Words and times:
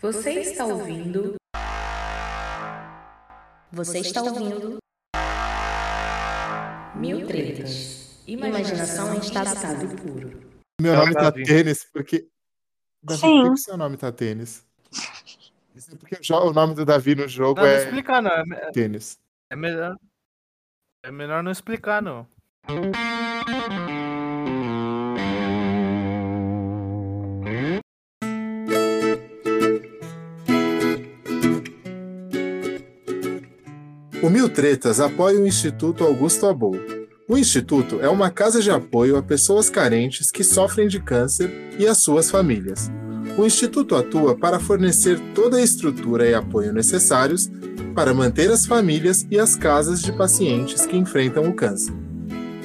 Você 0.00 0.30
está 0.40 0.64
ouvindo? 0.64 1.34
Você 3.70 3.98
está 3.98 4.22
ouvindo? 4.22 4.78
Mil 6.96 7.26
tretas. 7.26 8.24
Imaginação 8.26 9.14
em 9.14 9.18
estado 9.18 9.96
puro. 9.96 10.40
Meu 10.80 10.96
nome 10.96 11.12
tá 11.12 11.30
tênis, 11.30 11.84
porque. 11.92 12.26
Davi, 13.02 13.20
Sim. 13.20 13.42
por 13.42 13.52
que 13.52 13.60
seu 13.60 13.76
nome 13.76 13.98
tá 13.98 14.10
tênis? 14.10 14.66
Isso 15.74 15.92
é 15.92 15.96
porque 15.96 16.16
o 16.32 16.52
nome 16.54 16.74
do 16.74 16.86
Davi 16.86 17.14
no 17.14 17.28
jogo 17.28 17.60
Não, 17.60 17.66
não 17.66 17.74
é 17.74 17.84
explicar, 17.84 18.22
não. 18.22 18.30
É, 18.30 18.70
tênis. 18.72 19.18
é 19.50 19.56
melhor. 19.56 19.96
É 21.02 21.10
melhor 21.10 21.42
não 21.42 21.52
explicar, 21.52 22.00
não. 22.00 22.26
Mil 34.30 34.48
Tretas 34.48 35.00
apoia 35.00 35.40
o 35.40 35.46
Instituto 35.46 36.04
Augusto 36.04 36.46
Abou. 36.46 36.76
O 37.28 37.36
Instituto 37.36 37.98
é 38.00 38.08
uma 38.08 38.30
casa 38.30 38.62
de 38.62 38.70
apoio 38.70 39.16
a 39.16 39.22
pessoas 39.22 39.68
carentes 39.68 40.30
que 40.30 40.44
sofrem 40.44 40.86
de 40.86 41.00
câncer 41.00 41.50
e 41.76 41.84
às 41.84 41.98
suas 41.98 42.30
famílias. 42.30 42.88
O 43.36 43.44
Instituto 43.44 43.96
atua 43.96 44.36
para 44.36 44.60
fornecer 44.60 45.18
toda 45.34 45.56
a 45.56 45.62
estrutura 45.62 46.28
e 46.28 46.32
apoio 46.32 46.72
necessários 46.72 47.50
para 47.92 48.14
manter 48.14 48.48
as 48.52 48.64
famílias 48.64 49.26
e 49.28 49.36
as 49.36 49.56
casas 49.56 50.00
de 50.00 50.12
pacientes 50.12 50.86
que 50.86 50.96
enfrentam 50.96 51.48
o 51.48 51.52
câncer. 51.52 51.92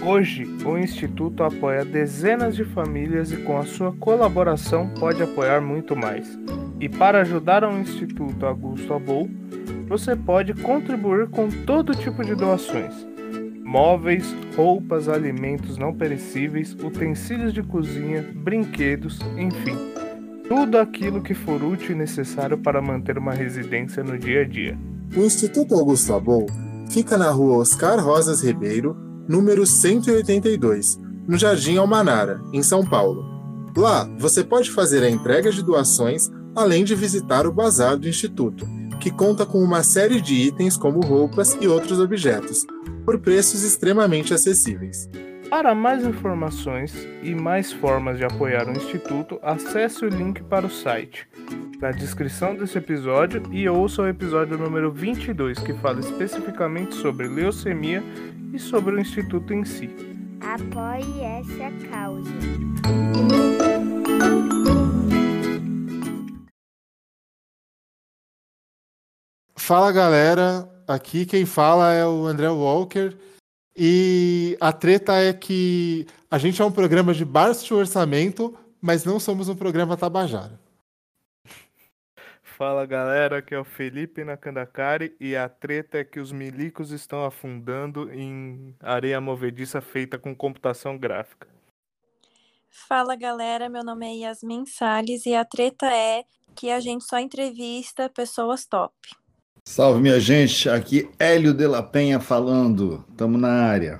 Hoje, 0.05 0.47
o 0.63 0.77
Instituto 0.77 1.41
apoia 1.41 1.83
dezenas 1.83 2.55
de 2.55 2.63
famílias 2.63 3.31
e, 3.31 3.37
com 3.37 3.57
a 3.57 3.65
sua 3.65 3.91
colaboração, 3.93 4.87
pode 4.99 5.23
apoiar 5.23 5.61
muito 5.61 5.95
mais. 5.95 6.27
E 6.79 6.87
para 6.87 7.21
ajudar 7.21 7.63
o 7.63 7.75
Instituto 7.79 8.45
Augusto 8.45 8.93
Abou, 8.93 9.27
você 9.87 10.15
pode 10.15 10.53
contribuir 10.53 11.29
com 11.29 11.49
todo 11.49 11.95
tipo 11.95 12.23
de 12.23 12.35
doações: 12.35 12.93
móveis, 13.63 14.25
roupas, 14.55 15.07
alimentos 15.07 15.77
não 15.77 15.93
perecíveis, 15.93 16.73
utensílios 16.73 17.53
de 17.53 17.61
cozinha, 17.63 18.25
brinquedos, 18.35 19.19
enfim. 19.37 19.77
Tudo 20.47 20.77
aquilo 20.77 21.21
que 21.21 21.33
for 21.33 21.63
útil 21.63 21.95
e 21.95 21.97
necessário 21.97 22.57
para 22.57 22.81
manter 22.81 23.17
uma 23.17 23.33
residência 23.33 24.03
no 24.03 24.17
dia 24.17 24.41
a 24.41 24.43
dia. 24.45 24.77
O 25.15 25.21
Instituto 25.21 25.73
Augusto 25.73 26.13
Abou 26.13 26.45
fica 26.91 27.17
na 27.17 27.31
rua 27.31 27.57
Oscar 27.57 27.99
Rosas 27.99 28.43
Ribeiro, 28.43 28.95
número 29.27 29.65
182, 29.65 30.99
no 31.27 31.37
Jardim 31.37 31.77
Almanara, 31.77 32.39
em 32.53 32.61
São 32.61 32.85
Paulo. 32.85 33.25
Lá, 33.75 34.07
você 34.19 34.43
pode 34.43 34.69
fazer 34.71 35.03
a 35.03 35.09
entrega 35.09 35.51
de 35.51 35.63
doações, 35.63 36.29
além 36.55 36.83
de 36.83 36.95
visitar 36.95 37.47
o 37.47 37.51
bazar 37.51 37.97
do 37.97 38.07
Instituto, 38.07 38.67
que 39.05 39.11
conta 39.11 39.45
com 39.45 39.63
uma 39.63 39.83
série 39.83 40.19
de 40.19 40.33
itens 40.33 40.75
como 40.75 40.99
roupas 40.99 41.55
e 41.61 41.67
outros 41.67 41.99
objetos, 41.99 42.65
por 43.05 43.19
preços 43.19 43.61
extremamente 43.61 44.33
acessíveis. 44.33 45.07
Para 45.47 45.75
mais 45.75 46.03
informações 46.03 46.91
e 47.21 47.35
mais 47.35 47.71
formas 47.71 48.17
de 48.17 48.25
apoiar 48.25 48.67
o 48.67 48.71
Instituto, 48.71 49.39
acesse 49.43 50.03
o 50.03 50.09
link 50.09 50.41
para 50.45 50.65
o 50.65 50.71
site 50.71 51.27
na 51.79 51.91
descrição 51.91 52.55
desse 52.55 52.79
episódio 52.79 53.43
e 53.51 53.69
ouça 53.69 54.01
o 54.01 54.07
episódio 54.07 54.57
número 54.57 54.91
22, 54.91 55.59
que 55.59 55.75
fala 55.75 55.99
especificamente 55.99 56.95
sobre 56.95 57.27
leucemia 57.27 58.03
e 58.51 58.57
sobre 58.57 58.95
o 58.95 58.99
Instituto 58.99 59.53
em 59.53 59.63
si. 59.63 59.87
Apoie 60.41 61.21
essa 61.21 61.71
causa. 61.91 62.31
Fala 69.67 69.91
galera, 69.91 70.69
aqui 70.87 71.25
quem 71.25 71.43
fala 71.43 71.91
é 71.91 72.05
o 72.05 72.27
André 72.27 72.47
Walker 72.49 73.17
e 73.75 74.55
a 74.61 74.71
treta 74.71 75.15
é 75.15 75.33
que 75.33 76.05
a 76.29 76.37
gente 76.37 76.61
é 76.61 76.65
um 76.65 76.71
programa 76.71 77.15
de 77.15 77.25
baixo 77.25 77.73
orçamento, 77.73 78.55
mas 78.79 79.03
não 79.03 79.19
somos 79.19 79.49
um 79.49 79.55
programa 79.55 79.97
tabajara. 79.97 80.59
Fala 82.43 82.85
galera, 82.85 83.39
aqui 83.39 83.55
é 83.55 83.59
o 83.59 83.65
Felipe 83.65 84.23
Nakandakari 84.23 85.15
e 85.19 85.35
a 85.35 85.49
treta 85.49 85.97
é 85.97 86.03
que 86.03 86.19
os 86.19 86.31
milicos 86.31 86.91
estão 86.91 87.25
afundando 87.25 88.13
em 88.13 88.75
areia 88.79 89.19
movediça 89.19 89.81
feita 89.81 90.19
com 90.19 90.35
computação 90.35 90.95
gráfica. 90.95 91.47
Fala 92.69 93.15
galera, 93.15 93.67
meu 93.67 93.83
nome 93.83 94.05
é 94.05 94.27
Yasmin 94.27 94.67
Salles 94.67 95.25
e 95.25 95.33
a 95.33 95.43
treta 95.43 95.87
é 95.87 96.23
que 96.55 96.69
a 96.69 96.79
gente 96.79 97.03
só 97.03 97.17
entrevista 97.17 98.07
pessoas 98.07 98.63
top. 98.67 98.93
Salve, 99.67 99.99
minha 99.99 100.19
gente. 100.19 100.69
Aqui 100.69 101.09
Hélio 101.19 101.53
de 101.53 101.67
la 101.67 101.83
Penha 101.83 102.19
falando. 102.19 103.03
Tamo 103.17 103.37
na 103.37 103.49
área. 103.49 103.99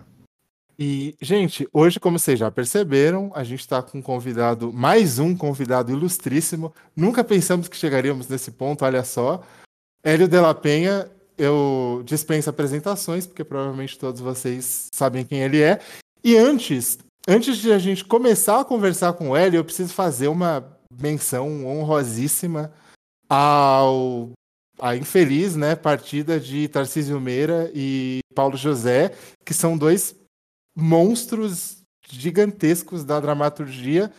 E, 0.78 1.16
gente, 1.22 1.68
hoje, 1.74 2.00
como 2.00 2.20
vocês 2.20 2.40
já 2.40 2.52
perceberam, 2.52 3.32
a 3.34 3.44
gente 3.44 3.62
está 3.62 3.82
com 3.82 3.98
um 3.98 4.02
convidado, 4.02 4.72
mais 4.72 5.20
um 5.20 5.36
convidado 5.36 5.92
ilustríssimo. 5.92 6.74
Nunca 6.96 7.24
pensamos 7.24 7.68
que 7.68 7.78
chegaríamos 7.78 8.28
nesse 8.28 8.52
ponto, 8.52 8.86
olha 8.86 9.04
só. 9.04 9.42
Hélio 10.04 10.28
de 10.28 10.40
la 10.40 10.54
Penha, 10.54 11.10
eu 11.38 12.04
dispenso 12.06 12.50
apresentações, 12.50 13.26
porque 13.26 13.44
provavelmente 13.44 13.98
todos 13.98 14.22
vocês 14.22 14.90
sabem 14.94 15.26
quem 15.26 15.40
ele 15.40 15.62
é. 15.62 15.80
E 16.24 16.38
antes, 16.38 17.00
antes 17.28 17.58
de 17.58 17.72
a 17.72 17.80
gente 17.80 18.04
começar 18.06 18.60
a 18.60 18.66
conversar 18.66 19.14
com 19.14 19.30
o 19.30 19.36
Hélio, 19.36 19.60
eu 19.60 19.66
preciso 19.66 19.94
fazer 19.94 20.28
uma 20.28 20.78
menção 21.02 21.66
honrosíssima 21.66 22.72
ao 23.30 24.32
a 24.80 24.96
infeliz 24.96 25.56
né, 25.56 25.76
partida 25.76 26.40
de 26.40 26.68
Tarcísio 26.68 27.20
Meira 27.20 27.72
e 27.74 28.20
Paulo 28.34 28.58
José, 28.58 29.14
que 29.46 29.54
são 29.54 29.78
dois 29.78 30.16
monstros 30.76 31.82
gigantescos 32.08 33.04
da 33.04 33.20
dramaturgia, 33.20 34.12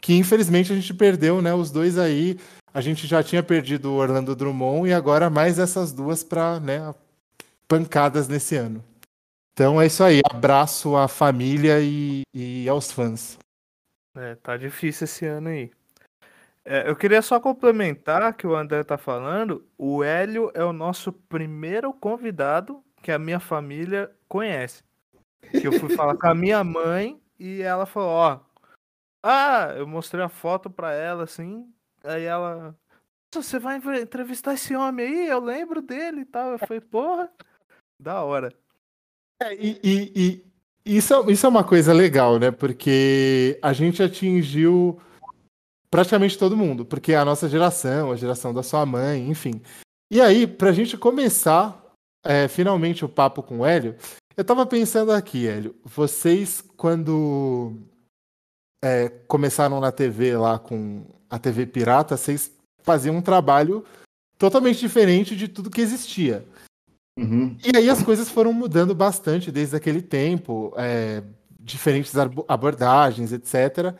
que 0.00 0.14
infelizmente 0.14 0.72
a 0.72 0.76
gente 0.76 0.92
perdeu, 0.92 1.40
né? 1.40 1.54
Os 1.54 1.70
dois 1.70 1.98
aí, 1.98 2.38
a 2.72 2.80
gente 2.80 3.06
já 3.06 3.22
tinha 3.22 3.42
perdido 3.42 3.90
o 3.90 3.96
Orlando 3.96 4.36
Drummond 4.36 4.88
e 4.88 4.92
agora 4.92 5.30
mais 5.30 5.58
essas 5.58 5.92
duas 5.92 6.22
para 6.22 6.60
né, 6.60 6.94
pancadas 7.66 8.28
nesse 8.28 8.56
ano. 8.56 8.84
Então 9.52 9.80
é 9.80 9.86
isso 9.86 10.02
aí, 10.02 10.20
abraço 10.28 10.96
à 10.96 11.08
família 11.08 11.80
e, 11.80 12.22
e 12.34 12.68
aos 12.68 12.90
fãs. 12.90 13.38
É, 14.16 14.34
tá 14.36 14.56
difícil 14.56 15.04
esse 15.04 15.24
ano 15.24 15.48
aí. 15.48 15.70
É, 16.64 16.88
eu 16.88 16.96
queria 16.96 17.20
só 17.20 17.38
complementar 17.38 18.32
que 18.34 18.46
o 18.46 18.54
André 18.56 18.82
tá 18.84 18.96
falando. 18.96 19.66
O 19.76 20.02
Hélio 20.02 20.50
é 20.54 20.64
o 20.64 20.72
nosso 20.72 21.12
primeiro 21.12 21.92
convidado 21.92 22.82
que 23.02 23.12
a 23.12 23.18
minha 23.18 23.38
família 23.38 24.10
conhece. 24.26 24.82
Que 25.50 25.66
eu 25.68 25.72
fui 25.78 25.94
falar 25.94 26.16
com 26.16 26.26
a 26.26 26.34
minha 26.34 26.64
mãe 26.64 27.20
e 27.38 27.60
ela 27.60 27.84
falou, 27.84 28.08
ó. 28.08 28.40
Ah, 29.22 29.74
eu 29.76 29.86
mostrei 29.86 30.24
a 30.24 30.28
foto 30.28 30.70
pra 30.70 30.92
ela, 30.92 31.24
assim. 31.24 31.66
Aí 32.02 32.24
ela. 32.24 32.74
"Nossa, 33.34 33.48
Você 33.48 33.58
vai 33.58 33.76
entre- 33.76 34.00
entrevistar 34.02 34.54
esse 34.54 34.74
homem 34.74 35.06
aí? 35.06 35.26
Eu 35.28 35.40
lembro 35.40 35.82
dele 35.82 36.20
e 36.22 36.24
tal. 36.24 36.52
Eu 36.52 36.58
falei, 36.58 36.80
porra, 36.80 37.30
da 38.00 38.22
hora. 38.22 38.52
É, 39.42 39.54
e, 39.54 39.80
e- 39.82 40.12
e 40.86 40.96
isso, 40.96 41.12
é- 41.14 41.32
isso 41.32 41.44
é 41.44 41.48
uma 41.48 41.64
coisa 41.64 41.92
legal, 41.92 42.38
né? 42.38 42.50
Porque 42.50 43.58
a 43.62 43.72
gente 43.72 44.02
atingiu 44.02 45.00
praticamente 45.94 46.36
todo 46.36 46.56
mundo, 46.56 46.84
porque 46.84 47.12
é 47.12 47.16
a 47.16 47.24
nossa 47.24 47.48
geração, 47.48 48.10
a 48.10 48.16
geração 48.16 48.52
da 48.52 48.64
sua 48.64 48.84
mãe, 48.84 49.30
enfim. 49.30 49.62
E 50.10 50.20
aí, 50.20 50.44
pra 50.44 50.72
gente 50.72 50.98
começar 50.98 51.80
é, 52.24 52.48
finalmente 52.48 53.04
o 53.04 53.08
papo 53.08 53.44
com 53.44 53.60
o 53.60 53.64
Hélio, 53.64 53.94
eu 54.36 54.44
tava 54.44 54.66
pensando 54.66 55.12
aqui, 55.12 55.46
Hélio, 55.46 55.76
vocês 55.84 56.64
quando 56.76 57.76
é, 58.84 59.08
começaram 59.28 59.78
na 59.78 59.92
TV 59.92 60.36
lá 60.36 60.58
com 60.58 61.06
a 61.30 61.38
TV 61.38 61.64
Pirata, 61.64 62.16
vocês 62.16 62.50
faziam 62.82 63.14
um 63.14 63.22
trabalho 63.22 63.84
totalmente 64.36 64.80
diferente 64.80 65.36
de 65.36 65.46
tudo 65.46 65.70
que 65.70 65.80
existia. 65.80 66.44
Uhum. 67.16 67.56
E 67.64 67.76
aí 67.76 67.88
as 67.88 68.02
coisas 68.02 68.28
foram 68.28 68.52
mudando 68.52 68.96
bastante 68.96 69.52
desde 69.52 69.76
aquele 69.76 70.02
tempo, 70.02 70.74
é, 70.76 71.22
diferentes 71.60 72.14
abordagens, 72.48 73.32
etc. 73.32 73.94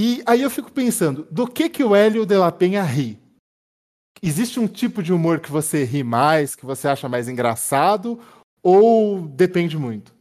E 0.00 0.22
aí 0.24 0.42
eu 0.42 0.48
fico 0.48 0.70
pensando, 0.70 1.26
do 1.28 1.44
que 1.44 1.68
que 1.68 1.82
o 1.82 1.92
Hélio 1.92 2.24
de 2.24 2.36
la 2.36 2.52
Penha 2.52 2.84
ri? 2.84 3.18
Existe 4.22 4.60
um 4.60 4.68
tipo 4.68 5.02
de 5.02 5.12
humor 5.12 5.40
que 5.40 5.50
você 5.50 5.82
ri 5.82 6.04
mais, 6.04 6.54
que 6.54 6.64
você 6.64 6.86
acha 6.86 7.08
mais 7.08 7.28
engraçado, 7.28 8.20
ou 8.62 9.20
depende 9.26 9.76
muito? 9.76 10.14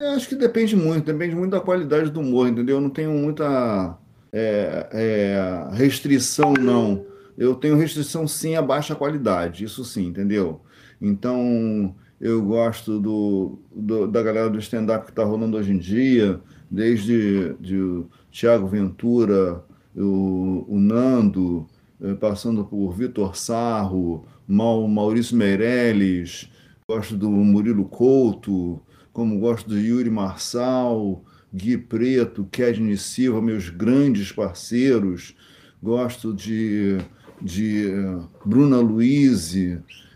Eu 0.00 0.10
acho 0.10 0.28
que 0.28 0.34
depende 0.34 0.74
muito, 0.74 1.04
depende 1.06 1.36
muito 1.36 1.52
da 1.52 1.60
qualidade 1.60 2.10
do 2.10 2.18
humor, 2.18 2.48
entendeu? 2.48 2.78
Eu 2.78 2.80
não 2.80 2.90
tenho 2.90 3.12
muita 3.12 3.96
é, 4.32 4.88
é, 4.92 5.68
restrição, 5.76 6.52
não. 6.54 7.06
Eu 7.38 7.54
tenho 7.54 7.76
restrição 7.76 8.26
sim 8.26 8.56
a 8.56 8.62
baixa 8.62 8.96
qualidade, 8.96 9.62
isso 9.62 9.84
sim, 9.84 10.06
entendeu? 10.06 10.62
Então, 11.00 11.94
eu 12.20 12.42
gosto 12.42 12.98
do, 12.98 13.60
do- 13.72 14.08
da 14.08 14.20
galera 14.20 14.50
do 14.50 14.58
stand-up 14.58 15.04
que 15.04 15.12
está 15.12 15.22
rolando 15.22 15.56
hoje 15.56 15.72
em 15.72 15.78
dia, 15.78 16.40
desde 16.70 17.54
de 17.60 17.76
o 17.76 18.10
Thiago 18.30 18.66
Ventura, 18.66 19.64
o, 19.94 20.64
o 20.68 20.78
Nando, 20.78 21.66
eh, 22.00 22.14
passando 22.14 22.64
por 22.64 22.92
Vitor 22.92 23.36
Sarro, 23.36 24.26
Maurício 24.46 25.36
Meirelles, 25.36 26.50
gosto 26.88 27.16
do 27.16 27.30
Murilo 27.30 27.84
Couto, 27.86 28.80
como 29.12 29.38
gosto 29.40 29.68
do 29.68 29.78
Yuri 29.78 30.10
Marçal, 30.10 31.24
Gui 31.52 31.78
Preto, 31.78 32.46
Kedney 32.50 32.96
Silva, 32.96 33.40
meus 33.40 33.70
grandes 33.70 34.30
parceiros, 34.30 35.34
gosto 35.82 36.34
de, 36.34 36.98
de 37.40 37.88
eh, 37.88 38.18
Bruna 38.44 38.78
Luiz, 38.78 39.54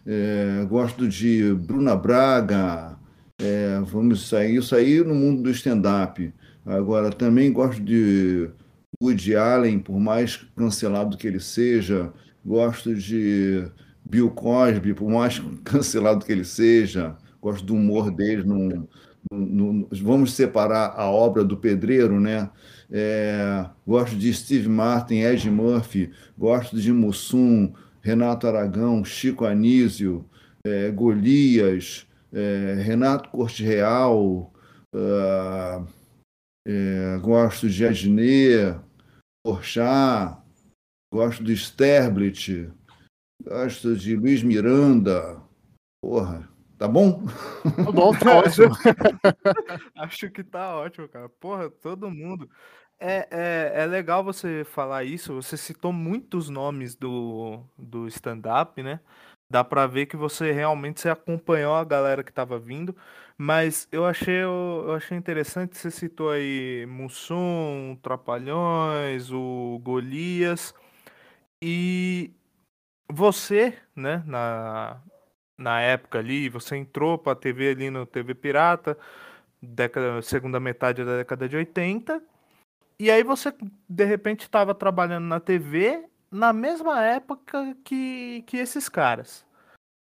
é, 0.07 0.67
gosto 0.69 1.09
de 1.09 1.55
Bruna 1.55 1.95
Braga, 1.97 2.99
é, 3.39 3.81
vamos 3.85 4.29
sair, 4.29 4.57
isso 4.57 4.75
aí 4.75 5.03
no 5.03 5.15
mundo 5.15 5.43
do 5.43 5.51
stand-up. 5.51 6.33
Agora, 6.65 7.11
também 7.11 7.53
gosto 7.53 7.83
de 7.83 8.51
Woody 9.03 9.35
Allen, 9.35 9.79
por 9.79 9.99
mais 9.99 10.37
cancelado 10.57 11.17
que 11.17 11.27
ele 11.27 11.41
seja, 11.41 12.13
gosto 12.45 12.95
de 12.95 13.65
Bill 14.05 14.31
Cosby, 14.31 14.95
por 14.95 15.11
mais 15.11 15.41
cancelado 15.65 16.25
que 16.25 16.33
ele 16.33 16.45
seja, 16.45 17.17
gosto 17.41 17.65
do 17.65 17.75
humor 17.75 18.11
dele. 18.11 18.45
Vamos 20.03 20.33
separar 20.35 20.95
a 20.97 21.11
obra 21.11 21.45
do 21.45 21.57
pedreiro, 21.57 22.21
né? 22.21 22.51
É, 22.91 23.67
gosto 23.87 24.17
de 24.17 24.33
Steve 24.35 24.69
Martin, 24.69 25.21
Ed 25.21 25.49
Murphy, 25.51 26.11
gosto 26.37 26.77
de 26.77 26.93
Mussum, 26.93 27.73
Renato 28.01 28.47
Aragão, 28.47 29.05
Chico 29.05 29.45
Anísio, 29.45 30.25
é, 30.65 30.91
Golias, 30.91 32.07
é, 32.33 32.81
Renato 32.83 33.29
Corte 33.31 33.63
Real, 33.63 34.53
uh, 34.95 35.87
é, 36.67 37.19
gosto 37.19 37.69
de 37.69 37.87
Adnet, 37.87 38.81
Porchat, 39.45 40.39
gosto 41.13 41.43
do 41.43 41.53
Sterblit, 41.53 42.71
gosto 43.43 43.97
de 43.97 44.17
Luiz 44.17 44.43
Miranda. 44.43 45.41
Porra, 46.03 46.49
tá 46.79 46.89
bom? 46.89 47.25
Tá 47.85 47.93
bom, 47.93 48.13
tá 48.13 48.37
ótimo. 48.41 48.75
Acho 49.97 50.31
que 50.31 50.45
tá 50.45 50.77
ótimo, 50.77 51.09
cara. 51.09 51.29
Porra, 51.29 51.71
todo 51.71 52.11
mundo. 52.11 52.49
É, 52.99 53.27
é, 53.31 53.83
é 53.83 53.87
legal 53.87 54.23
você 54.23 54.65
falar 54.65 55.05
isso. 55.05 55.35
Você 55.35 55.57
citou 55.57 55.93
muitos 55.93 56.51
nomes 56.51 56.95
do, 56.95 57.65
do 57.79 58.07
stand-up, 58.07 58.83
né? 58.83 59.01
Dá 59.51 59.65
pra 59.65 59.87
ver 59.87 60.07
que 60.07 60.17
você 60.17 60.53
realmente 60.53 61.01
se 61.01 61.09
acompanhou 61.09 61.75
a 61.75 61.85
galera 61.85 62.23
que 62.23 62.33
tava 62.33 62.59
vindo. 62.59 62.95
Mas 63.43 63.89
eu 63.91 64.05
achei, 64.05 64.43
eu, 64.43 64.93
achei 64.95 65.17
interessante, 65.17 65.75
você 65.75 65.91
citou 65.91 66.29
aí 66.31 66.85
Mussum, 66.85 67.97
Trapalhões, 68.03 69.33
o 69.33 69.81
Golias. 69.83 70.75
E 71.63 72.35
você, 73.11 73.79
né, 73.97 74.23
na, 74.27 75.01
na 75.57 75.81
época 75.81 76.19
ali, 76.19 76.51
você 76.51 76.77
entrou 76.77 77.17
pra 77.17 77.35
TV 77.35 77.71
ali 77.71 77.89
no 77.89 78.05
TV 78.05 78.35
Pirata, 78.35 78.99
década, 79.63 80.21
segunda 80.21 80.61
metade 80.61 81.03
da 81.03 81.17
década 81.17 81.49
de 81.49 81.57
80. 81.57 82.23
E 82.99 83.11
aí 83.11 83.23
você, 83.25 83.55
de 83.89 84.05
repente, 84.05 84.43
estava 84.43 84.75
trabalhando 84.75 85.25
na 85.25 85.41
TV 85.41 86.05
na 86.31 86.53
mesma 86.53 87.03
época 87.03 87.75
que, 87.85 88.43
que 88.47 88.59
esses 88.59 88.87
caras. 88.87 89.47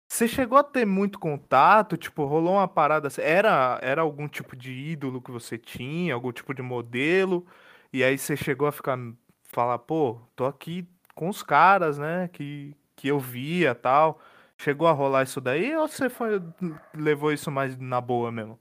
Você 0.08 0.26
chegou 0.26 0.56
a 0.58 0.64
ter 0.64 0.86
muito 0.86 1.18
contato? 1.18 1.96
Tipo, 1.96 2.24
rolou 2.24 2.54
uma 2.54 2.66
parada 2.66 3.08
assim? 3.08 3.20
Era, 3.20 3.78
era 3.82 4.00
algum 4.02 4.26
tipo 4.26 4.56
de 4.56 4.72
ídolo 4.72 5.20
que 5.20 5.30
você 5.30 5.58
tinha? 5.58 6.14
Algum 6.14 6.32
tipo 6.32 6.54
de 6.54 6.62
modelo? 6.62 7.46
E 7.92 8.02
aí 8.02 8.16
você 8.18 8.36
chegou 8.36 8.66
a 8.66 8.72
ficar... 8.72 8.98
Falar, 9.50 9.78
pô, 9.78 10.20
tô 10.36 10.44
aqui 10.44 10.86
com 11.14 11.28
os 11.28 11.42
caras, 11.42 11.98
né? 11.98 12.28
Que, 12.32 12.74
que 12.94 13.08
eu 13.08 13.18
via 13.18 13.74
tal. 13.74 14.20
Chegou 14.58 14.86
a 14.86 14.92
rolar 14.92 15.22
isso 15.22 15.40
daí? 15.40 15.74
Ou 15.76 15.88
você 15.88 16.10
foi, 16.10 16.42
levou 16.94 17.32
isso 17.32 17.50
mais 17.50 17.78
na 17.78 18.00
boa 18.00 18.30
mesmo? 18.30 18.58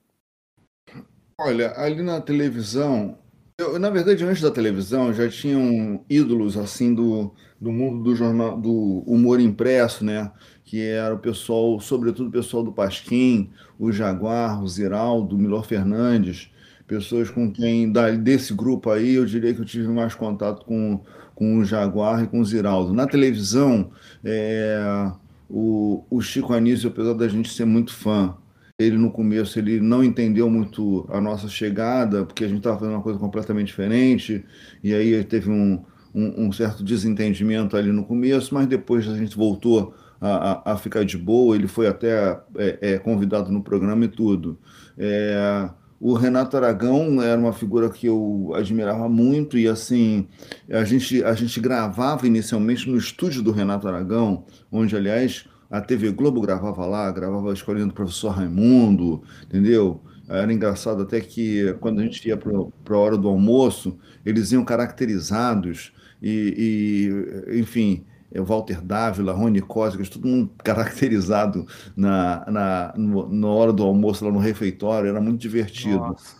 Olha, 1.40 1.74
ali 1.78 2.02
na 2.02 2.22
televisão, 2.22 3.18
eu, 3.60 3.78
na 3.78 3.90
verdade, 3.90 4.24
antes 4.24 4.42
da 4.42 4.52
televisão, 4.52 5.14
já 5.14 5.30
tinham 5.30 6.06
ídolos 6.10 6.58
assim 6.58 6.94
do, 6.94 7.34
do 7.60 7.72
mundo 7.72 8.04
do 8.04 8.16
jornal, 8.16 8.58
do 8.60 9.04
humor 9.06 9.40
impresso, 9.40 10.06
né? 10.06 10.32
Que 10.68 10.82
era 10.82 11.16
o 11.16 11.18
pessoal, 11.18 11.80
sobretudo 11.80 12.28
o 12.28 12.32
pessoal 12.32 12.62
do 12.62 12.74
Pasquim, 12.74 13.50
o 13.80 13.90
Jaguar, 13.90 14.62
o 14.62 14.68
Ziraldo, 14.68 15.38
o 15.38 15.40
Milor 15.40 15.66
Fernandes, 15.66 16.52
pessoas 16.86 17.30
com 17.30 17.50
quem, 17.50 17.90
desse 18.22 18.54
grupo 18.54 18.90
aí, 18.90 19.16
eu 19.16 19.26
diria 19.26 19.54
que 19.54 19.62
eu 19.62 19.66
tive 19.66 19.88
mais 19.88 20.14
contato 20.14 20.66
com, 20.66 21.00
com 21.34 21.58
o 21.58 21.64
Jaguar 21.64 22.22
e 22.22 22.28
com 22.28 22.42
o 22.42 22.46
Ziraldo. 22.46 22.94
Na 22.94 23.08
televisão, 23.08 23.92
é, 24.26 25.10
o, 25.50 26.04
o 26.10 26.22
Chico 26.22 26.54
Anísio, 26.54 26.90
apesar 26.90 27.14
da 27.14 27.30
gente 27.30 27.50
ser 27.50 27.64
muito 27.64 27.94
fã, 27.94 28.36
ele 28.78 28.98
no 28.98 29.10
começo 29.10 29.58
ele 29.58 29.80
não 29.80 30.04
entendeu 30.04 30.50
muito 30.50 31.08
a 31.10 31.22
nossa 31.22 31.48
chegada, 31.48 32.26
porque 32.26 32.44
a 32.44 32.48
gente 32.48 32.58
estava 32.58 32.78
fazendo 32.78 32.96
uma 32.96 33.02
coisa 33.02 33.18
completamente 33.18 33.68
diferente, 33.68 34.44
e 34.84 34.94
aí 34.94 35.24
teve 35.24 35.50
um, 35.50 35.82
um, 36.14 36.48
um, 36.48 36.52
certo 36.52 36.84
desentendimento 36.84 37.78
ali 37.78 37.90
no 37.90 38.04
começo, 38.04 38.54
mas 38.54 38.68
depois 38.68 39.08
a 39.08 39.16
gente 39.16 39.36
voltou 39.36 39.96
a, 40.20 40.74
a, 40.74 40.78
ficar 40.78 41.06
de 41.06 41.18
boa, 41.18 41.56
ele 41.56 41.68
foi 41.68 41.88
até 41.88 42.40
é, 42.56 42.78
é, 42.82 43.00
convidado 43.00 43.52
no 43.52 43.62
programa 43.62 44.06
e 44.06 44.08
tudo. 44.08 44.58
É, 44.98 45.70
o 46.00 46.14
Renato 46.14 46.56
Aragão 46.56 47.22
era 47.22 47.40
uma 47.40 47.54
figura 47.54 47.90
que 47.90 48.08
eu 48.08 48.52
admirava 48.56 49.10
muito 49.10 49.58
e 49.58 49.68
assim 49.68 50.28
a 50.70 50.84
gente 50.84 51.24
a 51.24 51.34
gente 51.34 51.60
gravava 51.60 52.28
inicialmente 52.28 52.88
no 52.90 52.98
estúdio 52.98 53.42
do 53.42 53.52
Renato 53.52 53.88
Aragão, 53.88 54.46
onde 54.72 54.96
aliás 54.96 55.48
a 55.70 55.82
TV 55.82 56.12
Globo 56.12 56.40
gravava 56.40 56.86
lá, 56.86 57.12
gravava 57.12 57.50
a 57.50 57.54
escolinha 57.54 57.88
do 57.88 57.94
professor 57.94 58.30
Raimundo, 58.30 59.24
entendeu? 59.44 60.02
Era 60.30 60.52
engraçado 60.52 61.04
até 61.04 61.22
que 61.22 61.74
quando 61.80 62.00
a 62.00 62.04
gente 62.04 62.28
ia 62.28 62.38
para 62.38 62.96
a 62.96 63.00
hora 63.00 63.18
do 63.18 63.28
almoço, 63.28 63.98
eles 64.26 64.52
iam 64.52 64.64
caracterizados 64.64 65.94
e, 66.22 67.10
e 67.50 67.60
enfim, 67.60 68.06
Walter 68.36 68.82
Dávila, 68.82 69.34
Rony 69.34 69.62
Cósicas, 69.62 70.10
todo 70.10 70.28
mundo 70.28 70.52
caracterizado 70.64 71.66
na, 71.96 72.46
na, 72.48 72.94
no, 72.96 73.30
na 73.30 73.48
hora 73.48 73.74
do 73.74 73.84
almoço 73.84 74.26
lá 74.26 74.32
no 74.32 74.40
refeitório, 74.40 75.10
era 75.10 75.22
muito 75.22 75.40
divertido. 75.40 76.00
Nossa. 76.00 76.38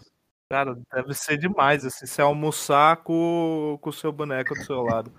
Cara, 0.50 0.78
deve 0.94 1.14
ser 1.14 1.38
demais, 1.38 1.84
assim, 1.84 2.06
você 2.06 2.22
almoçar 2.22 2.98
com, 3.04 3.78
com 3.82 3.90
o 3.90 3.94
seu 3.94 4.12
boneco 4.12 4.54
do 4.54 4.64
seu 4.64 4.82
lado. 4.82 5.12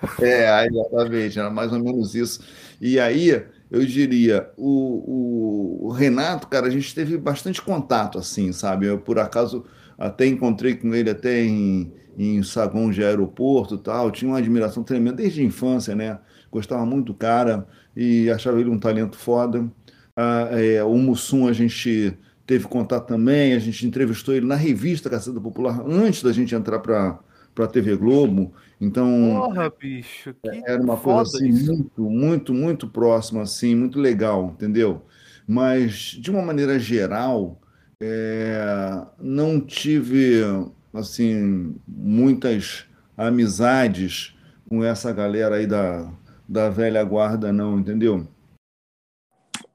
É, 0.22 0.64
exatamente, 0.64 1.40
era 1.40 1.50
mais 1.50 1.72
ou 1.72 1.80
menos 1.80 2.14
isso. 2.14 2.40
E 2.80 3.00
aí, 3.00 3.30
eu 3.68 3.84
diria, 3.84 4.48
o, 4.56 5.82
o, 5.84 5.86
o, 5.88 5.90
Renato, 5.90 6.46
cara, 6.46 6.68
a 6.68 6.70
gente 6.70 6.94
teve 6.94 7.18
bastante 7.18 7.60
contato, 7.60 8.16
assim, 8.16 8.52
sabe? 8.52 8.86
Eu, 8.86 9.00
por 9.00 9.18
acaso, 9.18 9.66
até 9.98 10.24
encontrei 10.24 10.76
com 10.76 10.94
ele 10.94 11.10
até 11.10 11.42
em, 11.42 11.92
em 12.18 12.42
saguão 12.42 12.90
de 12.90 13.02
aeroporto 13.02 13.78
tal, 13.78 14.10
tinha 14.10 14.30
uma 14.30 14.38
admiração 14.38 14.82
tremenda 14.82 15.18
desde 15.18 15.40
a 15.40 15.44
infância, 15.44 15.94
né? 15.94 16.18
Gostava 16.50 16.84
muito 16.84 17.06
do 17.06 17.14
cara 17.14 17.66
e 17.96 18.28
achava 18.28 18.60
ele 18.60 18.68
um 18.68 18.78
talento 18.78 19.16
foda. 19.16 19.70
Ah, 20.16 20.48
é, 20.50 20.82
o 20.82 20.96
Mussum 20.96 21.46
a 21.46 21.52
gente 21.52 22.18
teve 22.44 22.66
contato 22.66 23.06
também, 23.06 23.54
a 23.54 23.58
gente 23.60 23.86
entrevistou 23.86 24.34
ele 24.34 24.46
na 24.46 24.56
revista 24.56 25.08
Caceta 25.08 25.40
Popular 25.40 25.80
antes 25.86 26.22
da 26.22 26.32
gente 26.32 26.54
entrar 26.54 26.80
para 26.80 27.20
para 27.58 27.64
a 27.64 27.68
TV 27.68 27.96
Globo. 27.96 28.52
Então, 28.80 29.34
Porra, 29.34 29.68
bicho, 29.68 30.32
era 30.44 30.80
uma 30.80 30.96
coisa 30.96 31.22
assim, 31.22 31.48
isso. 31.48 31.72
muito, 31.72 32.02
muito, 32.02 32.54
muito 32.54 32.88
próxima, 32.88 33.42
assim, 33.42 33.74
muito 33.74 33.98
legal, 33.98 34.52
entendeu? 34.54 35.02
Mas, 35.44 36.16
de 36.20 36.30
uma 36.30 36.40
maneira 36.40 36.78
geral, 36.78 37.60
é, 38.00 39.04
não 39.18 39.60
tive 39.60 40.44
assim 40.92 41.80
muitas 41.86 42.86
amizades 43.16 44.34
com 44.68 44.84
essa 44.84 45.12
galera 45.12 45.56
aí 45.56 45.66
da, 45.66 46.12
da 46.48 46.70
velha 46.70 47.02
guarda, 47.04 47.52
não, 47.52 47.78
entendeu? 47.78 48.26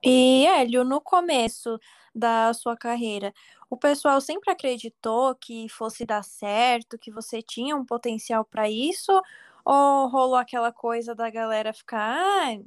E, 0.01 0.46
Hélio, 0.46 0.84
no 0.84 1.00
começo 1.00 1.79
da 2.13 2.53
sua 2.53 2.75
carreira, 2.75 3.34
o 3.70 3.77
pessoal 3.77 4.20
sempre 4.22 4.51
acreditou 4.51 5.34
que 5.36 5.67
fosse 5.70 6.05
dar 6.05 6.24
certo, 6.24 6.98
que 6.98 7.12
você 7.12 7.41
tinha 7.41 7.75
um 7.75 7.86
potencial 7.86 8.46
para 8.46 8.70
isso? 8.70 9.12
Ou 9.65 10.08
rolou 10.10 10.36
aquela 10.36 10.72
coisa 10.72 11.15
da 11.15 11.29
galera 11.29 11.74
ficar, 11.74 12.17
ah, 12.20 12.60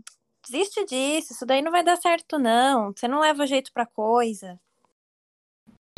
desiste 0.42 0.84
disso, 0.86 1.32
isso 1.32 1.44
daí 1.46 1.60
não 1.62 1.70
vai 1.70 1.84
dar 1.84 1.96
certo 1.96 2.38
não, 2.38 2.92
você 2.92 3.06
não 3.06 3.20
leva 3.20 3.46
jeito 3.46 3.72
para 3.72 3.84
coisa? 3.84 4.58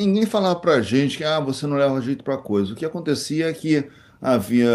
Ninguém 0.01 0.27
falava 0.27 0.61
pra 0.61 0.81
gente 0.81 1.17
que 1.17 1.25
ah, 1.25 1.41
você 1.41 1.67
não 1.67 1.77
leva 1.77 2.01
jeito 2.01 2.23
para 2.23 2.39
coisa. 2.39 2.73
O 2.73 2.77
que 2.77 2.85
acontecia 2.85 3.51
é 3.51 3.53
que 3.53 3.85
havia 4.23 4.71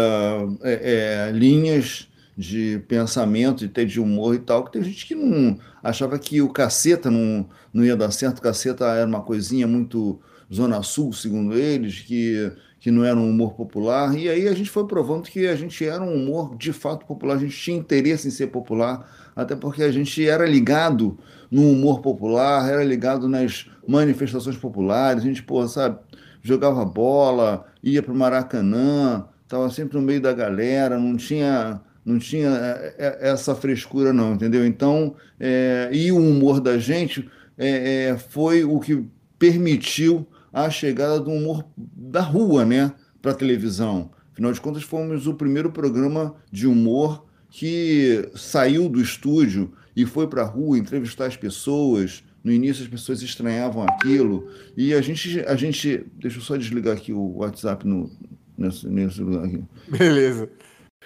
é, 0.62 1.28
é, 1.28 1.32
linhas 1.32 2.08
de 2.36 2.78
pensamento, 2.88 3.66
de 3.66 3.84
de 3.86 4.00
humor 4.00 4.34
e 4.34 4.38
tal, 4.38 4.64
que 4.64 4.72
tem 4.72 4.82
gente 4.82 5.06
que 5.06 5.14
não 5.14 5.58
achava 5.82 6.18
que 6.18 6.42
o 6.42 6.50
caceta 6.50 7.10
não, 7.10 7.48
não 7.72 7.82
ia 7.82 7.96
dar 7.96 8.10
certo, 8.10 8.38
o 8.38 8.42
caceta 8.42 8.84
era 8.84 9.06
uma 9.06 9.22
coisinha 9.22 9.66
muito 9.66 10.20
Zona 10.52 10.82
Sul, 10.82 11.10
segundo 11.14 11.54
eles, 11.54 12.00
que, 12.00 12.52
que 12.78 12.90
não 12.90 13.02
era 13.02 13.16
um 13.16 13.30
humor 13.30 13.54
popular, 13.54 14.14
e 14.18 14.28
aí 14.28 14.46
a 14.46 14.52
gente 14.52 14.68
foi 14.68 14.86
provando 14.86 15.22
que 15.22 15.46
a 15.46 15.56
gente 15.56 15.86
era 15.86 16.02
um 16.02 16.14
humor 16.14 16.54
de 16.56 16.72
fato 16.72 17.06
popular, 17.06 17.36
a 17.36 17.38
gente 17.38 17.56
tinha 17.56 17.78
interesse 17.78 18.28
em 18.28 18.30
ser 18.30 18.48
popular, 18.48 19.08
até 19.34 19.56
porque 19.56 19.82
a 19.82 19.92
gente 19.92 20.26
era 20.28 20.44
ligado 20.44 21.18
no 21.54 21.70
humor 21.70 22.00
popular, 22.00 22.68
era 22.68 22.82
ligado 22.82 23.28
nas 23.28 23.70
manifestações 23.86 24.56
populares, 24.56 25.22
a 25.22 25.26
gente, 25.26 25.40
pô, 25.40 25.68
sabe, 25.68 26.00
jogava 26.42 26.84
bola, 26.84 27.64
ia 27.80 28.02
para 28.02 28.12
o 28.12 28.16
Maracanã, 28.16 29.24
estava 29.44 29.70
sempre 29.70 29.96
no 29.96 30.02
meio 30.02 30.20
da 30.20 30.32
galera, 30.32 30.98
não 30.98 31.16
tinha 31.16 31.80
não 32.04 32.18
tinha 32.18 32.48
é, 32.48 32.94
é, 32.98 33.30
essa 33.30 33.54
frescura 33.54 34.12
não, 34.12 34.34
entendeu? 34.34 34.66
Então, 34.66 35.14
é, 35.38 35.88
e 35.92 36.10
o 36.10 36.18
humor 36.18 36.60
da 36.60 36.76
gente 36.76 37.30
é, 37.56 38.08
é, 38.08 38.18
foi 38.18 38.64
o 38.64 38.80
que 38.80 39.06
permitiu 39.38 40.26
a 40.52 40.68
chegada 40.68 41.20
do 41.20 41.30
humor 41.30 41.64
da 41.76 42.20
rua, 42.20 42.64
né, 42.64 42.92
para 43.22 43.30
a 43.30 43.34
televisão. 43.34 44.10
Afinal 44.32 44.52
de 44.52 44.60
contas, 44.60 44.82
fomos 44.82 45.28
o 45.28 45.34
primeiro 45.34 45.70
programa 45.70 46.34
de 46.50 46.66
humor 46.66 47.24
que 47.48 48.28
saiu 48.34 48.88
do 48.88 49.00
estúdio 49.00 49.72
e 49.96 50.04
foi 50.04 50.26
para 50.26 50.42
a 50.42 50.46
rua 50.46 50.78
entrevistar 50.78 51.26
as 51.26 51.36
pessoas. 51.36 52.22
No 52.42 52.52
início 52.52 52.84
as 52.84 52.90
pessoas 52.90 53.22
estranhavam 53.22 53.84
aquilo 53.84 54.48
e 54.76 54.92
a 54.92 55.00
gente, 55.00 55.40
a 55.46 55.56
gente, 55.56 56.04
deixa 56.16 56.38
eu 56.38 56.42
só 56.42 56.56
desligar 56.56 56.94
aqui 56.94 57.10
o 57.10 57.36
WhatsApp 57.38 57.86
no 57.86 58.10
nesse, 58.56 58.86
nesse 58.86 59.20
lugar 59.20 59.44
aqui. 59.44 59.62
Beleza. 59.88 60.48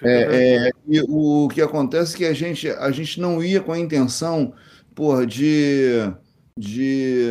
É, 0.01 0.67
é, 0.67 0.71
o 1.07 1.49
que 1.49 1.61
acontece 1.61 2.15
é 2.15 2.17
que 2.17 2.25
a 2.25 2.33
gente, 2.33 2.69
a 2.69 2.91
gente 2.91 3.19
não 3.19 3.43
ia 3.43 3.59
com 3.59 3.71
a 3.71 3.79
intenção 3.79 4.53
porra, 4.95 5.25
de, 5.25 6.11
de 6.57 7.25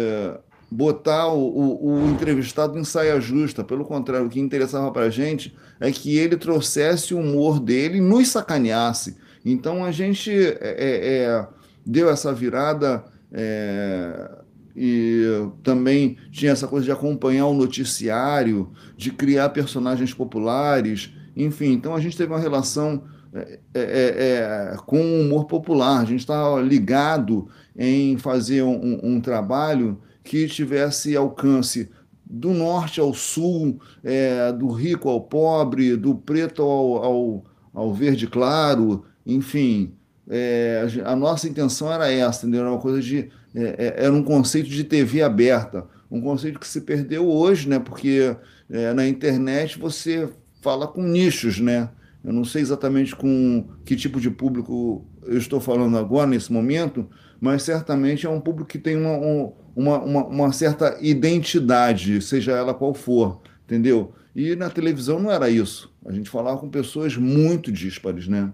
botar 0.70 1.28
o, 1.28 1.48
o, 1.48 1.94
o 1.94 2.10
entrevistado 2.10 2.78
em 2.78 2.84
saia 2.84 3.20
justa. 3.20 3.64
Pelo 3.64 3.84
contrário, 3.84 4.26
o 4.26 4.30
que 4.30 4.40
interessava 4.40 4.90
para 4.90 5.02
a 5.02 5.10
gente 5.10 5.54
é 5.80 5.90
que 5.90 6.16
ele 6.16 6.36
trouxesse 6.36 7.14
o 7.14 7.20
humor 7.20 7.60
dele 7.60 7.98
e 7.98 8.02
nos 8.02 8.28
sacaneasse. 8.28 9.16
Então 9.52 9.84
a 9.84 9.90
gente 9.90 10.30
é, 10.30 10.58
é, 10.60 11.14
é 11.24 11.48
deu 11.84 12.10
essa 12.10 12.32
virada 12.32 13.04
é, 13.32 14.30
e 14.76 15.24
também 15.62 16.16
tinha 16.30 16.52
essa 16.52 16.68
coisa 16.68 16.84
de 16.84 16.92
acompanhar 16.92 17.46
o 17.46 17.54
noticiário, 17.54 18.70
de 18.96 19.10
criar 19.10 19.48
personagens 19.48 20.14
populares, 20.14 21.12
enfim. 21.34 21.72
Então 21.72 21.94
a 21.94 22.00
gente 22.00 22.16
teve 22.16 22.32
uma 22.32 22.38
relação 22.38 23.02
é, 23.32 23.58
é, 23.74 24.76
com 24.86 25.00
o 25.00 25.20
humor 25.20 25.46
popular, 25.46 26.00
a 26.00 26.04
gente 26.04 26.20
estava 26.20 26.60
ligado 26.60 27.48
em 27.76 28.16
fazer 28.16 28.62
um, 28.62 29.00
um, 29.02 29.20
trabalho 29.20 30.00
que 30.24 30.46
tivesse 30.46 31.16
alcance 31.16 31.90
do 32.24 32.50
norte 32.50 33.00
ao 33.00 33.12
sul, 33.14 33.80
é, 34.02 34.52
do 34.52 34.68
rico 34.68 35.08
ao 35.08 35.20
pobre, 35.20 35.96
do 35.96 36.14
preto 36.14 36.62
ao, 36.62 37.04
ao, 37.04 37.44
ao 37.74 37.94
verde 37.94 38.26
claro, 38.26 39.04
enfim. 39.28 39.92
É, 40.30 40.86
a 41.04 41.14
nossa 41.14 41.48
intenção 41.48 41.92
era 41.92 42.10
essa, 42.10 42.46
entendeu? 42.46 42.62
Era 42.62 42.70
uma 42.70 42.80
coisa 42.80 43.00
de 43.00 43.30
é, 43.54 43.62
é, 43.78 44.04
era 44.04 44.12
um 44.12 44.22
conceito 44.22 44.68
de 44.68 44.84
TV 44.84 45.22
aberta, 45.22 45.86
um 46.10 46.20
conceito 46.20 46.58
que 46.58 46.66
se 46.66 46.80
perdeu 46.80 47.26
hoje, 47.28 47.68
né? 47.68 47.78
Porque 47.78 48.36
é, 48.70 48.92
na 48.92 49.06
internet 49.06 49.78
você 49.78 50.28
fala 50.60 50.86
com 50.86 51.02
nichos, 51.02 51.60
né? 51.60 51.90
Eu 52.24 52.32
não 52.32 52.44
sei 52.44 52.62
exatamente 52.62 53.14
com 53.14 53.64
que 53.84 53.96
tipo 53.96 54.20
de 54.20 54.30
público 54.30 55.06
eu 55.22 55.38
estou 55.38 55.60
falando 55.60 55.96
agora, 55.96 56.26
nesse 56.26 56.52
momento, 56.52 57.08
mas 57.40 57.62
certamente 57.62 58.26
é 58.26 58.30
um 58.30 58.40
público 58.40 58.68
que 58.68 58.78
tem 58.78 58.96
uma, 58.96 59.52
uma, 59.74 59.98
uma, 59.98 60.26
uma 60.26 60.52
certa 60.52 60.98
identidade, 61.00 62.20
seja 62.20 62.52
ela 62.52 62.74
qual 62.74 62.92
for, 62.92 63.40
entendeu? 63.64 64.12
E 64.34 64.56
na 64.56 64.70
televisão 64.70 65.20
não 65.20 65.30
era 65.30 65.48
isso. 65.48 65.92
A 66.04 66.12
gente 66.12 66.28
falava 66.28 66.58
com 66.58 66.68
pessoas 66.68 67.16
muito 67.16 67.70
díspares, 67.70 68.28
né? 68.28 68.52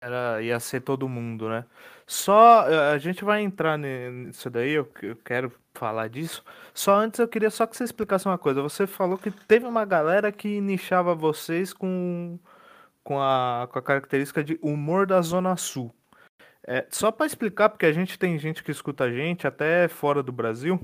Era, 0.00 0.40
ia 0.42 0.60
ser 0.60 0.80
todo 0.80 1.08
mundo, 1.08 1.48
né? 1.48 1.64
Só 2.06 2.66
a 2.92 2.98
gente 2.98 3.24
vai 3.24 3.42
entrar 3.42 3.76
nisso 3.76 4.48
daí, 4.48 4.70
eu, 4.70 4.88
eu 5.02 5.16
quero 5.16 5.52
falar 5.74 6.08
disso. 6.08 6.44
Só 6.72 6.94
antes 6.96 7.20
eu 7.20 7.28
queria 7.28 7.50
só 7.50 7.66
que 7.66 7.76
você 7.76 7.84
explicasse 7.84 8.26
uma 8.26 8.38
coisa. 8.38 8.62
Você 8.62 8.86
falou 8.86 9.18
que 9.18 9.30
teve 9.30 9.66
uma 9.66 9.84
galera 9.84 10.30
que 10.32 10.60
nichava 10.60 11.14
vocês 11.14 11.72
com, 11.72 12.38
com, 13.02 13.20
a, 13.20 13.68
com 13.72 13.78
a 13.78 13.82
característica 13.82 14.42
de 14.44 14.58
humor 14.62 15.06
da 15.06 15.20
Zona 15.20 15.56
Sul. 15.56 15.94
É, 16.66 16.86
só 16.90 17.10
para 17.10 17.26
explicar, 17.26 17.70
porque 17.70 17.86
a 17.86 17.92
gente 17.92 18.18
tem 18.18 18.38
gente 18.38 18.62
que 18.62 18.70
escuta 18.70 19.04
a 19.04 19.10
gente 19.10 19.46
até 19.46 19.88
fora 19.88 20.22
do 20.22 20.30
Brasil. 20.32 20.78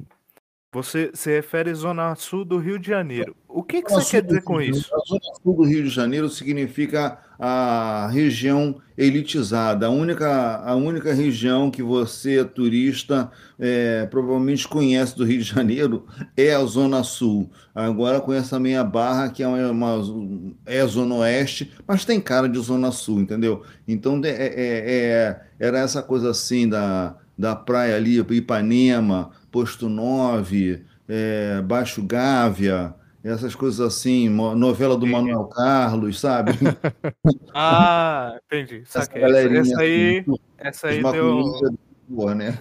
Você 0.75 1.13
se 1.15 1.31
refere 1.31 1.71
à 1.71 1.75
Zona 1.75 2.17
Sul 2.17 2.45
do 2.45 2.59
Rio 2.59 2.81
de 2.81 2.89
Janeiro. 2.89 3.37
O 3.49 3.63
que, 3.63 3.81
que 3.81 3.93
você 3.93 4.17
quer 4.17 4.27
dizer 4.27 4.43
com 4.43 4.61
isso? 4.61 4.93
A 4.93 4.99
Zona 5.07 5.21
Sul 5.41 5.55
do 5.55 5.63
Rio 5.63 5.85
de 5.85 5.89
Janeiro 5.89 6.29
significa 6.29 7.17
a 7.39 8.09
região 8.13 8.81
elitizada, 8.99 9.87
a 9.87 9.91
única, 9.91 10.57
a 10.65 10.75
única 10.75 11.15
região 11.15 11.71
que 11.71 11.81
você, 11.81 12.45
turista, 12.45 13.31
é, 13.57 14.07
provavelmente 14.07 14.67
conhece 14.67 15.17
do 15.17 15.25
Rio 15.25 15.39
de 15.39 15.45
Janeiro 15.45 16.07
é 16.37 16.53
a 16.53 16.65
Zona 16.65 17.05
Sul. 17.05 17.49
Agora 17.73 18.21
conhece 18.21 18.51
também 18.51 18.77
a 18.77 18.83
Barra, 18.83 19.29
que 19.29 19.45
é, 19.45 19.47
uma, 19.47 19.69
uma 19.71 20.55
é 20.67 20.81
a 20.81 20.87
Zona 20.87 21.15
Oeste, 21.15 21.73
mas 21.87 22.05
tem 22.05 22.21
cara 22.21 22.49
de 22.49 22.59
Zona 22.59 22.91
Sul, 22.91 23.21
entendeu? 23.21 23.63
Então 23.87 24.21
é, 24.25 24.29
é, 24.29 24.51
é 24.57 25.41
era 25.61 25.79
essa 25.79 26.03
coisa 26.03 26.31
assim 26.31 26.69
da, 26.69 27.17
da 27.39 27.55
praia 27.55 27.95
ali, 27.95 28.19
Ipanema 28.19 29.31
Posto 29.55 29.89
9, 29.89 30.85
é, 31.09 31.63
Baixo 31.63 32.03
Gávea, 32.03 32.93
essas 33.23 33.55
coisas 33.55 33.79
assim, 33.81 34.29
novela 34.29 34.97
do 34.97 35.07
Manuel 35.07 35.45
Carlos, 35.45 36.19
sabe? 36.19 36.51
ah, 37.55 38.37
entendi. 38.47 38.83
Essa, 38.83 39.09
essa 39.15 39.81
aí, 39.81 40.19
assim, 40.19 40.35
essa 40.59 40.89
aí 40.89 41.01
deu... 41.01 41.79
Boa, 42.09 42.35
né? 42.35 42.59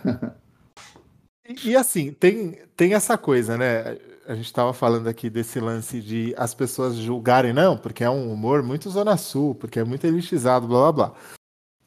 E, 1.49 1.71
e, 1.71 1.75
assim, 1.75 2.11
tem, 2.11 2.59
tem 2.77 2.93
essa 2.93 3.17
coisa, 3.17 3.57
né? 3.57 3.97
A 4.27 4.35
gente 4.35 4.45
estava 4.45 4.71
falando 4.71 5.07
aqui 5.07 5.31
desse 5.31 5.59
lance 5.59 5.99
de 5.99 6.35
as 6.37 6.53
pessoas 6.53 6.93
julgarem, 6.95 7.53
não, 7.53 7.75
porque 7.75 8.03
é 8.03 8.09
um 8.09 8.31
humor 8.31 8.61
muito 8.61 8.87
Zona 8.91 9.17
Sul, 9.17 9.55
porque 9.55 9.79
é 9.79 9.83
muito 9.83 10.05
elitizado, 10.05 10.67
blá 10.67 10.91
blá 10.91 11.07
blá. 11.09 11.15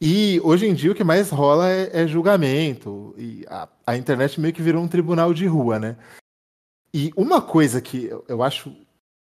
E 0.00 0.41
hoje 0.45 0.67
em 0.67 0.75
dia 0.75 0.93
o 0.93 0.95
que 0.95 1.05
mais 1.05 1.31
rola 1.31 1.71
é, 1.71 2.03
é 2.03 2.07
julgamento. 2.07 3.15
E 3.17 3.45
a, 3.49 3.69
a, 3.87 3.97
internet 3.97 4.41
meio 4.41 4.53
que 4.53 4.62
virou 4.62 4.83
um 4.83 4.88
tribunal 4.88 5.33
de 5.33 5.47
rua, 5.47 5.79
né? 5.79 5.97
E 6.93 7.11
uma 7.17 7.41
coisa 7.41 7.81
que 7.81 8.05
eu, 8.05 8.25
eu 8.29 8.43
acho 8.43 8.75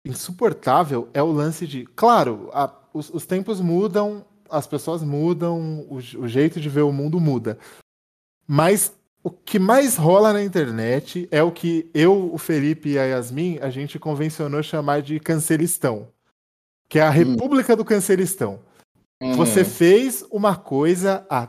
insuportável 0.04 1.08
é 1.14 1.22
o 1.22 1.32
lance 1.32 1.66
de. 1.66 1.84
Claro, 1.86 2.50
a, 2.52 2.72
os, 2.92 3.08
os, 3.10 3.24
tempos 3.24 3.60
mudam, 3.60 4.24
as 4.50 4.66
pessoas 4.66 5.02
mudam, 5.02 5.86
o, 5.88 5.96
o 5.96 6.28
jeito 6.28 6.60
de 6.60 6.68
ver 6.68 6.82
o 6.82 6.92
mundo 6.92 7.20
muda. 7.20 7.58
Mas 8.46 8.92
o 9.22 9.30
que 9.30 9.58
mais 9.58 9.96
rola 9.96 10.32
na 10.32 10.42
internet 10.42 11.26
é 11.30 11.42
o 11.42 11.50
que 11.50 11.88
eu, 11.94 12.32
o 12.32 12.36
Felipe 12.36 12.90
e 12.90 12.98
a 12.98 13.04
Yasmin, 13.04 13.58
a 13.60 13.70
gente 13.70 13.98
convencionou 13.98 14.62
chamar 14.62 15.00
de 15.00 15.18
cancelistão. 15.18 16.08
Que 16.88 16.98
é 16.98 17.02
a 17.02 17.08
hum. 17.08 17.12
República 17.12 17.74
do 17.74 17.84
Cancelistão. 17.84 18.60
Você 19.32 19.60
uhum. 19.60 19.66
fez 19.66 20.24
uma 20.30 20.56
coisa 20.56 21.26
há 21.30 21.48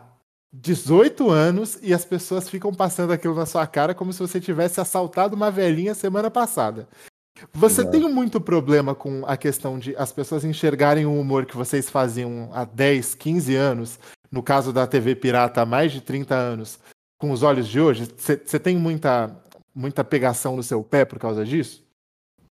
18 0.54 1.30
anos 1.30 1.78
e 1.82 1.94
as 1.94 2.06
pessoas 2.06 2.50
ficam 2.50 2.74
passando 2.74 3.12
aquilo 3.12 3.36
na 3.36 3.46
sua 3.46 3.68
cara 3.68 3.94
como 3.94 4.14
se 4.14 4.20
você 4.20 4.40
tivesse 4.40 4.80
assaltado 4.80 5.36
uma 5.36 5.52
velhinha 5.52 5.94
semana 5.94 6.32
passada. 6.32 6.88
Você 7.54 7.82
Exato. 7.82 7.92
tem 7.92 8.10
muito 8.10 8.40
problema 8.40 8.96
com 8.96 9.26
a 9.26 9.36
questão 9.36 9.78
de 9.78 9.94
as 9.98 10.14
pessoas 10.14 10.46
enxergarem 10.46 11.06
o 11.06 11.20
humor 11.20 11.46
que 11.46 11.58
vocês 11.58 11.90
faziam 11.90 12.50
há 12.54 12.64
10, 12.64 13.16
15 13.16 13.56
anos, 13.56 14.00
no 14.32 14.42
caso 14.42 14.72
da 14.72 14.88
TV 14.88 15.16
Pirata 15.16 15.62
há 15.62 15.66
mais 15.66 15.92
de 15.92 16.00
30 16.00 16.34
anos, 16.34 16.80
com 17.20 17.32
os 17.32 17.44
olhos 17.44 17.68
de 17.68 17.80
hoje? 17.80 18.08
Você 18.18 18.58
tem 18.58 18.78
muita, 18.78 19.36
muita 19.76 20.02
pegação 20.02 20.56
no 20.56 20.64
seu 20.64 20.82
pé 20.82 21.04
por 21.04 21.20
causa 21.20 21.44
disso? 21.44 21.84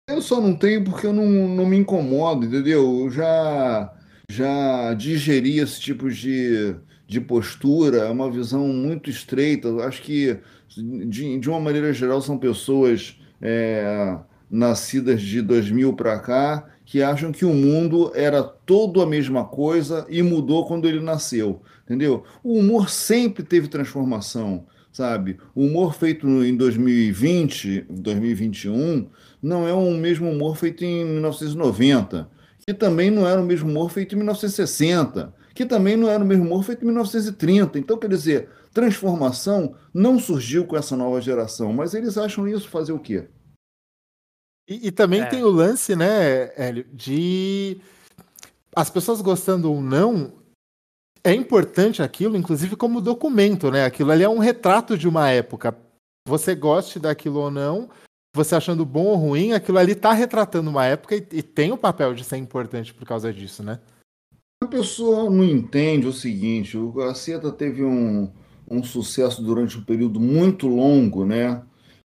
Eu 0.10 0.22
só 0.22 0.42
não 0.42 0.54
tenho 0.54 0.84
porque 0.84 1.08
eu 1.08 1.14
não, 1.14 1.26
não 1.26 1.66
me 1.66 1.78
incomodo, 1.78 2.46
entendeu? 2.46 3.06
Eu 3.06 3.10
já 3.10 3.92
já 4.30 4.94
digeri 4.94 5.60
esse 5.60 5.80
tipo 5.80 6.10
de, 6.10 6.76
de 7.08 7.22
postura, 7.22 8.00
é 8.00 8.10
uma 8.10 8.32
visão 8.32 8.68
muito 8.68 9.10
estreita. 9.10 9.70
Acho 9.86 10.02
que, 10.02 10.38
de, 10.78 11.40
de 11.40 11.50
uma 11.50 11.60
maneira 11.60 11.94
geral, 11.94 12.22
são 12.22 12.38
pessoas 12.38 13.20
é, 13.42 14.18
nascidas 14.50 15.22
de 15.22 15.42
2000 15.42 15.94
para 15.94 16.20
cá 16.20 16.66
que 16.86 17.02
acham 17.02 17.32
que 17.32 17.46
o 17.46 17.54
mundo 17.54 18.12
era 18.14 18.44
todo 18.44 19.02
a 19.02 19.08
mesma 19.08 19.44
coisa 19.44 20.06
e 20.08 20.22
mudou 20.22 20.68
quando 20.68 20.88
ele 20.88 21.00
nasceu, 21.00 21.62
entendeu? 21.84 22.24
O 22.44 22.60
humor 22.60 22.90
sempre 22.90 23.44
teve 23.44 23.68
transformação, 23.68 24.68
sabe? 24.92 25.38
O 25.56 25.66
humor 25.66 25.96
feito 25.96 26.28
em 26.28 26.56
2020, 26.56 27.88
2021, 27.90 29.08
não 29.42 29.68
é 29.68 29.74
o 29.74 29.92
mesmo 29.92 30.30
humor 30.30 30.56
feito 30.56 30.86
em 30.86 31.04
1990 31.06 32.35
que 32.68 32.74
também 32.74 33.12
não 33.12 33.28
era 33.28 33.40
o 33.40 33.46
mesmo 33.46 33.70
humor 33.70 33.92
feito 33.92 34.16
em 34.16 34.18
1960, 34.18 35.34
que 35.54 35.66
também 35.66 35.96
não 35.96 36.10
era 36.10 36.24
o 36.24 36.28
mesmo 36.28 36.46
humor 36.46 36.64
feito 36.64 36.82
em 36.82 36.86
1930. 36.86 37.78
Então, 37.78 37.98
quer 37.98 38.10
dizer, 38.10 38.50
transformação 38.74 39.76
não 39.94 40.20
surgiu 40.20 40.66
com 40.66 40.76
essa 40.76 40.98
nova 40.98 41.22
geração, 41.22 41.72
mas 41.72 41.94
eles 41.94 42.18
acham 42.18 42.48
isso 42.48 42.68
fazer 42.68 42.92
o 42.92 43.00
quê? 43.00 43.28
E, 44.68 44.88
e 44.88 44.92
também 44.92 45.22
É. 45.22 45.26
tem 45.28 45.44
o 45.44 45.50
lance, 45.50 45.96
né, 45.96 46.52
Hélio, 46.58 46.86
de 46.92 47.80
as 48.76 48.90
pessoas 48.90 49.22
gostando 49.22 49.72
ou 49.72 49.80
não, 49.80 50.34
é 51.24 51.34
importante 51.34 52.02
aquilo, 52.02 52.36
inclusive 52.36 52.76
como 52.76 53.00
documento, 53.00 53.70
né? 53.70 53.86
Aquilo 53.86 54.12
ali 54.12 54.24
é 54.24 54.30
um 54.30 54.40
retrato 54.40 54.98
de 54.98 55.08
uma 55.08 55.30
época. 55.30 55.78
Você 56.28 56.56
goste 56.56 57.00
daquilo 57.00 57.40
ou 57.40 57.52
não, 57.52 57.90
você 58.36 58.56
achando 58.56 58.86
bom 58.86 59.06
ou 59.06 59.16
ruim, 59.16 59.54
aquilo 59.54 59.78
ali 59.78 59.96
tá 59.96 60.12
retratando 60.12 60.70
uma 60.70 60.86
época 60.86 61.16
e, 61.16 61.26
e 61.32 61.42
tem 61.42 61.72
o 61.72 61.78
papel 61.78 62.14
de 62.14 62.24
ser 62.24 62.38
importante 62.38 62.94
por 62.94 63.08
causa 63.08 63.34
disso, 63.34 63.64
né? 63.64 63.80
A 64.64 64.68
pessoa 64.68 65.30
não 65.30 65.44
entende 65.44 66.08
o 66.08 66.14
seguinte: 66.14 66.78
o 66.78 66.92
Gaceta 66.92 67.52
teve 67.52 67.84
um, 67.84 68.32
um 68.70 68.84
sucesso 68.84 69.42
durante 69.42 69.78
um 69.78 69.84
período 69.84 70.20
muito 70.20 70.68
longo, 70.68 71.26
né? 71.26 71.64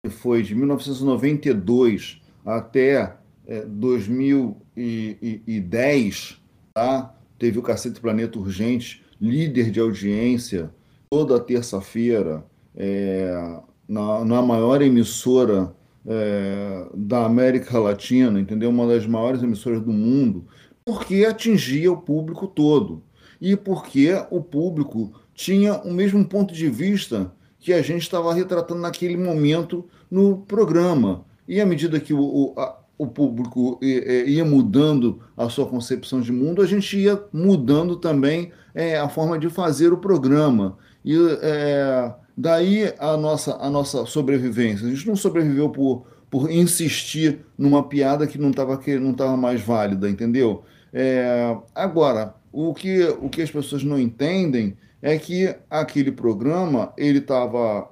Que 0.05 0.11
foi 0.11 0.43
de 0.43 0.55
1992 0.55 2.21
até 2.45 3.17
é, 3.47 3.65
2010, 3.67 6.41
tá? 6.75 7.15
Teve 7.39 7.59
o 7.59 7.63
Cacete 7.63 8.01
Planeta 8.01 8.39
Urgente, 8.39 9.03
líder 9.21 9.71
de 9.71 9.81
audiência, 9.81 10.71
toda 11.11 11.41
terça-feira, 11.41 12.45
é, 12.77 13.61
na, 13.89 14.25
na 14.25 14.43
maior 14.43 14.83
emissora 14.83 15.75
é, 16.07 16.87
da 16.95 17.25
América 17.25 17.79
Latina, 17.79 18.41
entendeu? 18.41 18.71
Uma 18.71 18.87
das 18.87 19.07
maiores 19.07 19.43
emissoras 19.43 19.81
do 19.81 19.93
mundo 19.93 20.47
porque 20.85 21.25
atingia 21.25 21.93
o 21.93 21.97
público 21.97 22.47
todo 22.47 23.03
e 23.41 23.57
porque 23.57 24.11
o 24.31 24.41
público 24.41 25.13
tinha 25.35 25.75
o 25.83 25.93
mesmo 25.93 26.25
ponto 26.25 26.53
de 26.53 26.69
vista 26.69 27.33
que 27.59 27.73
a 27.73 27.83
gente 27.83 28.03
estava 28.03 28.35
retratando 28.35 28.81
naquele 28.81 29.17
momento 29.17 29.85
no 30.11 30.39
programa. 30.39 31.25
E 31.47 31.61
à 31.61 31.67
medida 31.67 32.01
que 32.01 32.13
o, 32.13 32.21
o, 32.21 32.55
a, 32.59 32.79
o 32.99 33.07
público 33.07 33.79
ia, 33.81 34.29
ia 34.29 34.45
mudando 34.45 35.21
a 35.37 35.49
sua 35.49 35.67
concepção 35.67 36.21
de 36.21 36.33
mundo, 36.33 36.61
a 36.61 36.67
gente 36.67 36.97
ia 36.99 37.21
mudando 37.33 37.97
também 37.97 38.53
é, 38.75 38.99
a 38.99 39.09
forma 39.09 39.39
de 39.39 39.49
fazer 39.49 39.93
o 39.93 39.99
programa. 39.99 40.77
E 41.05 41.17
é, 41.41 42.13
daí 42.37 42.93
a 42.99 43.17
nossa, 43.17 43.57
a 43.57 43.71
nossa 43.71 44.07
sobrevivência. 44.07 44.87
A 44.87 44.91
gente 44.91 45.07
não 45.07 45.17
sobreviveu 45.17 45.71
por, 45.71 46.07
por 46.31 46.51
insistir 46.51 47.45
numa 47.57 47.83
piada 47.89 48.27
que 48.27 48.39
não 48.39 48.51
estava 48.51 48.81
não 49.01 49.37
mais 49.37 49.61
válida, 49.61 50.09
entendeu? 50.09 50.65
É, 50.93 51.57
agora, 51.75 52.35
o 52.53 52.75
que, 52.75 53.03
o 53.21 53.29
que 53.29 53.43
as 53.43 53.51
pessoas 53.51 53.83
não 53.83 53.99
entendem 53.99 54.77
é 55.01 55.19
que 55.19 55.55
aquele 55.69 56.13
programa 56.13 56.93
ele 56.97 57.19
estava 57.19 57.91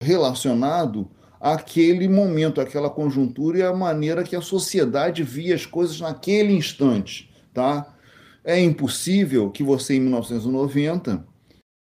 relacionado 0.00 1.10
àquele 1.40 2.08
momento, 2.08 2.60
àquela 2.60 2.88
conjuntura 2.88 3.58
e 3.58 3.62
à 3.62 3.72
maneira 3.72 4.22
que 4.22 4.36
a 4.36 4.40
sociedade 4.40 5.22
via 5.22 5.54
as 5.54 5.66
coisas 5.66 5.98
naquele 6.00 6.52
instante, 6.52 7.30
tá? 7.52 7.94
É 8.44 8.60
impossível 8.60 9.50
que 9.50 9.62
você, 9.62 9.94
em 9.94 10.00
1990, 10.00 11.24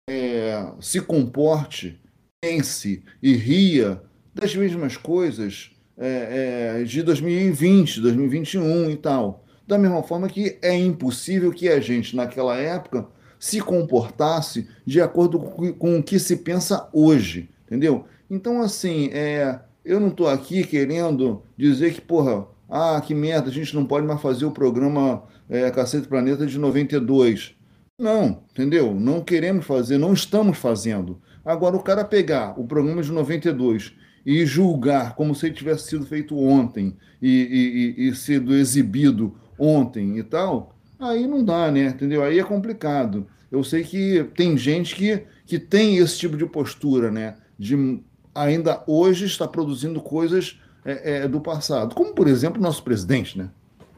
é, 0.09 0.67
se 0.81 1.01
comporte, 1.01 2.01
pense 2.41 3.03
e 3.23 3.35
ria 3.35 4.03
das 4.35 4.55
mesmas 4.55 4.97
coisas 4.97 5.71
é, 5.97 6.81
é, 6.81 6.85
de 6.85 7.03
2020, 7.03 8.01
2021 8.01 8.91
e 8.91 8.97
tal. 8.97 9.45
Da 9.67 9.79
mesma 9.79 10.03
forma 10.03 10.29
que 10.29 10.59
é 10.61 10.77
impossível 10.77 11.51
que 11.51 11.69
a 11.69 11.81
gente, 11.81 12.15
naquela 12.15 12.57
época, 12.57 13.07
se 13.39 13.61
comportasse 13.61 14.69
de 14.87 15.01
acordo 15.01 15.39
com 15.39 15.99
o 15.99 16.03
que 16.03 16.19
se 16.19 16.37
pensa 16.37 16.89
hoje, 16.93 17.49
entendeu? 17.67 18.05
Então, 18.29 18.61
assim, 18.61 19.11
é, 19.13 19.59
eu 19.85 20.01
não 20.01 20.09
estou 20.09 20.29
aqui 20.29 20.65
querendo 20.65 21.43
dizer 21.57 21.95
que, 21.95 22.01
porra, 22.01 22.47
ah, 22.69 23.01
que 23.01 23.15
merda, 23.15 23.49
a 23.49 23.53
gente 23.53 23.75
não 23.75 23.85
pode 23.85 24.07
mais 24.07 24.21
fazer 24.21 24.45
o 24.45 24.51
programa 24.51 25.23
é, 25.49 25.71
Cacete 25.71 26.09
Planeta 26.09 26.47
de 26.47 26.59
92. 26.59 27.54
Não, 27.99 28.45
entendeu? 28.51 28.93
Não 28.93 29.23
queremos 29.23 29.65
fazer, 29.65 29.99
não 29.99 30.13
estamos 30.13 30.59
fazendo. 30.59 31.21
Agora, 31.45 31.77
o 31.77 31.83
cara 31.83 32.05
pegar 32.05 32.59
o 32.59 32.67
programa 32.67 33.03
de 33.03 33.13
92 33.13 33.95
e 34.27 34.45
julgar 34.45 35.15
como 35.15 35.35
se 35.35 35.47
ele 35.47 35.55
tivesse 35.55 35.89
sido 35.89 36.07
feito 36.07 36.37
ontem 36.37 36.97
e, 37.21 37.95
e, 37.99 38.09
e 38.09 38.15
sido 38.15 38.55
exibido 38.55 39.39
ontem 39.59 40.19
e 40.19 40.23
tal, 40.23 40.75
aí 40.99 41.27
não 41.27 41.45
dá, 41.45 41.71
né? 41.71 41.87
Entendeu? 41.87 42.25
Aí 42.25 42.39
é 42.39 42.45
complicado. 42.45 43.29
Eu 43.51 43.63
sei 43.63 43.85
que 43.85 44.25
tem 44.35 44.57
gente 44.57 44.97
que, 44.97 45.25
que 45.47 45.59
tem 45.59 45.99
esse 45.99 46.19
tipo 46.19 46.37
de 46.37 46.47
postura, 46.47 47.11
né? 47.11 47.37
De 47.57 48.03
ainda 48.35 48.83
hoje 48.87 49.27
está 49.27 49.47
produzindo 49.47 50.01
coisas 50.01 50.59
é, 50.85 51.19
é, 51.19 51.29
do 51.29 51.41
passado. 51.41 51.95
Como, 51.95 52.13
por 52.15 52.27
exemplo, 52.27 52.59
o 52.59 52.63
nosso 52.63 52.83
presidente, 52.83 53.39
né? 53.39 53.51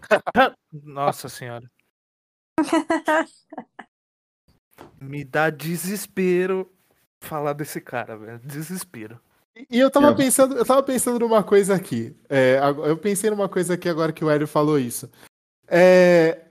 Nossa 0.71 1.29
senhora. 1.29 1.71
Me 5.01 5.25
dá 5.25 5.51
desespero 5.51 6.71
falar 7.21 7.53
desse 7.53 7.81
cara, 7.81 8.17
velho. 8.17 8.41
Desespero. 8.45 9.21
E 9.71 9.79
eu 9.79 9.91
tava 9.91 10.15
pensando, 10.15 10.57
eu 10.57 10.67
tava 10.67 10.83
pensando 10.83 11.19
numa 11.19 11.43
coisa 11.43 11.75
aqui. 11.75 12.15
É, 12.29 12.61
eu 12.85 12.97
pensei 12.97 13.31
numa 13.31 13.49
coisa 13.49 13.75
aqui 13.75 13.89
agora 13.89 14.13
que 14.13 14.25
o 14.25 14.31
Hélio 14.31 14.47
falou 14.47 14.79
isso. 14.79 15.11
É, 15.67 16.43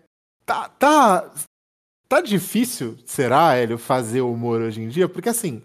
tá, 0.43 0.69
tá, 0.69 1.31
tá 2.09 2.21
difícil, 2.21 2.97
será, 3.05 3.53
Hélio, 3.53 3.77
fazer 3.77 4.21
humor 4.21 4.61
hoje 4.61 4.81
em 4.81 4.89
dia? 4.89 5.07
Porque 5.07 5.29
assim, 5.29 5.61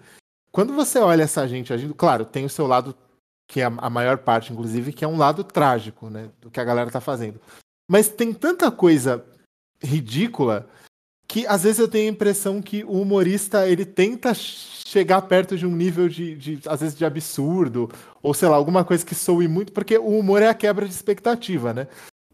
quando 0.53 0.75
você 0.75 0.99
olha 0.99 1.23
essa 1.23 1.49
gente 1.49 1.73
agindo, 1.73 1.95
claro, 1.95 2.27
tem 2.27 2.45
o 2.45 2.51
seu 2.51 2.67
lado, 2.67 2.95
que 3.49 3.61
é 3.63 3.65
a 3.65 3.73
a 3.79 3.89
maior 3.89 4.19
parte, 4.19 4.53
inclusive, 4.53 4.93
que 4.93 5.05
é 5.05 5.09
um 5.09 5.17
lado 5.17 5.43
trágico, 5.43 6.11
né? 6.11 6.31
Do 6.41 6.51
que 6.51 6.61
a 6.61 6.65
galera 6.65 6.91
tá 6.91 7.01
fazendo. 7.01 7.41
Mas 7.91 8.09
tem 8.09 8.35
tanta 8.35 8.71
coisa 8.71 9.25
ridícula 9.83 10.69
que 11.31 11.47
às 11.47 11.63
vezes 11.63 11.79
eu 11.79 11.87
tenho 11.87 12.09
a 12.09 12.13
impressão 12.13 12.61
que 12.61 12.83
o 12.83 13.01
humorista 13.01 13.69
ele 13.69 13.85
tenta 13.85 14.35
chegar 14.35 15.23
perto 15.23 15.57
de 15.57 15.65
um 15.65 15.77
nível 15.77 16.09
de, 16.09 16.35
de, 16.35 16.61
às 16.67 16.81
vezes 16.81 16.99
de 16.99 17.05
absurdo 17.05 17.89
ou 18.21 18.35
sei 18.35 18.49
lá 18.49 18.57
alguma 18.57 18.85
coisa 18.85 19.07
que 19.07 19.15
soe 19.15 19.47
muito 19.47 19.73
porque 19.73 19.97
o 19.97 20.19
humor 20.19 20.43
é 20.43 20.49
a 20.49 20.55
quebra 20.55 20.89
de 20.89 20.93
expectativa 20.93 21.73
né? 21.73 21.87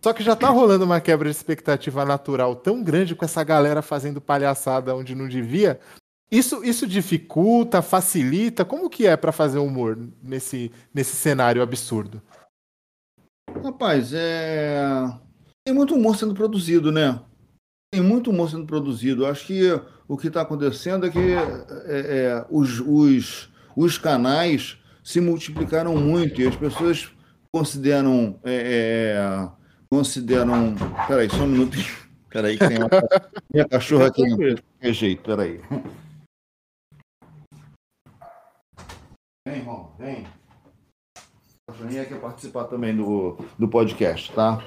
Só 0.03 0.15
que 0.15 0.23
já 0.23 0.35
tá 0.35 0.49
rolando 0.49 0.87
uma 0.87 0.99
quebra 0.99 1.29
de 1.29 1.37
expectativa 1.37 2.07
natural 2.07 2.57
tão 2.57 2.83
grande 2.83 3.15
com 3.15 3.23
essa 3.23 3.45
galera 3.45 3.83
fazendo 3.83 4.19
palhaçada 4.19 4.97
onde 4.97 5.15
não 5.15 5.29
devia. 5.29 5.79
Isso 6.31 6.65
isso 6.65 6.87
dificulta 6.87 7.83
facilita? 7.83 8.65
Como 8.65 8.89
que 8.89 9.07
é 9.07 9.15
pra 9.15 9.31
fazer 9.31 9.59
humor 9.59 9.99
nesse 10.23 10.73
nesse 10.95 11.15
cenário 11.17 11.61
absurdo? 11.61 12.23
Rapaz, 13.63 14.13
é... 14.15 15.03
tem 15.67 15.75
muito 15.75 15.95
humor 15.95 16.17
sendo 16.17 16.35
produzido, 16.35 16.91
né? 16.91 17.21
Tem 17.92 18.03
muito 18.03 18.31
humor 18.31 18.51
sendo 18.51 18.66
produzido. 18.66 19.22
Eu 19.22 19.31
Acho 19.31 19.46
que 19.46 19.62
o 20.09 20.16
que 20.16 20.29
está 20.29 20.42
acontecendo 20.42 21.07
é 21.07 21.11
que 21.11 21.18
é, 21.18 21.37
é, 21.87 22.46
os, 22.51 22.81
os, 22.81 23.53
os 23.77 23.99
canais 23.99 24.79
se 25.03 25.20
multiplicaram 25.20 25.96
muito 25.96 26.40
e 26.40 26.46
as 26.46 26.57
pessoas 26.57 27.11
consideram. 27.53 28.38
é, 28.44 29.14
é, 29.16 29.49
consideram. 29.90 30.75
Peraí, 31.07 31.31
só 31.31 31.44
um 31.44 31.49
minuto. 31.49 31.77
Peraí, 32.29 32.59
que 32.59 32.68
tem 32.68 32.79
uma 32.79 32.88
minha 33.51 33.66
cachorra 33.66 34.09
aqui 34.09 34.22
qualquer 34.29 34.92
jeito. 34.92 35.22
Peraí. 35.22 35.61
Vem, 39.49 39.62
Roma, 39.62 39.90
vem. 39.99 40.27
A 41.16 41.72
cachorrinha 41.72 42.05
quer 42.05 42.20
participar 42.20 42.64
também 42.64 42.94
do, 42.94 43.38
do 43.59 43.68
podcast, 43.68 44.33
tá? 44.33 44.62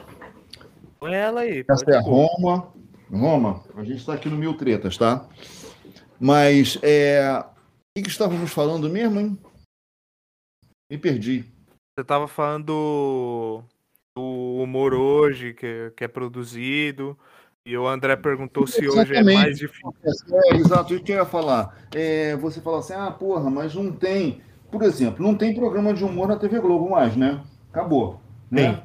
Põe 1.00 1.14
ela 1.14 1.42
aí. 1.42 1.64
Essa 1.70 1.92
é 1.92 1.98
a. 1.98 2.02
Roma. 2.02 2.79
Roma, 3.12 3.64
a 3.76 3.84
gente 3.84 3.98
está 3.98 4.14
aqui 4.14 4.30
no 4.30 4.38
Mil 4.38 4.56
Tretas, 4.56 4.98
tá? 4.98 5.28
Mas 6.20 6.78
é, 6.82 7.40
o 7.40 7.44
que, 7.96 8.04
que 8.04 8.10
estávamos 8.10 8.52
falando 8.52 8.90
mesmo, 8.90 9.20
hein? 9.20 9.38
Me 10.92 10.98
perdi. 10.98 11.46
Você 11.98 12.04
tava 12.04 12.28
falando 12.28 13.64
do, 14.16 14.62
humor 14.62 14.94
hoje, 14.94 15.54
que, 15.54 15.92
que 15.96 16.04
é 16.04 16.08
produzido. 16.08 17.18
E 17.66 17.78
o 17.78 17.88
André 17.88 18.16
perguntou 18.16 18.66
se 18.66 18.88
hoje 18.88 19.00
é 19.00 19.02
Exatamente. 19.02 19.36
mais 19.36 19.58
difícil. 19.58 19.94
É, 20.46 20.56
exato, 20.56 21.04
que 21.04 21.12
eu 21.12 21.18
ia 21.18 21.26
falar. 21.26 21.88
É, 21.94 22.36
você 22.38 22.62
fala 22.62 22.80
assim, 22.80 22.94
ah, 22.94 23.12
porra, 23.12 23.50
mas 23.50 23.76
não 23.76 23.92
tem. 23.92 24.42
Por 24.72 24.82
exemplo, 24.84 25.24
não 25.24 25.36
tem 25.36 25.54
programa 25.54 25.94
de 25.94 26.04
humor 26.04 26.28
na 26.28 26.38
TV 26.38 26.60
Globo 26.60 26.90
mais, 26.90 27.16
né? 27.16 27.44
Acabou. 27.72 28.22
Né? 28.50 28.84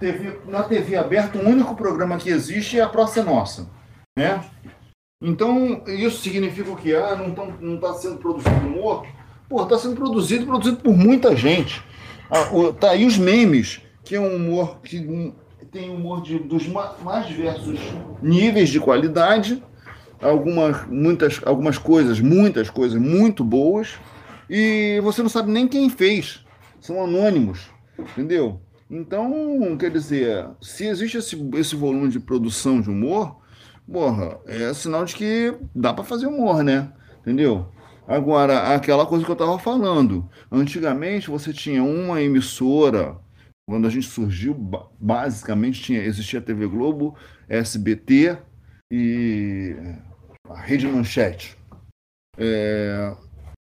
TV, 0.00 0.38
na 0.46 0.62
TV 0.62 0.96
aberta, 0.96 1.38
o 1.38 1.46
único 1.46 1.76
programa 1.76 2.16
que 2.16 2.30
existe 2.30 2.78
é 2.78 2.82
a 2.82 2.88
Praça 2.88 3.22
Nossa. 3.22 3.68
Né? 4.18 4.42
Então, 5.22 5.82
isso 5.86 6.22
significa 6.22 6.70
o 6.70 6.76
quê? 6.76 6.94
Ah, 6.94 7.14
não, 7.14 7.30
tão, 7.32 7.52
não 7.60 7.78
tá 7.78 7.92
sendo 7.94 8.16
produzido 8.16 8.66
humor? 8.66 9.06
Pô, 9.48 9.64
tá 9.66 9.78
sendo 9.78 9.94
produzido 9.96 10.46
produzido 10.46 10.78
por 10.78 10.96
muita 10.96 11.36
gente. 11.36 11.82
Ah, 12.30 12.48
o- 12.54 12.72
tá 12.72 12.90
aí 12.92 13.04
os 13.04 13.18
memes, 13.18 13.82
que 14.02 14.14
é 14.14 14.20
um 14.20 14.34
humor 14.36 14.80
que 14.80 14.98
hum, 14.98 15.34
tem 15.70 15.90
humor 15.90 16.22
de, 16.22 16.38
dos 16.38 16.66
ma- 16.66 16.94
mais 17.02 17.26
diversos 17.26 17.78
níveis 18.22 18.70
de 18.70 18.80
qualidade, 18.80 19.62
algumas, 20.22 20.86
muitas, 20.86 21.40
algumas 21.44 21.76
coisas, 21.76 22.18
muitas 22.20 22.70
coisas 22.70 23.00
muito 23.00 23.44
boas, 23.44 23.98
e 24.48 24.98
você 25.02 25.22
não 25.22 25.28
sabe 25.28 25.50
nem 25.50 25.68
quem 25.68 25.90
fez. 25.90 26.44
São 26.80 27.02
anônimos, 27.02 27.68
entendeu? 27.98 28.60
Então, 28.90 29.76
quer 29.78 29.90
dizer, 29.90 30.48
se 30.60 30.86
existe 30.86 31.16
esse, 31.16 31.50
esse 31.54 31.76
volume 31.76 32.08
de 32.08 32.18
produção 32.18 32.80
de 32.80 32.90
humor, 32.90 33.40
porra, 33.90 34.40
é 34.46 34.74
sinal 34.74 35.04
de 35.04 35.14
que 35.14 35.54
dá 35.74 35.94
para 35.94 36.02
fazer 36.02 36.26
humor, 36.26 36.64
né? 36.64 36.92
Entendeu? 37.20 37.70
Agora, 38.06 38.74
aquela 38.74 39.06
coisa 39.06 39.24
que 39.24 39.30
eu 39.30 39.34
estava 39.34 39.56
falando. 39.60 40.28
Antigamente 40.50 41.30
você 41.30 41.52
tinha 41.52 41.84
uma 41.84 42.20
emissora, 42.20 43.16
quando 43.68 43.86
a 43.86 43.90
gente 43.90 44.08
surgiu, 44.08 44.54
basicamente 44.98 45.80
tinha, 45.80 46.02
existia 46.02 46.40
a 46.40 46.42
TV 46.42 46.66
Globo, 46.66 47.16
SBT 47.48 48.36
e 48.92 49.76
a 50.48 50.60
Rede 50.60 50.88
Manchete. 50.88 51.56
É, 52.36 53.14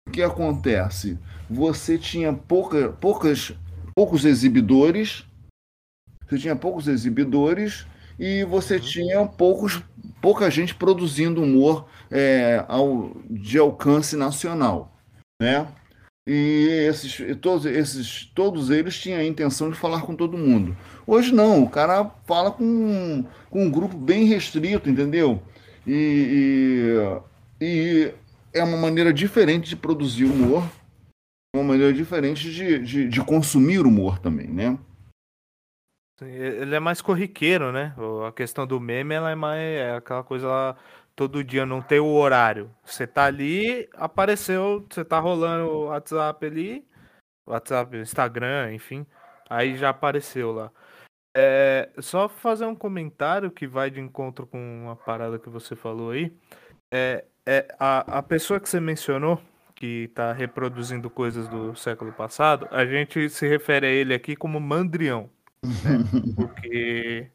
o 0.06 0.10
que 0.10 0.22
acontece? 0.22 1.18
Você 1.48 1.96
tinha 1.96 2.30
pouca, 2.30 2.90
poucas, 2.92 3.54
poucos 3.94 4.24
exibidores, 4.24 5.24
você 6.26 6.38
tinha 6.38 6.57
poucos 6.57 6.88
exibidores 6.88 7.87
e 8.18 8.44
você 8.44 8.74
uhum. 8.76 8.80
tinha 8.80 9.26
poucos, 9.26 9.83
pouca 10.20 10.50
gente 10.50 10.74
produzindo 10.74 11.42
humor 11.42 11.87
é, 12.11 12.64
ao, 12.68 13.16
de 13.28 13.59
alcance 13.59 14.16
nacional, 14.16 14.96
né? 15.40 15.66
E 16.26 16.87
esses, 16.88 17.18
todos, 17.40 17.66
esses, 17.66 18.24
todos 18.35 18.70
eles 18.70 18.98
tinham 18.98 19.20
a 19.20 19.24
intenção 19.24 19.70
de 19.70 19.76
falar 19.76 20.00
com 20.02 20.16
todo 20.16 20.38
mundo. 20.38 20.74
Hoje 21.07 21.35
não, 21.35 21.62
o 21.62 21.68
cara 21.68 22.11
fala 22.26 22.50
com, 22.50 23.24
com 23.50 23.64
um 23.66 23.70
grupo 23.70 23.94
bem 23.94 24.24
restrito, 24.24 24.88
entendeu? 24.88 25.42
E, 25.87 26.96
e, 27.61 27.64
e 27.64 28.14
é 28.54 28.64
uma 28.64 28.78
maneira 28.78 29.12
diferente 29.12 29.68
de 29.68 29.76
produzir 29.76 30.24
humor, 30.24 30.66
uma 31.54 31.64
maneira 31.64 31.92
diferente 31.92 32.50
de, 32.50 32.78
de, 32.80 33.08
de 33.08 33.24
consumir 33.24 33.86
humor 33.86 34.18
também, 34.18 34.48
né? 34.48 34.78
Ele 36.20 36.74
é 36.74 36.80
mais 36.80 37.00
corriqueiro, 37.02 37.72
né? 37.72 37.94
A 38.26 38.32
questão 38.32 38.66
do 38.66 38.80
meme, 38.80 39.14
ela 39.14 39.30
é 39.30 39.34
mais 39.34 39.60
é 39.60 39.96
aquela 39.96 40.22
coisa 40.22 40.46
lá, 40.46 40.76
todo 41.14 41.44
dia 41.44 41.66
não 41.66 41.82
tem 41.82 42.00
o 42.00 42.06
horário. 42.06 42.70
Você 42.84 43.06
tá 43.06 43.24
ali, 43.24 43.88
apareceu, 43.94 44.86
você 44.88 45.04
tá 45.04 45.18
rolando 45.18 45.70
o 45.70 45.84
WhatsApp 45.86 46.46
ali, 46.46 46.86
WhatsApp, 47.46 47.96
Instagram, 47.96 48.72
enfim, 48.72 49.06
aí 49.48 49.76
já 49.76 49.90
apareceu 49.90 50.52
lá. 50.52 50.70
É, 51.36 51.90
só 51.98 52.28
fazer 52.28 52.64
um 52.64 52.76
comentário 52.76 53.50
que 53.50 53.66
vai 53.66 53.90
de 53.90 54.00
encontro 54.00 54.46
com 54.46 54.58
uma 54.84 54.96
parada 54.96 55.38
que 55.38 55.48
você 55.48 55.74
falou 55.74 56.12
aí. 56.12 56.32
É, 56.92 57.24
é 57.46 57.66
a, 57.78 58.18
a 58.18 58.22
pessoa 58.22 58.60
que 58.60 58.68
você 58.68 58.78
mencionou, 58.78 59.40
que 59.74 60.04
está 60.04 60.32
reproduzindo 60.32 61.10
coisas 61.10 61.48
do 61.48 61.74
século 61.74 62.12
passado, 62.12 62.68
a 62.70 62.84
gente 62.87 63.28
se 63.28 63.48
refere 63.48 63.87
a 63.87 63.90
ele 63.90 64.14
aqui 64.14 64.37
como 64.37 64.60
mandrião. 64.60 65.28
Né? 65.62 65.98
Porque 66.37 67.30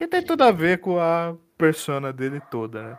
e 0.00 0.06
tem 0.06 0.22
tudo 0.22 0.42
a 0.44 0.50
ver 0.50 0.78
com 0.78 0.98
a 0.98 1.36
persona 1.58 2.10
dele 2.10 2.40
toda, 2.50 2.82
né? 2.82 2.98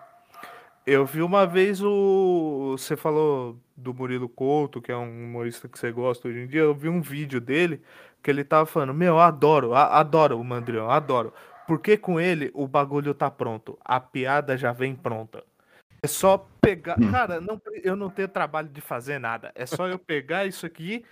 Eu 0.86 1.04
vi 1.04 1.24
uma 1.24 1.48
vez 1.48 1.82
o. 1.82 2.76
Você 2.78 2.96
falou 2.96 3.60
do 3.76 3.92
Murilo 3.92 4.30
Couto, 4.30 4.80
que 4.80 4.92
é 4.92 4.96
um 4.96 5.26
humorista 5.26 5.68
que 5.68 5.80
você 5.80 5.92
gosta 5.92 6.28
hoje 6.28 6.42
em 6.42 6.48
dia. 6.48 6.62
Eu 6.62 6.76
vi 6.76 6.90
um 6.90 7.02
vídeo 7.02 7.42
dele 7.42 7.82
que 8.22 8.30
ele 8.30 8.44
tava 8.44 8.68
falando: 8.68 8.94
Meu, 8.94 9.14
eu 9.16 9.20
adoro, 9.20 9.74
adoro 9.74 10.40
o 10.40 10.44
Mandrião, 10.44 10.92
adoro. 10.92 11.34
Porque 11.68 11.98
com 11.98 12.20
ele 12.20 12.52
o 12.54 12.68
bagulho 12.68 13.16
tá 13.16 13.32
pronto. 13.32 13.80
A 13.84 14.00
piada 14.00 14.56
já 14.56 14.72
vem 14.72 14.96
pronta. 14.96 15.44
É 16.04 16.08
só 16.08 16.48
pegar. 16.60 16.98
Hum. 17.00 17.12
Cara, 17.12 17.40
não, 17.40 17.62
eu 17.84 17.96
não 17.96 18.10
tenho 18.10 18.28
trabalho 18.28 18.70
de 18.70 18.82
fazer 18.82 19.20
nada. 19.20 19.52
É 19.54 19.66
só 19.66 19.88
eu 19.88 20.00
pegar 20.00 20.46
isso 20.46 20.66
aqui 20.66 21.06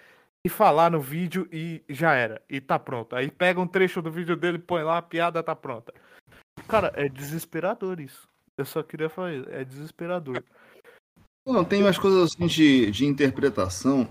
e 0.43 0.49
falar 0.49 0.89
no 0.89 0.99
vídeo 0.99 1.47
e 1.51 1.83
já 1.87 2.13
era. 2.13 2.41
E 2.49 2.59
tá 2.59 2.79
pronto. 2.79 3.15
Aí 3.15 3.29
pega 3.29 3.59
um 3.59 3.67
trecho 3.67 4.01
do 4.01 4.11
vídeo 4.11 4.35
dele, 4.35 4.57
põe 4.57 4.83
lá, 4.83 4.97
a 4.97 5.01
piada 5.01 5.43
tá 5.43 5.55
pronta. 5.55 5.93
Cara, 6.67 6.91
é 6.95 7.07
desesperador 7.07 7.99
isso. 7.99 8.27
Eu 8.57 8.65
só 8.65 8.81
queria 8.81 9.09
falar 9.09 9.33
isso. 9.33 9.49
É 9.49 9.63
desesperador. 9.63 10.43
Não, 11.45 11.63
tem 11.63 11.81
umas 11.81 11.97
coisas 11.97 12.31
assim 12.31 12.47
de, 12.47 12.91
de 12.91 13.05
interpretação 13.05 14.07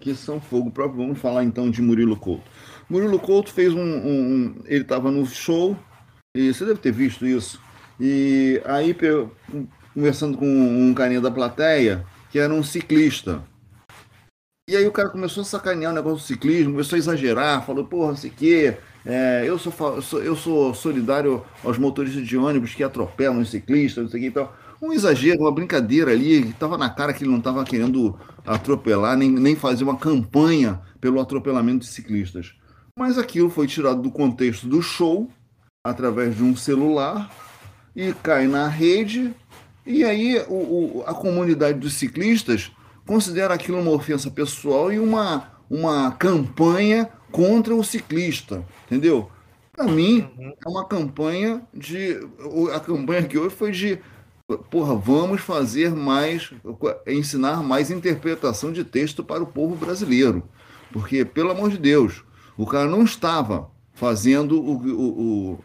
que 0.00 0.14
são 0.14 0.40
fogo 0.40 0.70
próprio. 0.70 1.00
Vamos 1.00 1.18
falar 1.18 1.44
então 1.44 1.70
de 1.70 1.82
Murilo 1.82 2.16
Couto. 2.16 2.48
Murilo 2.88 3.18
Couto 3.18 3.52
fez 3.52 3.72
um. 3.72 3.80
um, 3.80 4.34
um 4.34 4.62
ele 4.66 4.82
estava 4.82 5.10
no 5.10 5.24
show, 5.26 5.76
e 6.36 6.52
você 6.52 6.64
deve 6.64 6.80
ter 6.80 6.92
visto 6.92 7.26
isso. 7.26 7.60
E 8.00 8.60
aí, 8.64 8.94
conversando 9.94 10.36
com 10.38 10.46
um 10.46 10.92
carinha 10.94 11.20
da 11.20 11.30
plateia, 11.30 12.04
que 12.30 12.38
era 12.38 12.52
um 12.52 12.62
ciclista. 12.62 13.42
E 14.68 14.76
aí 14.76 14.86
o 14.86 14.92
cara 14.92 15.10
começou 15.10 15.42
a 15.42 15.44
sacanear 15.44 15.92
o 15.92 15.94
negócio 15.94 16.18
do 16.18 16.26
ciclismo, 16.26 16.72
começou 16.72 16.96
a 16.96 16.98
exagerar, 16.98 17.66
falou, 17.66 17.84
porra, 17.84 18.16
sei 18.16 18.30
que, 18.30 18.74
é, 19.04 19.42
eu, 19.44 19.58
sou, 19.58 19.72
eu 20.22 20.36
sou 20.36 20.72
solidário 20.72 21.44
aos 21.64 21.76
motoristas 21.78 22.26
de 22.26 22.36
ônibus 22.36 22.74
que 22.74 22.84
atropelam 22.84 23.40
os 23.40 23.50
ciclistas, 23.50 24.04
não 24.04 24.10
sei 24.10 24.20
o 24.20 24.22
que 24.22 24.28
e 24.28 24.32
tal. 24.32 24.56
Um 24.80 24.92
exagero, 24.92 25.42
uma 25.42 25.52
brincadeira 25.52 26.12
ali, 26.12 26.42
que 26.42 26.48
estava 26.50 26.78
na 26.78 26.90
cara 26.90 27.12
que 27.12 27.22
ele 27.24 27.30
não 27.30 27.38
estava 27.38 27.64
querendo 27.64 28.18
atropelar, 28.46 29.16
nem, 29.16 29.30
nem 29.30 29.54
fazer 29.54 29.84
uma 29.84 29.96
campanha 29.96 30.80
pelo 31.00 31.20
atropelamento 31.20 31.80
de 31.80 31.86
ciclistas. 31.86 32.54
Mas 32.98 33.18
aquilo 33.18 33.50
foi 33.50 33.66
tirado 33.66 34.02
do 34.02 34.10
contexto 34.10 34.66
do 34.66 34.82
show, 34.82 35.28
através 35.84 36.36
de 36.36 36.42
um 36.42 36.56
celular, 36.56 37.30
e 37.94 38.12
cai 38.12 38.46
na 38.46 38.68
rede, 38.68 39.34
e 39.86 40.04
aí 40.04 40.38
o, 40.48 40.54
o, 40.98 41.04
a 41.06 41.14
comunidade 41.14 41.78
dos 41.78 41.94
ciclistas 41.94 42.70
considera 43.06 43.54
aquilo 43.54 43.80
uma 43.80 43.90
ofensa 43.90 44.30
pessoal 44.30 44.92
e 44.92 44.98
uma, 44.98 45.52
uma 45.68 46.12
campanha 46.12 47.08
contra 47.30 47.74
o 47.74 47.82
ciclista, 47.82 48.64
entendeu? 48.86 49.30
Para 49.72 49.86
mim, 49.86 50.28
é 50.64 50.68
uma 50.68 50.86
campanha 50.86 51.62
de. 51.72 52.20
A 52.74 52.78
campanha 52.78 53.22
que 53.22 53.38
hoje 53.38 53.54
foi 53.54 53.72
de. 53.72 53.98
Porra, 54.70 54.94
vamos 54.94 55.40
fazer 55.40 55.94
mais. 55.94 56.52
ensinar 57.06 57.62
mais 57.62 57.90
interpretação 57.90 58.70
de 58.70 58.84
texto 58.84 59.24
para 59.24 59.42
o 59.42 59.46
povo 59.46 59.74
brasileiro. 59.74 60.42
Porque, 60.92 61.24
pelo 61.24 61.50
amor 61.50 61.70
de 61.70 61.78
Deus, 61.78 62.22
o 62.54 62.66
cara 62.66 62.88
não 62.88 63.02
estava 63.02 63.70
fazendo 63.94 64.60
o. 64.60 64.76
o, 64.76 65.52
o 65.52 65.58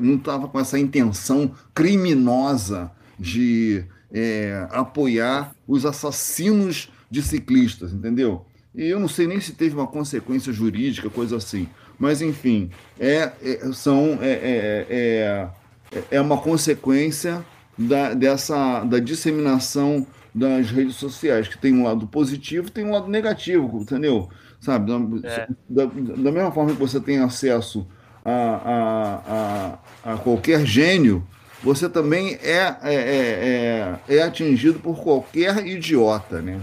não 0.00 0.16
estava 0.16 0.48
com 0.48 0.58
essa 0.58 0.76
intenção 0.76 1.52
criminosa 1.72 2.90
de 3.18 3.84
é, 4.12 4.66
apoiar 4.70 5.54
os 5.66 5.84
assassinos 5.84 6.90
de 7.10 7.22
ciclistas, 7.22 7.92
entendeu? 7.92 8.44
E 8.74 8.84
eu 8.84 9.00
não 9.00 9.08
sei 9.08 9.26
nem 9.26 9.40
se 9.40 9.52
teve 9.52 9.74
uma 9.74 9.86
consequência 9.86 10.52
jurídica, 10.52 11.08
coisa 11.08 11.36
assim. 11.36 11.66
Mas, 11.98 12.20
enfim, 12.20 12.70
é, 13.00 13.32
é 13.42 13.72
são, 13.72 14.18
é, 14.20 14.30
é, 14.30 14.86
é, 14.90 16.02
é 16.10 16.20
uma 16.20 16.36
consequência 16.36 17.44
da, 17.78 18.12
dessa, 18.12 18.84
da 18.84 18.98
disseminação 18.98 20.06
das 20.34 20.70
redes 20.70 20.96
sociais, 20.96 21.48
que 21.48 21.56
tem 21.56 21.72
um 21.72 21.84
lado 21.84 22.06
positivo 22.06 22.70
tem 22.70 22.84
um 22.84 22.90
lado 22.90 23.08
negativo, 23.08 23.80
entendeu? 23.80 24.28
Sabe? 24.60 24.86
Da, 24.86 25.28
é. 25.28 25.48
da, 25.66 25.84
da 25.86 26.32
mesma 26.32 26.52
forma 26.52 26.72
que 26.72 26.78
você 26.78 27.00
tem 27.00 27.18
acesso 27.18 27.86
a, 28.22 29.78
a, 30.04 30.10
a, 30.10 30.12
a 30.12 30.18
qualquer 30.18 30.66
gênio, 30.66 31.26
você 31.62 31.88
também 31.88 32.34
é, 32.36 32.76
é, 32.82 32.94
é, 32.94 33.98
é, 34.08 34.16
é 34.16 34.22
atingido 34.22 34.78
por 34.78 35.02
qualquer 35.02 35.66
idiota, 35.66 36.40
né? 36.40 36.60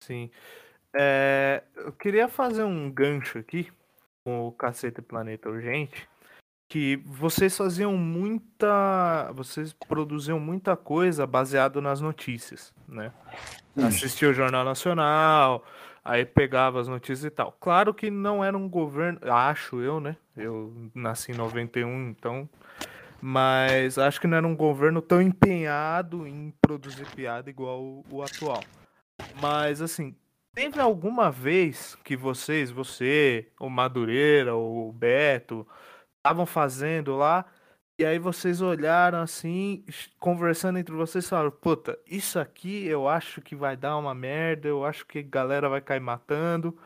Sim. 0.00 0.30
É, 0.94 1.62
eu 1.76 1.92
queria 1.92 2.28
fazer 2.28 2.62
um 2.62 2.90
gancho 2.90 3.38
aqui 3.38 3.68
com 4.24 4.46
o 4.46 4.52
Cacete 4.52 5.02
Planeta 5.02 5.48
Urgente, 5.48 6.08
que 6.68 6.96
vocês 7.04 7.56
faziam 7.56 7.96
muita. 7.96 9.30
Vocês 9.34 9.72
produziam 9.72 10.38
muita 10.38 10.76
coisa 10.76 11.26
baseado 11.26 11.80
nas 11.80 12.00
notícias, 12.00 12.72
né? 12.86 13.12
Assistia 13.76 14.28
o 14.28 14.34
Jornal 14.34 14.64
Nacional, 14.64 15.64
aí 16.04 16.24
pegava 16.24 16.80
as 16.80 16.88
notícias 16.88 17.24
e 17.24 17.30
tal. 17.30 17.56
Claro 17.60 17.94
que 17.94 18.10
não 18.10 18.44
era 18.44 18.56
um 18.56 18.68
governo, 18.68 19.18
acho 19.22 19.80
eu, 19.80 20.00
né? 20.00 20.16
Eu 20.36 20.90
nasci 20.94 21.32
em 21.32 21.36
91, 21.36 22.10
então 22.10 22.48
mas 23.20 23.98
acho 23.98 24.20
que 24.20 24.26
não 24.26 24.36
era 24.36 24.46
um 24.46 24.56
governo 24.56 25.02
tão 25.02 25.20
empenhado 25.20 26.26
em 26.26 26.52
produzir 26.60 27.06
piada 27.14 27.50
igual 27.50 27.82
o, 27.82 28.04
o 28.10 28.22
atual. 28.22 28.62
Mas 29.40 29.82
assim, 29.82 30.14
teve 30.54 30.80
alguma 30.80 31.30
vez 31.30 31.96
que 32.04 32.16
vocês, 32.16 32.70
você, 32.70 33.48
o 33.60 33.68
Madureira, 33.68 34.54
o 34.54 34.92
Beto, 34.92 35.66
estavam 36.18 36.46
fazendo 36.46 37.16
lá 37.16 37.44
e 38.00 38.06
aí 38.06 38.16
vocês 38.16 38.60
olharam 38.60 39.20
assim, 39.20 39.84
conversando 40.20 40.78
entre 40.78 40.94
vocês, 40.94 41.28
falaram: 41.28 41.50
Puta, 41.50 41.98
isso 42.06 42.38
aqui 42.38 42.86
eu 42.86 43.08
acho 43.08 43.40
que 43.40 43.56
vai 43.56 43.76
dar 43.76 43.96
uma 43.96 44.14
merda, 44.14 44.68
eu 44.68 44.84
acho 44.84 45.04
que 45.04 45.18
a 45.18 45.22
galera 45.22 45.68
vai 45.68 45.80
cair 45.80 46.00
matando. 46.00 46.78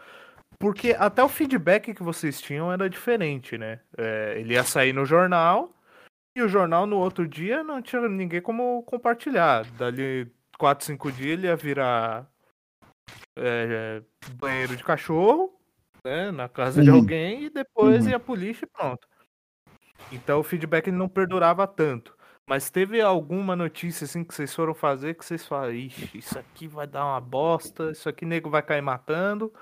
Porque 0.58 0.96
até 0.98 1.22
o 1.22 1.28
feedback 1.28 1.92
que 1.92 2.02
vocês 2.02 2.40
tinham 2.40 2.72
era 2.72 2.88
diferente, 2.88 3.58
né? 3.58 3.80
É, 3.98 4.36
ele 4.38 4.54
ia 4.54 4.64
sair 4.64 4.94
no 4.94 5.04
jornal 5.04 5.74
e 6.34 6.42
o 6.42 6.48
jornal 6.48 6.86
no 6.86 6.98
outro 6.98 7.26
dia 7.26 7.62
não 7.62 7.82
tinha 7.82 8.08
ninguém 8.08 8.40
como 8.40 8.82
compartilhar. 8.84 9.64
Dali 9.72 10.30
4, 10.58 10.84
5 10.86 11.12
dias 11.12 11.32
ele 11.32 11.46
ia 11.46 11.56
virar 11.56 12.30
é, 13.36 14.02
banheiro 14.34 14.76
de 14.76 14.84
cachorro 14.84 15.52
né, 16.04 16.30
na 16.30 16.48
casa 16.48 16.82
de 16.82 16.90
alguém 16.90 17.44
e 17.44 17.50
depois 17.50 18.06
ia 18.06 18.18
pro 18.18 18.34
lixo 18.34 18.64
e 18.64 18.68
pronto. 18.68 19.06
Então 20.10 20.40
o 20.40 20.42
feedback 20.42 20.90
não 20.90 21.08
perdurava 21.08 21.66
tanto. 21.66 22.16
Mas 22.46 22.70
teve 22.70 23.00
alguma 23.00 23.54
notícia 23.54 24.04
assim 24.04 24.24
que 24.24 24.34
vocês 24.34 24.52
foram 24.52 24.74
fazer 24.74 25.14
que 25.14 25.24
vocês 25.24 25.46
falaram, 25.46 25.72
ixi, 25.74 26.18
isso 26.18 26.38
aqui 26.38 26.66
vai 26.66 26.86
dar 26.86 27.06
uma 27.06 27.20
bosta, 27.20 27.92
isso 27.92 28.08
aqui 28.08 28.26
nego 28.26 28.50
vai 28.50 28.62
cair 28.62 28.82
matando. 28.82 29.52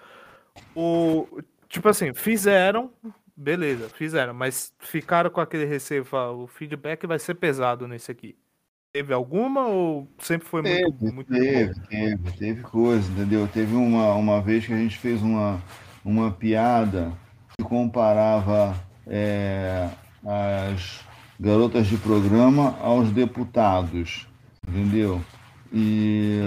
Ou, 0.74 1.28
tipo 1.68 1.88
assim, 1.88 2.14
fizeram, 2.14 2.90
beleza, 3.40 3.88
fizeram, 3.88 4.34
mas 4.34 4.72
ficaram 4.78 5.30
com 5.30 5.40
aquele 5.40 5.64
receio, 5.64 6.06
o 6.36 6.46
feedback 6.46 7.06
vai 7.06 7.18
ser 7.18 7.34
pesado 7.34 7.88
nesse 7.88 8.10
aqui. 8.12 8.36
Teve 8.92 9.14
alguma 9.14 9.66
ou 9.66 10.06
sempre 10.18 10.46
foi 10.46 10.62
muito, 10.62 10.98
Teve, 10.98 11.12
muito 11.12 11.32
teve, 11.32 11.74
bom? 11.74 11.86
teve, 11.88 12.32
teve 12.38 12.62
coisa, 12.62 13.10
entendeu? 13.10 13.48
Teve 13.48 13.74
uma, 13.74 14.14
uma 14.14 14.42
vez 14.42 14.66
que 14.66 14.72
a 14.72 14.76
gente 14.76 14.98
fez 14.98 15.22
uma, 15.22 15.62
uma 16.04 16.30
piada 16.32 17.12
que 17.56 17.64
comparava 17.64 18.76
é, 19.06 19.88
as 20.26 21.00
garotas 21.38 21.86
de 21.86 21.96
programa 21.96 22.76
aos 22.80 23.10
deputados, 23.10 24.26
entendeu? 24.68 25.22
E 25.72 26.40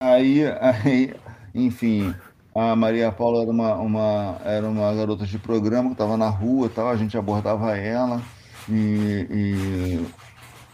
aí, 0.00 0.42
aí 0.60 1.14
enfim, 1.54 2.14
a 2.54 2.76
Maria 2.76 3.10
Paula 3.12 3.42
era 3.42 3.50
uma, 3.50 3.74
uma, 3.76 4.40
era 4.44 4.68
uma 4.68 4.94
garota 4.94 5.26
de 5.26 5.38
programa 5.38 5.88
que 5.90 5.94
estava 5.94 6.16
na 6.16 6.28
rua, 6.28 6.68
tal, 6.68 6.88
a 6.88 6.96
gente 6.96 7.16
abordava 7.16 7.76
ela 7.76 8.22
e, 8.68 10.04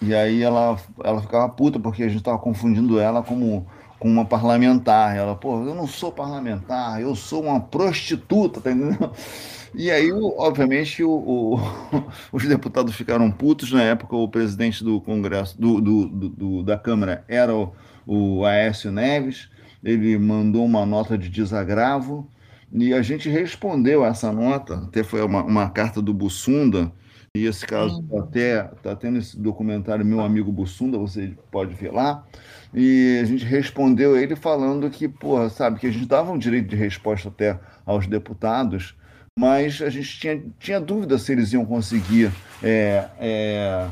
e, 0.03 0.09
e 0.09 0.15
aí 0.15 0.43
ela, 0.43 0.79
ela 1.05 1.21
ficava 1.23 1.49
puta 1.49 1.79
porque 1.81 2.03
a 2.03 2.09
gente 2.09 2.19
estava 2.19 2.39
confundindo 2.39 2.99
ela 3.01 3.23
como 3.23 3.67
com 3.99 4.09
uma 4.09 4.25
parlamentar. 4.25 5.17
Ela, 5.17 5.35
pô, 5.37 5.65
eu 5.65 5.75
não 5.75 5.87
sou 5.87 6.13
parlamentar, 6.13 7.01
eu 7.01 7.15
sou 7.17 7.43
uma 7.45 7.61
prostituta, 7.61 8.61
tá 8.61 8.71
entendendo? 8.71 9.13
E 9.75 9.91
aí, 9.91 10.11
obviamente, 10.13 11.03
o, 11.05 11.11
o- 11.11 11.61
os 12.33 12.45
deputados 12.47 12.95
ficaram 12.95 13.31
putos. 13.31 13.73
Na 13.73 13.83
época, 13.83 14.17
o 14.17 14.29
presidente 14.29 14.83
do 14.85 15.01
Congresso, 15.01 15.61
do- 15.61 15.81
do- 15.81 16.09
do- 16.09 16.63
da 16.63 16.79
Câmara, 16.79 17.25
era 17.29 17.55
o, 17.55 17.73
o 18.07 18.45
Aécio 18.45 18.91
Neves. 18.93 19.49
Ele 19.83 20.19
mandou 20.19 20.65
uma 20.65 20.85
nota 20.85 21.17
de 21.17 21.29
desagravo 21.29 22.29
e 22.73 22.93
a 22.93 23.03
gente 23.03 23.29
respondeu 23.29 24.05
essa 24.05 24.33
nota. 24.33 24.75
Até 24.75 25.03
foi 25.03 25.23
uma, 25.23 25.43
uma 25.43 25.71
carta 25.71 26.03
do 26.03 26.13
Bussunda. 26.13 26.93
E 27.37 27.45
esse 27.45 27.67
caso 27.67 28.03
tá 28.03 28.19
até 28.19 28.71
está 28.75 28.97
tendo 28.97 29.19
esse 29.19 29.39
documentário 29.39 30.05
Meu 30.05 30.21
Amigo 30.21 30.51
Bussunda, 30.51 30.99
você 30.99 31.35
pode 31.51 31.75
ver 31.75 31.93
lá. 31.93 32.27
E 32.75 33.19
a 33.23 33.25
gente 33.25 33.45
respondeu 33.45 34.17
ele 34.17 34.35
falando 34.35 34.91
que, 34.91 35.09
porra, 35.09 35.49
sabe, 35.49 35.79
que 35.79 35.87
a 35.87 35.91
gente 35.91 36.07
dava 36.07 36.33
um 36.33 36.39
direito 36.39 36.69
de 36.69 36.77
resposta 36.77 37.29
até 37.29 37.59
aos 37.87 38.07
deputados, 38.07 38.95
mas 39.39 39.81
a 39.81 39.89
gente 39.89 40.19
tinha, 40.19 40.43
tinha 40.59 40.81
dúvida 40.81 41.19
se 41.19 41.33
eles 41.33 41.53
iam 41.53 41.65
conseguir 41.65 42.33
é, 42.63 43.09
é, 43.19 43.89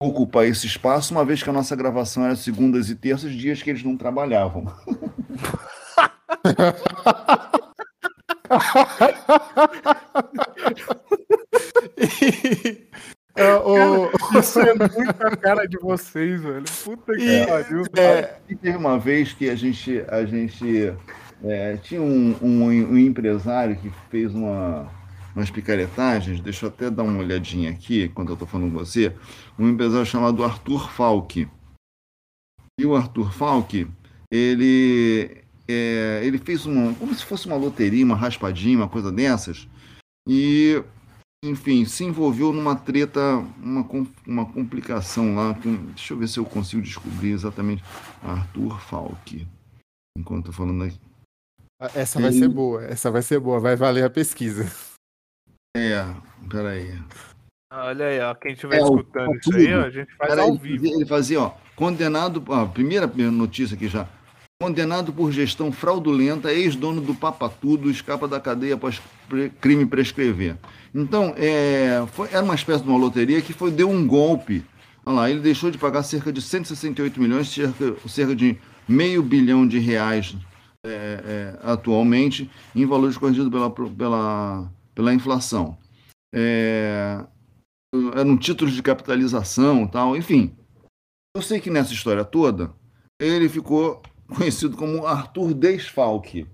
ocupar 0.00 0.46
esse 0.46 0.66
espaço, 0.66 1.14
uma 1.14 1.24
vez 1.24 1.42
que 1.42 1.50
a 1.50 1.52
nossa 1.52 1.74
gravação 1.76 2.24
era 2.24 2.36
segundas 2.36 2.90
e 2.90 2.94
terças, 2.96 3.32
dias 3.32 3.62
que 3.62 3.70
eles 3.70 3.82
não 3.82 3.96
trabalhavam. 3.96 4.64
É, 13.36 13.52
o- 13.56 14.10
Isso 14.38 14.60
é 14.60 14.74
muita 14.74 15.36
cara 15.36 15.66
de 15.66 15.76
vocês, 15.78 16.40
velho. 16.40 16.64
Puta 16.84 17.14
que 17.14 17.22
E- 17.24 17.46
pariu. 17.46 17.82
é, 17.96 18.34
E 18.48 18.54
teve 18.54 18.76
uma 18.76 18.96
vez 18.98 19.32
que 19.32 19.50
a 19.50 19.56
gente, 19.56 20.04
a 20.08 20.24
gente 20.24 20.92
é, 21.42 21.76
tinha 21.78 22.00
um, 22.00 22.36
um- 22.40 22.64
um 22.92 22.98
empresário 22.98 23.74
que 23.76 23.90
fez 24.10 24.32
uma, 24.32 24.88
umas 25.34 25.50
picaretagens, 25.50 26.40
deixa 26.40 26.66
eu 26.66 26.70
até 26.70 26.88
dar 26.88 27.02
uma 27.02 27.18
olhadinha 27.18 27.70
aqui, 27.70 28.04
enquanto 28.04 28.28
eu 28.28 28.34
estou 28.34 28.46
falando 28.46 28.72
com 28.72 28.78
você, 28.78 29.14
um 29.58 29.68
empresário 29.68 30.06
chamado 30.06 30.44
Arthur 30.44 30.90
Falck. 30.90 31.48
E 32.78 32.86
o 32.86 32.94
Arthur 32.94 33.32
Falck, 33.32 33.86
ele, 34.30 35.42
é, 35.68 36.20
ele 36.24 36.38
fez 36.38 36.66
uma, 36.66 36.94
como 36.94 37.14
se 37.14 37.24
fosse 37.24 37.46
uma 37.46 37.56
loteria, 37.56 38.04
uma 38.04 38.16
raspadinha, 38.16 38.78
uma 38.78 38.88
coisa 38.88 39.10
dessas, 39.10 39.68
e, 40.28 40.82
enfim, 41.44 41.84
se 41.84 42.04
envolveu 42.04 42.52
numa 42.52 42.76
treta, 42.76 43.20
uma, 43.60 43.86
uma 44.26 44.46
complicação 44.46 45.34
lá, 45.34 45.54
com, 45.54 45.86
deixa 45.86 46.14
eu 46.14 46.18
ver 46.18 46.28
se 46.28 46.38
eu 46.38 46.44
consigo 46.44 46.82
descobrir 46.82 47.32
exatamente, 47.32 47.82
Arthur 48.22 48.80
Falck, 48.80 49.46
enquanto 50.16 50.46
eu 50.46 50.52
tô 50.52 50.52
falando 50.52 50.84
aqui. 50.84 51.00
essa 51.94 52.20
vai 52.20 52.32
ser 52.32 52.48
boa, 52.48 52.84
essa 52.84 53.10
vai 53.10 53.22
ser 53.22 53.40
boa, 53.40 53.58
vai 53.58 53.74
valer 53.74 54.04
a 54.04 54.10
pesquisa. 54.10 54.93
É, 55.76 56.04
peraí. 56.48 56.94
Olha 57.72 58.06
aí, 58.06 58.20
ó. 58.20 58.34
Quem 58.34 58.52
estiver 58.52 58.78
É, 58.78 58.82
o- 58.82 58.84
escutando 58.84 59.34
isso 59.36 59.56
aí, 59.56 59.74
ó, 59.74 59.80
a 59.84 59.90
gente 59.90 60.14
faz 60.16 60.30
Peraí, 60.30 60.44
ao 60.48 60.50
ele 60.54 60.58
vivo. 60.58 60.76
fazia- 60.84 60.94
Ele 60.96 61.06
fazia, 61.06 61.40
ó, 61.40 61.50
condenado, 61.74 62.42
ó, 62.46 62.66
primeira 62.66 63.06
notícia 63.30 63.74
aqui 63.74 63.88
já. 63.88 64.06
Condenado 64.62 65.12
por 65.12 65.32
gestão 65.32 65.72
fraudulenta, 65.72 66.52
ex-dono 66.52 67.00
do 67.00 67.14
Papa 67.14 67.48
Tudo 67.48 67.90
escapa 67.90 68.28
da 68.28 68.38
cadeia 68.40 68.74
após 68.76 69.02
pre- 69.28 69.50
crime 69.60 69.84
prescrever. 69.84 70.56
Então, 70.94 71.34
é, 71.36 72.04
foi- 72.12 72.28
era 72.30 72.44
uma 72.44 72.54
espécie 72.54 72.84
de 72.84 72.88
uma 72.88 72.96
loteria 72.98 73.42
que 73.42 73.52
foi, 73.52 73.72
deu 73.72 73.90
um 73.90 74.06
golpe. 74.06 74.64
Olha 75.04 75.16
lá, 75.16 75.30
ele 75.30 75.40
deixou 75.40 75.70
de 75.72 75.76
pagar 75.76 76.04
cerca 76.04 76.32
de 76.32 76.40
168 76.40 77.20
milhões, 77.20 77.48
cerca, 77.52 77.96
cerca 78.08 78.34
de 78.34 78.56
meio 78.88 79.22
bilhão 79.22 79.66
de 79.66 79.78
reais 79.80 80.36
é, 80.86 80.88
é, 80.88 81.58
atualmente, 81.64 82.48
em 82.76 82.86
valores 82.86 83.16
corrigidos 83.18 83.50
pela, 83.50 83.68
pela, 83.70 84.70
pela 84.94 85.14
inflação. 85.14 85.76
É, 86.34 87.24
eram 88.14 88.36
títulos 88.36 88.74
de 88.74 88.82
capitalização 88.82 89.84
e 89.84 89.90
tal, 89.90 90.16
enfim. 90.16 90.56
Eu 91.36 91.42
sei 91.42 91.60
que 91.60 91.70
nessa 91.70 91.92
história 91.92 92.24
toda, 92.24 92.72
ele 93.20 93.48
ficou 93.48 94.02
conhecido 94.36 94.76
como 94.76 95.06
Arthur 95.06 95.54
Desfalque. 95.54 96.46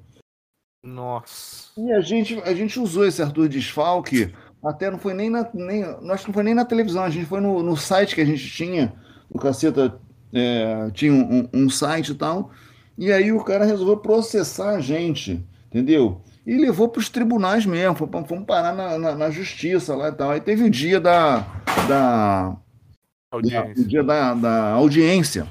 Nossa. 0.84 1.70
E 1.76 1.92
a 1.92 2.00
gente, 2.00 2.40
a 2.40 2.54
gente 2.54 2.80
usou 2.80 3.04
esse 3.04 3.22
Arthur 3.22 3.48
Desfalque, 3.48 4.32
até 4.64 4.90
não 4.90 4.98
foi 4.98 5.14
nem 5.14 5.28
na. 5.28 5.48
Nem, 5.52 5.82
nós 6.00 6.24
não 6.26 6.32
foi 6.32 6.42
nem 6.42 6.54
na 6.54 6.64
televisão, 6.64 7.02
a 7.02 7.10
gente 7.10 7.26
foi 7.26 7.40
no, 7.40 7.62
no 7.62 7.76
site 7.76 8.14
que 8.14 8.20
a 8.20 8.24
gente 8.24 8.48
tinha, 8.50 8.94
o 9.28 9.38
Caceta 9.38 10.00
é, 10.32 10.90
tinha 10.92 11.12
um, 11.12 11.48
um 11.52 11.68
site 11.68 12.12
e 12.12 12.14
tal, 12.14 12.50
e 12.96 13.12
aí 13.12 13.32
o 13.32 13.44
cara 13.44 13.64
resolveu 13.64 13.98
processar 13.98 14.70
a 14.70 14.80
gente, 14.80 15.44
entendeu? 15.66 16.22
E 16.46 16.56
levou 16.56 16.88
para 16.88 17.00
os 17.00 17.08
tribunais 17.08 17.66
mesmo, 17.66 17.94
fomos 17.94 18.44
parar 18.46 18.74
na, 18.74 18.98
na, 18.98 19.14
na 19.14 19.30
justiça 19.30 19.94
lá 19.94 20.08
e 20.08 20.12
tal. 20.12 20.30
Aí 20.30 20.40
teve 20.40 20.64
o 20.64 20.70
dia 20.70 20.98
da, 20.98 21.40
da, 21.86 22.56
o 23.32 23.36
Audiência. 23.36 23.86
dia 23.86 24.02
da, 24.02 24.34
da 24.34 24.70
audiência. 24.72 25.46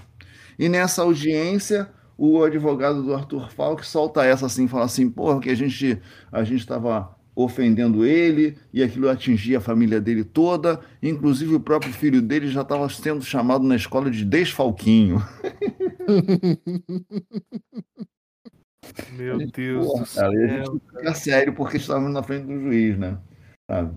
E 0.58 0.67
nessa 0.67 1.02
audiência, 1.02 1.89
o 2.17 2.43
advogado 2.43 3.02
do 3.02 3.13
Arthur 3.13 3.49
Falk 3.52 3.86
solta 3.86 4.25
essa 4.25 4.47
assim, 4.47 4.67
fala 4.67 4.86
assim, 4.86 5.10
porra, 5.10 5.39
que 5.39 5.49
a 5.49 5.56
gente 5.56 6.02
a 6.32 6.43
gente 6.43 6.60
estava 6.60 7.15
ofendendo 7.34 8.06
ele 8.06 8.58
e 8.73 8.84
aquilo 8.84 9.10
atingia 9.10 9.60
a 9.60 9.62
família 9.62 10.02
dele 10.02 10.25
toda, 10.25 10.82
inclusive 11.02 11.56
o 11.56 11.60
próprio 11.60 11.93
filho 11.93 12.21
dele 12.21 12.49
já 12.49 12.63
estava 12.63 12.89
sendo 12.89 13.23
chamado 13.23 13.63
na 13.63 13.78
escola 13.78 14.12
de 14.12 14.25
desfalquinho. 14.25 15.23
Meu 19.12 19.38
Deus 19.38 19.86
Porra, 19.88 20.04
do 20.04 20.10
cara, 20.13 20.34
e 20.34 20.45
a 20.45 20.49
céu. 20.49 20.65
gente 20.73 20.82
fica 20.89 21.13
sério 21.13 21.54
porque 21.54 21.78
estávamos 21.78 22.13
na 22.13 22.23
frente 22.23 22.45
do 22.45 22.60
juiz, 22.60 22.97
né? 22.97 23.17
Sabe? 23.69 23.95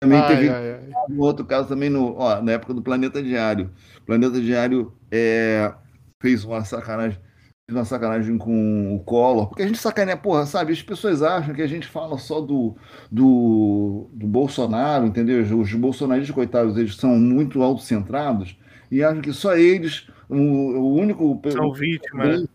Também 0.00 0.18
Ai, 0.20 0.28
teve 0.28 0.48
ai, 0.48 0.72
ai. 0.74 0.90
um 1.10 1.20
outro 1.20 1.44
caso 1.44 1.68
também 1.68 1.90
no, 1.90 2.14
ó, 2.16 2.40
na 2.40 2.52
época 2.52 2.72
do 2.72 2.82
Planeta 2.82 3.22
Diário. 3.22 3.70
O 4.00 4.06
Planeta 4.06 4.40
Diário 4.40 4.92
é, 5.10 5.72
fez 6.22 6.44
uma 6.44 6.64
sacanagem, 6.64 7.18
uma 7.68 7.84
sacanagem 7.84 8.38
com 8.38 8.94
o 8.94 9.00
Collor, 9.00 9.48
porque 9.48 9.62
a 9.62 9.66
gente 9.66 9.78
sacaneia, 9.78 10.16
porra, 10.16 10.46
sabe? 10.46 10.72
As 10.72 10.82
pessoas 10.82 11.20
acham 11.20 11.52
que 11.52 11.62
a 11.62 11.66
gente 11.66 11.88
fala 11.88 12.16
só 12.16 12.40
do, 12.40 12.76
do, 13.10 14.08
do 14.12 14.26
Bolsonaro, 14.26 15.06
entendeu? 15.06 15.42
Os 15.42 15.74
bolsonaristas, 15.74 16.34
coitados, 16.34 16.76
eles 16.76 16.94
são 16.94 17.18
muito 17.18 17.60
autocentrados 17.60 18.56
e 18.90 19.02
acham 19.02 19.20
que 19.20 19.32
só 19.32 19.56
eles, 19.56 20.08
o, 20.28 20.36
o 20.36 20.94
único 20.94 21.40
São 21.50 21.72
vítimas. 21.72 22.46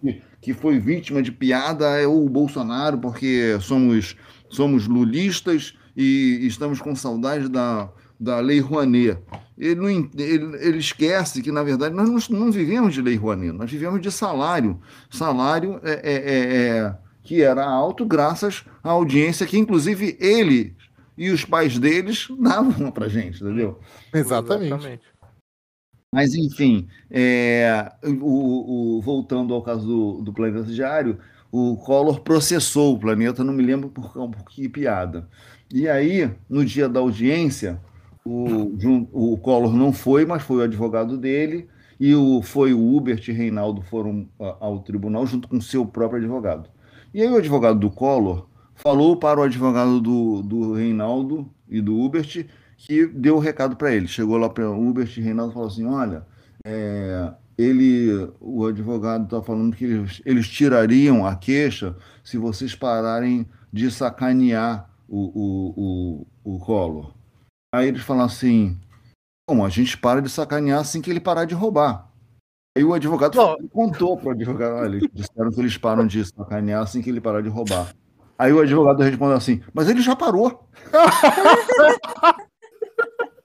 Que 0.44 0.54
foi 0.54 0.78
vítima 0.78 1.24
de 1.24 1.32
piada 1.32 1.86
é 2.00 2.06
o 2.06 2.28
Bolsonaro, 2.28 2.98
porque 2.98 3.58
somos, 3.62 4.18
somos 4.50 4.88
lulistas 4.88 5.74
e 5.96 6.40
estamos 6.46 6.82
com 6.82 6.94
saudade 6.94 7.48
da, 7.48 7.90
da 8.20 8.42
Lei 8.42 8.60
Rouanet. 8.60 9.18
Ele, 9.58 9.76
não 9.76 9.90
ele, 9.90 10.58
ele 10.60 10.78
esquece 10.80 11.42
que, 11.42 11.50
na 11.50 11.64
verdade, 11.64 11.96
nós 11.96 12.30
não, 12.30 12.40
não 12.40 12.52
vivemos 12.52 12.94
de 12.94 13.02
Lei 13.02 13.16
Rouanet, 13.16 13.54
nós 13.54 13.72
vivemos 13.72 14.02
de 14.02 14.12
salário. 14.12 14.82
Salário 15.10 15.80
é, 15.82 15.92
é- 15.92 16.14
é- 16.14 16.78
é- 16.78 16.96
que 17.24 17.42
era 17.42 17.64
alto 17.66 18.06
graças 18.06 18.66
à 18.84 18.90
audiência 18.90 19.46
que, 19.46 19.58
inclusive, 19.58 20.18
ele 20.20 20.76
e 21.18 21.30
os 21.30 21.46
pais 21.46 21.80
deles 21.80 22.28
davam 22.38 22.92
para 22.92 23.08
gente, 23.08 23.42
entendeu? 23.42 23.80
Exatamente. 24.14 25.00
Mas, 26.14 26.36
enfim, 26.36 26.88
é, 27.10 27.92
o, 28.22 28.98
o- 28.98 29.02
voltando 29.02 29.54
ao 29.54 29.64
caso 29.64 29.88
do, 29.88 30.22
do 30.22 30.34
Planeta 30.34 30.64
Diário, 30.72 31.18
o 31.52 31.76
Collor 31.78 32.22
processou 32.22 32.94
o 32.96 33.00
planeta, 33.00 33.44
não 33.44 33.54
me 33.54 33.64
lembro 33.64 33.90
por, 33.90 34.12
por 34.14 34.46
que 34.50 34.70
piada. 34.70 35.28
E 35.74 35.88
aí, 35.88 36.30
no 36.50 36.64
dia 36.66 36.88
da 36.88 37.00
audiência, 37.00 37.82
o, 38.24 39.34
o 39.34 39.38
Collor 39.40 39.76
não 39.76 39.92
foi, 39.92 40.26
mas 40.26 40.44
foi 40.44 40.58
o 40.58 40.62
advogado 40.62 41.18
dele, 41.18 41.68
e 42.00 42.14
o, 42.16 42.42
foi 42.44 42.74
o 42.74 42.96
Hubert 42.96 43.28
e 43.28 43.32
Reinaldo 43.32 43.82
foram 43.82 44.28
ao 44.40 44.80
tribunal 44.82 45.26
junto 45.26 45.48
com 45.48 45.60
seu 45.62 45.86
próprio 45.86 46.20
advogado. 46.20 46.70
E 47.14 47.22
aí 47.22 47.28
o 47.30 47.38
advogado 47.38 47.80
do 47.80 47.90
Collor 47.90 48.48
falou 48.76 49.18
para 49.18 49.40
o 49.40 49.44
advogado 49.44 50.00
do, 50.02 50.42
do 50.44 50.74
Reinaldo 50.74 51.50
e 51.70 51.82
do 51.82 51.98
Hubert 52.00 52.46
que 52.86 53.08
deu 53.08 53.38
o 53.38 53.40
recado 53.40 53.76
para 53.76 53.94
ele. 53.94 54.08
Chegou 54.08 54.38
lá 54.38 54.50
para 54.50 54.70
o 54.70 54.90
Hubert 54.90 55.18
e 55.18 55.22
Reinaldo 55.22 55.52
e 55.52 55.54
falou 55.54 55.70
assim: 55.70 55.86
olha, 55.86 56.26
é, 56.66 57.34
ele, 57.58 58.30
o 58.40 58.66
advogado 58.66 59.24
está 59.24 59.42
falando 59.42 59.76
que 59.76 59.86
eles, 59.86 60.22
eles, 60.26 60.48
tirariam 60.48 61.26
a 61.26 61.36
queixa 61.36 61.96
se 62.24 62.38
vocês 62.38 62.76
pararem 62.76 63.48
de 63.72 63.90
sacanear 63.90 64.90
o, 65.08 65.22
o, 65.24 66.26
o, 66.46 66.56
o 66.56 66.60
Collor. 66.60 67.14
Aí 67.74 67.88
eles 67.88 68.02
falam 68.02 68.26
assim: 68.26 68.78
Bom, 69.50 69.66
a 69.66 69.70
gente 69.70 69.98
para 69.98 70.22
de 70.22 70.30
sacanear 70.30 70.82
assim 70.82 71.02
que 71.02 71.10
ele 71.10 71.22
parar 71.22 71.46
de 71.46 71.56
roubar. 71.56 72.12
Aí 72.78 72.84
o 72.84 72.94
advogado 72.94 73.38
contou 73.72 74.18
para 74.18 74.28
o 74.28 74.32
advogado: 74.32 74.76
olha, 74.76 74.98
eles 74.98 75.10
disseram 75.14 75.52
que 75.52 75.60
eles 75.62 75.78
param 75.78 76.06
de 76.06 76.26
sacanear 76.26 76.82
assim 76.82 77.02
que 77.02 77.10
ele 77.10 77.22
parar 77.22 77.42
de 77.42 77.50
roubar. 77.50 77.96
Aí 78.38 78.52
o 78.52 78.60
advogado 78.60 79.02
respondeu 79.04 79.38
assim: 79.38 79.62
Mas 79.74 79.88
ele 79.88 80.02
já 80.02 80.18
parou. 80.18 80.68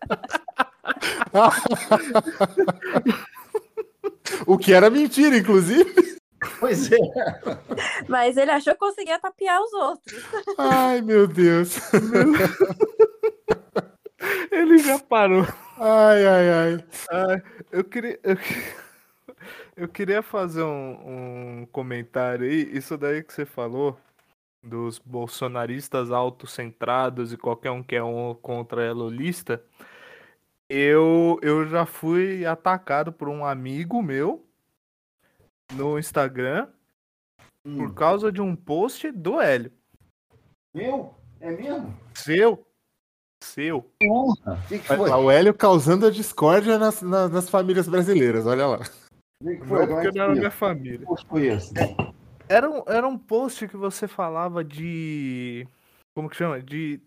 o 4.46 4.58
que 4.58 4.72
era 4.72 4.90
mentira, 4.90 5.36
inclusive. 5.36 6.18
Pois 6.60 6.90
é. 6.92 6.98
Mas 8.08 8.36
ele 8.36 8.50
achou 8.50 8.72
que 8.72 8.78
conseguia 8.78 9.18
tapear 9.18 9.60
os 9.60 9.72
outros. 9.72 10.24
Ai, 10.56 11.00
meu 11.00 11.26
Deus. 11.26 11.78
Ele 14.50 14.78
já 14.78 14.98
parou. 14.98 15.46
Ai, 15.76 16.26
ai, 16.26 16.50
ai. 16.50 16.84
ai 17.10 17.42
eu, 17.70 17.84
queria, 17.84 18.18
eu, 18.22 18.36
eu, 19.76 19.88
queria 19.88 20.22
fazer 20.22 20.62
um, 20.62 21.62
um 21.62 21.66
comentário 21.66 22.46
aí. 22.46 22.68
Isso 22.76 22.98
daí 22.98 23.22
que 23.22 23.32
você 23.32 23.46
falou 23.46 23.98
dos 24.62 24.98
bolsonaristas 24.98 26.10
autocentrados 26.10 27.32
e 27.32 27.36
qualquer 27.36 27.70
um 27.70 27.82
que 27.82 27.94
é 27.94 28.02
um 28.02 28.34
contra 28.34 28.90
a 28.90 28.92
lulista. 28.92 29.62
Eu, 30.68 31.38
eu 31.42 31.66
já 31.66 31.86
fui 31.86 32.44
atacado 32.44 33.10
por 33.10 33.28
um 33.28 33.44
amigo 33.44 34.02
meu 34.02 34.46
no 35.72 35.98
Instagram 35.98 36.68
hum. 37.64 37.78
por 37.78 37.94
causa 37.94 38.30
de 38.30 38.42
um 38.42 38.54
post 38.54 39.10
do 39.10 39.40
Hélio. 39.40 39.72
Meu? 40.74 41.14
É 41.40 41.50
mesmo? 41.50 41.96
Seu. 42.14 42.66
Seu. 43.42 43.82
Que 43.98 44.10
honra. 44.10 44.62
Que 44.68 44.78
que 44.78 44.86
foi? 44.86 45.10
O 45.10 45.30
Hélio 45.30 45.54
causando 45.54 46.06
a 46.06 46.10
discórdia 46.10 46.78
nas, 46.78 47.00
nas, 47.00 47.30
nas 47.30 47.48
famílias 47.48 47.88
brasileiras, 47.88 48.46
olha 48.46 48.66
lá. 48.66 48.78
Que 49.42 49.56
que 49.56 49.66
foi? 49.66 49.86
Não, 49.86 49.94
porque 49.94 50.18
não 50.18 50.24
era 50.24 50.34
minha 50.34 50.50
família. 50.50 51.06
esse? 51.36 51.72
Era 52.48 52.68
um, 52.68 52.82
era 52.86 53.06
um 53.06 53.16
post 53.16 53.68
que 53.68 53.76
você 53.76 54.08
falava 54.08 54.64
de. 54.64 55.66
Como 56.14 56.28
que 56.28 56.36
chama? 56.36 56.60
De 56.60 57.00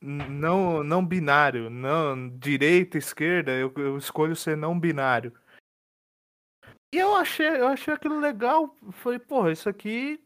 não, 0.00 0.82
não 0.82 1.04
binário. 1.04 1.70
Não, 1.70 2.28
direita, 2.28 2.98
esquerda, 2.98 3.52
eu, 3.52 3.72
eu 3.76 3.96
escolho 3.96 4.34
ser 4.34 4.56
não 4.56 4.78
binário. 4.78 5.32
E 6.94 6.98
eu 6.98 7.16
achei, 7.16 7.48
eu 7.48 7.68
achei 7.68 7.94
aquilo 7.94 8.18
legal. 8.18 8.76
Falei, 8.92 9.18
porra, 9.18 9.52
isso 9.52 9.68
aqui 9.68 10.22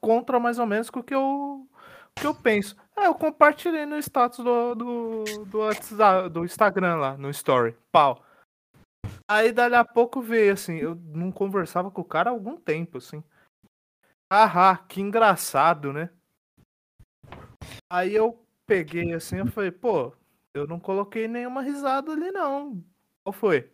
contra 0.00 0.38
mais 0.38 0.58
ou 0.58 0.66
menos 0.66 0.88
com 0.88 1.00
o 1.00 1.02
que 1.02 1.14
eu, 1.14 1.68
que 2.14 2.26
eu 2.26 2.34
penso. 2.34 2.76
É, 2.96 3.06
eu 3.06 3.14
compartilhei 3.14 3.86
no 3.86 3.96
status 3.98 4.44
do, 4.44 4.74
do, 4.74 5.24
do, 5.46 5.58
WhatsApp, 5.58 6.28
do 6.28 6.44
Instagram 6.44 6.96
lá, 6.96 7.16
no 7.16 7.30
Story. 7.30 7.76
Pau. 7.90 8.24
Aí 9.28 9.52
dali 9.52 9.74
a 9.74 9.84
pouco 9.84 10.20
veio, 10.20 10.52
assim, 10.52 10.76
eu 10.76 10.94
não 10.94 11.32
conversava 11.32 11.90
com 11.90 12.02
o 12.02 12.04
cara 12.04 12.30
há 12.30 12.32
algum 12.32 12.56
tempo, 12.56 12.98
assim. 12.98 13.22
Ahá, 14.30 14.76
que 14.76 15.00
engraçado, 15.00 15.92
né? 15.92 16.10
Aí 17.90 18.14
eu 18.14 18.44
peguei 18.70 19.12
assim, 19.14 19.38
eu 19.38 19.48
falei, 19.48 19.72
pô, 19.72 20.12
eu 20.54 20.64
não 20.64 20.78
coloquei 20.78 21.26
nenhuma 21.26 21.60
risada 21.60 22.12
ali, 22.12 22.30
não. 22.30 22.80
Qual 23.24 23.32
foi? 23.32 23.68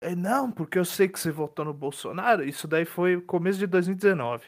É, 0.00 0.16
não, 0.16 0.50
porque 0.50 0.78
eu 0.78 0.84
sei 0.84 1.08
que 1.08 1.20
você 1.20 1.30
votou 1.30 1.62
no 1.62 1.74
Bolsonaro. 1.74 2.42
Isso 2.42 2.66
daí 2.66 2.86
foi 2.86 3.20
começo 3.20 3.58
de 3.58 3.66
2019. 3.66 4.46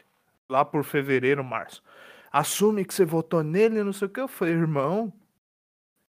Lá 0.49 0.65
por 0.65 0.83
fevereiro, 0.83 1.43
março. 1.43 1.83
Assume 2.31 2.83
que 2.83 2.91
você 2.91 3.05
votou 3.05 3.43
nele, 3.43 3.83
não 3.83 3.93
sei 3.93 4.07
o 4.07 4.09
que. 4.09 4.19
Eu 4.19 4.27
falei, 4.27 4.55
irmão, 4.55 5.13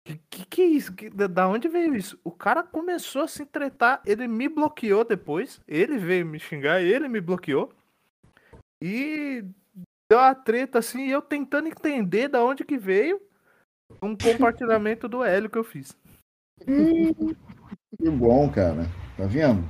que, 0.03 0.45
que, 0.45 0.61
é 0.61 0.65
isso? 0.65 0.93
Que, 0.93 1.09
da 1.09 1.47
onde 1.47 1.69
veio 1.69 1.95
isso? 1.95 2.19
O 2.21 2.31
cara 2.31 2.63
começou 2.63 3.23
a 3.23 3.27
se 3.29 3.45
tretar, 3.45 4.01
ele 4.05 4.27
me 4.27 4.49
bloqueou 4.49 5.05
depois. 5.05 5.61
Ele 5.65 5.97
veio 5.97 6.25
me 6.25 6.37
xingar, 6.37 6.81
ele 6.81 7.07
me 7.07 7.21
bloqueou. 7.21 7.71
E 8.81 9.45
deu 10.09 10.19
a 10.19 10.35
treta 10.35 10.79
assim, 10.79 11.07
eu 11.07 11.21
tentando 11.21 11.69
entender 11.69 12.27
da 12.27 12.43
onde 12.43 12.65
que 12.65 12.77
veio 12.77 13.21
um 14.01 14.15
compartilhamento 14.15 15.07
do 15.07 15.23
Hélio 15.23 15.49
que 15.49 15.57
eu 15.57 15.63
fiz. 15.63 15.95
Que 16.65 18.09
bom, 18.09 18.49
cara. 18.49 18.85
Tá 19.17 19.25
vendo? 19.25 19.63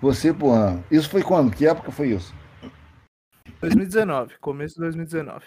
Você, 0.00 0.32
porra. 0.32 0.82
Isso 0.90 1.08
foi 1.10 1.22
quando? 1.22 1.54
Que 1.54 1.66
época 1.66 1.90
foi 1.90 2.10
isso? 2.10 2.34
2019, 3.60 4.38
começo 4.38 4.76
de 4.76 4.80
2019. 4.80 5.44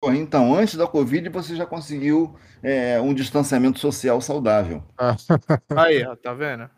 Porra, 0.00 0.16
então, 0.16 0.54
antes 0.54 0.76
da 0.76 0.86
Covid, 0.86 1.28
você 1.30 1.56
já 1.56 1.64
conseguiu 1.64 2.36
é, 2.62 3.00
um 3.00 3.14
distanciamento 3.14 3.78
social 3.78 4.20
saudável. 4.20 4.82
Aí, 5.74 6.04
ó, 6.04 6.14
tá 6.14 6.34
vendo? 6.34 6.70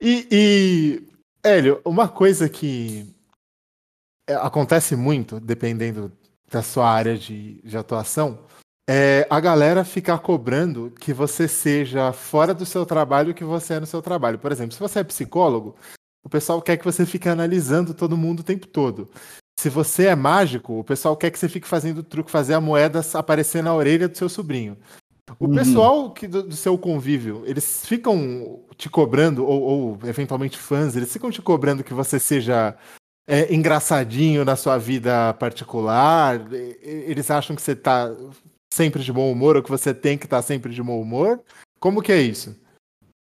E, 0.00 0.28
e, 0.30 1.08
Hélio, 1.44 1.82
uma 1.84 2.08
coisa 2.08 2.48
que 2.48 3.14
é, 4.28 4.34
acontece 4.34 4.94
muito, 4.94 5.40
dependendo 5.40 6.12
da 6.50 6.62
sua 6.62 6.88
área 6.88 7.18
de, 7.18 7.60
de 7.62 7.76
atuação, 7.76 8.46
é 8.92 9.24
a 9.30 9.38
galera 9.38 9.84
ficar 9.84 10.18
cobrando 10.18 10.92
que 10.98 11.12
você 11.12 11.46
seja 11.46 12.12
fora 12.12 12.52
do 12.52 12.66
seu 12.66 12.84
trabalho 12.84 13.30
o 13.30 13.34
que 13.34 13.44
você 13.44 13.74
é 13.74 13.80
no 13.80 13.86
seu 13.86 14.02
trabalho. 14.02 14.36
Por 14.36 14.50
exemplo, 14.50 14.72
se 14.72 14.80
você 14.80 14.98
é 14.98 15.04
psicólogo, 15.04 15.76
o 16.24 16.28
pessoal 16.28 16.60
quer 16.60 16.76
que 16.76 16.84
você 16.84 17.06
fique 17.06 17.28
analisando 17.28 17.94
todo 17.94 18.16
mundo 18.16 18.40
o 18.40 18.44
tempo 18.44 18.66
todo. 18.66 19.08
Se 19.60 19.68
você 19.68 20.06
é 20.06 20.16
mágico, 20.16 20.80
o 20.80 20.82
pessoal 20.82 21.16
quer 21.16 21.30
que 21.30 21.38
você 21.38 21.48
fique 21.48 21.68
fazendo 21.68 22.02
truque, 22.02 22.32
fazer 22.32 22.54
a 22.54 22.60
moeda 22.60 23.00
aparecer 23.14 23.62
na 23.62 23.72
orelha 23.72 24.08
do 24.08 24.18
seu 24.18 24.28
sobrinho. 24.28 24.76
O 25.38 25.46
uhum. 25.46 25.54
pessoal 25.54 26.10
que 26.12 26.26
do, 26.26 26.42
do, 26.42 26.56
seu 26.56 26.76
convívio, 26.76 27.44
eles 27.46 27.86
ficam 27.86 28.64
te 28.76 28.90
cobrando, 28.90 29.46
ou, 29.46 29.62
ou, 29.62 29.98
eventualmente 30.02 30.58
fãs, 30.58 30.96
eles 30.96 31.12
ficam 31.12 31.30
te 31.30 31.40
cobrando 31.40 31.84
que 31.84 31.94
você 31.94 32.18
seja 32.18 32.76
é, 33.28 33.54
engraçadinho 33.54 34.44
na 34.44 34.56
sua 34.56 34.76
vida 34.78 35.32
particular? 35.34 36.40
Eles 36.82 37.30
acham 37.30 37.54
que 37.54 37.62
você 37.62 37.76
tá 37.76 38.12
sempre 38.72 39.02
de 39.02 39.12
bom 39.12 39.30
humor 39.30 39.56
ou 39.56 39.62
que 39.62 39.70
você 39.70 39.92
tem 39.92 40.16
que 40.16 40.26
estar 40.26 40.38
tá 40.38 40.42
sempre 40.42 40.72
de 40.72 40.82
bom 40.82 41.00
humor? 41.00 41.42
Como 41.78 42.02
que 42.02 42.12
é 42.12 42.20
isso? 42.20 42.58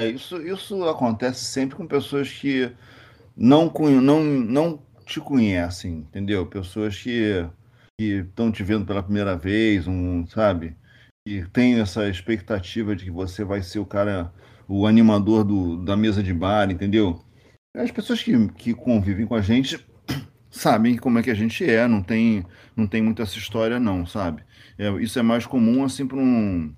É, 0.01 0.09
isso, 0.09 0.41
isso 0.41 0.85
acontece 0.89 1.45
sempre 1.45 1.77
com 1.77 1.87
pessoas 1.87 2.31
que 2.31 2.73
não, 3.37 3.73
não, 4.01 4.23
não 4.23 4.83
te 5.05 5.21
conhecem, 5.21 5.99
entendeu? 5.99 6.47
Pessoas 6.47 6.97
que 6.97 7.47
estão 7.99 8.53
te 8.53 8.63
vendo 8.63 8.87
pela 8.87 9.03
primeira 9.03 9.37
vez, 9.37 9.89
um, 9.89 10.27
sabe? 10.27 10.77
E 11.27 11.45
tem 11.47 11.81
essa 11.81 12.09
expectativa 12.09 12.95
de 12.95 13.05
que 13.05 13.11
você 13.11 13.45
vai 13.45 13.63
ser 13.63 13.81
o 13.81 13.87
cara, 13.87 14.33
o 14.69 14.87
animador 14.87 15.45
do, 15.45 15.77
da 15.85 15.97
mesa 15.97 16.23
de 16.23 16.33
bar, 16.33 16.71
entendeu? 16.71 17.23
As 17.77 17.91
pessoas 17.91 18.23
que, 18.23 18.49
que 18.53 18.75
convivem 18.75 19.27
com 19.27 19.35
a 19.35 19.41
gente 19.41 19.85
sabem 20.51 20.97
como 20.97 21.19
é 21.19 21.23
que 21.23 21.31
a 21.31 21.35
gente 21.35 21.69
é, 21.69 21.87
não 21.87 22.03
tem, 22.03 22.47
não 22.79 22.87
tem 22.87 23.03
muita 23.03 23.23
essa 23.23 23.37
história 23.37 23.79
não, 23.81 24.07
sabe? 24.07 24.43
É, 24.79 24.91
isso 25.03 25.19
é 25.19 25.23
mais 25.23 25.47
comum 25.47 25.85
assim 25.85 26.07
para 26.07 26.17
um, 26.17 26.73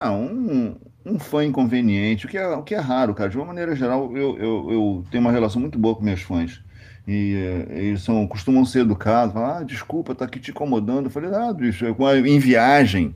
ah, 0.00 0.12
um, 0.12 0.76
um 1.04 1.18
fã 1.18 1.44
inconveniente, 1.44 2.26
o 2.26 2.28
que, 2.28 2.38
é, 2.38 2.46
o 2.48 2.62
que 2.62 2.74
é 2.74 2.78
raro, 2.78 3.14
cara. 3.14 3.30
De 3.30 3.36
uma 3.36 3.46
maneira 3.46 3.74
geral, 3.74 4.16
eu, 4.16 4.38
eu, 4.38 4.72
eu 4.72 5.04
tenho 5.10 5.22
uma 5.22 5.32
relação 5.32 5.60
muito 5.60 5.78
boa 5.78 5.96
com 5.96 6.04
meus 6.04 6.22
fãs. 6.22 6.62
E 7.06 7.34
eh, 7.34 7.86
eles 7.86 8.02
são, 8.02 8.26
costumam 8.28 8.64
ser 8.64 8.80
educados, 8.80 9.32
falar, 9.32 9.58
ah, 9.58 9.62
desculpa, 9.64 10.14
tá 10.14 10.26
aqui 10.26 10.38
te 10.38 10.50
incomodando. 10.50 11.06
Eu 11.06 11.10
falei, 11.10 11.30
ah, 11.34 11.52
bicho, 11.52 11.84
em 11.86 12.38
viagem. 12.38 13.14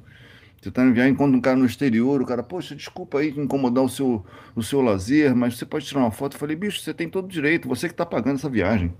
Você 0.61 0.71
está 0.71 0.83
em 0.85 0.93
viagem, 0.93 1.13
encontra 1.13 1.37
um 1.37 1.41
cara 1.41 1.57
no 1.57 1.67
exterior, 1.67 2.23
o 2.23 2.27
cara, 2.27 2.43
poxa, 2.43 2.75
desculpa 2.75 3.19
aí 3.19 3.31
incomodar 3.31 3.85
o 3.85 3.89
seu, 3.89 4.25
o 4.55 4.63
seu 4.63 4.81
lazer, 4.81 5.35
mas 5.37 5.59
você 5.59 5.67
pode 5.67 5.85
tirar 5.87 6.01
uma 6.01 6.11
foto. 6.11 6.35
Eu 6.35 6.41
falei, 6.41 6.57
bicho, 6.57 6.81
você 6.81 6.95
tem 6.95 7.09
todo 7.09 7.29
direito, 7.29 7.69
você 7.69 7.89
que 7.89 7.95
está 7.95 8.07
pagando 8.07 8.37
essa 8.37 8.49
viagem. 8.49 8.95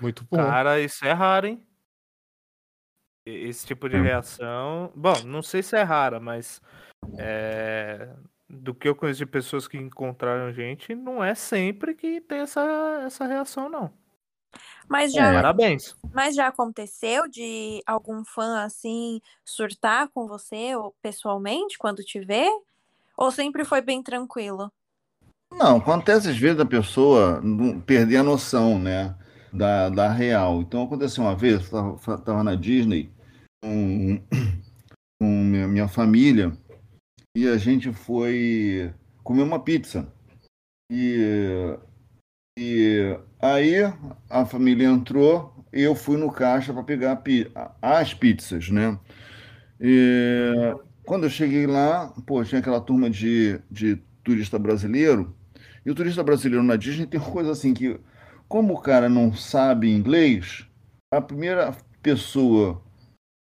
Muito 0.00 0.26
bom. 0.30 0.36
Cara, 0.36 0.80
isso 0.80 1.04
é 1.04 1.12
raro, 1.12 1.46
hein? 1.46 1.66
Esse 3.26 3.66
tipo 3.66 3.88
de 3.88 4.00
reação. 4.00 4.90
Bom, 4.94 5.22
não 5.24 5.42
sei 5.42 5.62
se 5.62 5.76
é 5.76 5.82
rara, 5.82 6.18
mas 6.18 6.60
é, 7.18 8.08
do 8.48 8.74
que 8.74 8.88
eu 8.88 8.96
conheço 8.96 9.18
de 9.18 9.26
pessoas 9.26 9.68
que 9.68 9.76
encontraram 9.76 10.52
gente, 10.52 10.94
não 10.94 11.22
é 11.22 11.34
sempre 11.34 11.94
que 11.94 12.20
tem 12.20 12.40
essa, 12.40 13.02
essa 13.04 13.26
reação, 13.26 13.68
não. 13.68 13.92
Mas 14.88 15.12
já, 15.12 15.30
É. 15.30 15.34
Parabéns. 15.34 15.94
mas 16.12 16.34
já 16.34 16.48
aconteceu 16.48 17.28
de 17.28 17.80
algum 17.86 18.24
fã 18.24 18.64
assim 18.64 19.20
surtar 19.44 20.08
com 20.08 20.26
você 20.26 20.74
ou 20.74 20.92
pessoalmente 21.00 21.78
quando 21.78 22.02
te 22.02 22.18
vê? 22.18 22.48
Ou 23.16 23.30
sempre 23.30 23.64
foi 23.64 23.80
bem 23.80 24.02
tranquilo? 24.02 24.72
Não, 25.52 25.76
acontece 25.76 26.30
às 26.30 26.36
vezes 26.36 26.58
a 26.58 26.66
pessoa 26.66 27.40
perder 27.86 28.16
a 28.16 28.22
noção, 28.22 28.78
né, 28.78 29.14
da, 29.52 29.88
da 29.88 30.12
real. 30.12 30.60
Então 30.60 30.82
aconteceu 30.82 31.24
uma 31.24 31.36
vez, 31.36 31.62
estava 31.62 32.44
na 32.44 32.54
Disney 32.54 33.10
com, 33.62 34.20
com 35.20 35.26
minha, 35.26 35.68
minha 35.68 35.88
família 35.88 36.52
e 37.36 37.46
a 37.48 37.56
gente 37.56 37.92
foi 37.92 38.92
comer 39.22 39.42
uma 39.42 39.62
pizza. 39.62 40.12
E, 40.90 41.76
e 42.58 43.18
aí 43.40 43.76
a 44.28 44.44
família 44.44 44.88
entrou 44.88 45.60
eu 45.72 45.94
fui 45.94 46.16
no 46.16 46.32
caixa 46.32 46.72
para 46.72 46.82
pegar 46.82 47.22
as 47.80 48.14
pizzas, 48.14 48.70
né? 48.70 48.98
E 49.80 50.74
quando 51.04 51.24
eu 51.24 51.30
cheguei 51.30 51.66
lá, 51.66 52.08
pô, 52.26 52.44
tinha 52.44 52.60
aquela 52.60 52.80
turma 52.80 53.08
de, 53.08 53.60
de 53.70 53.96
turista 54.22 54.58
brasileiro. 54.58 55.34
E 55.84 55.90
o 55.90 55.94
turista 55.94 56.22
brasileiro 56.22 56.62
na 56.62 56.76
Disney 56.76 57.06
tem 57.06 57.20
uma 57.20 57.30
coisa 57.30 57.52
assim 57.52 57.72
que, 57.72 57.98
como 58.50 58.74
o 58.74 58.82
cara 58.82 59.08
não 59.10 59.34
sabe 59.34 59.90
inglês, 59.90 60.66
a 61.12 61.22
primeira 61.22 61.74
pessoa 62.02 62.82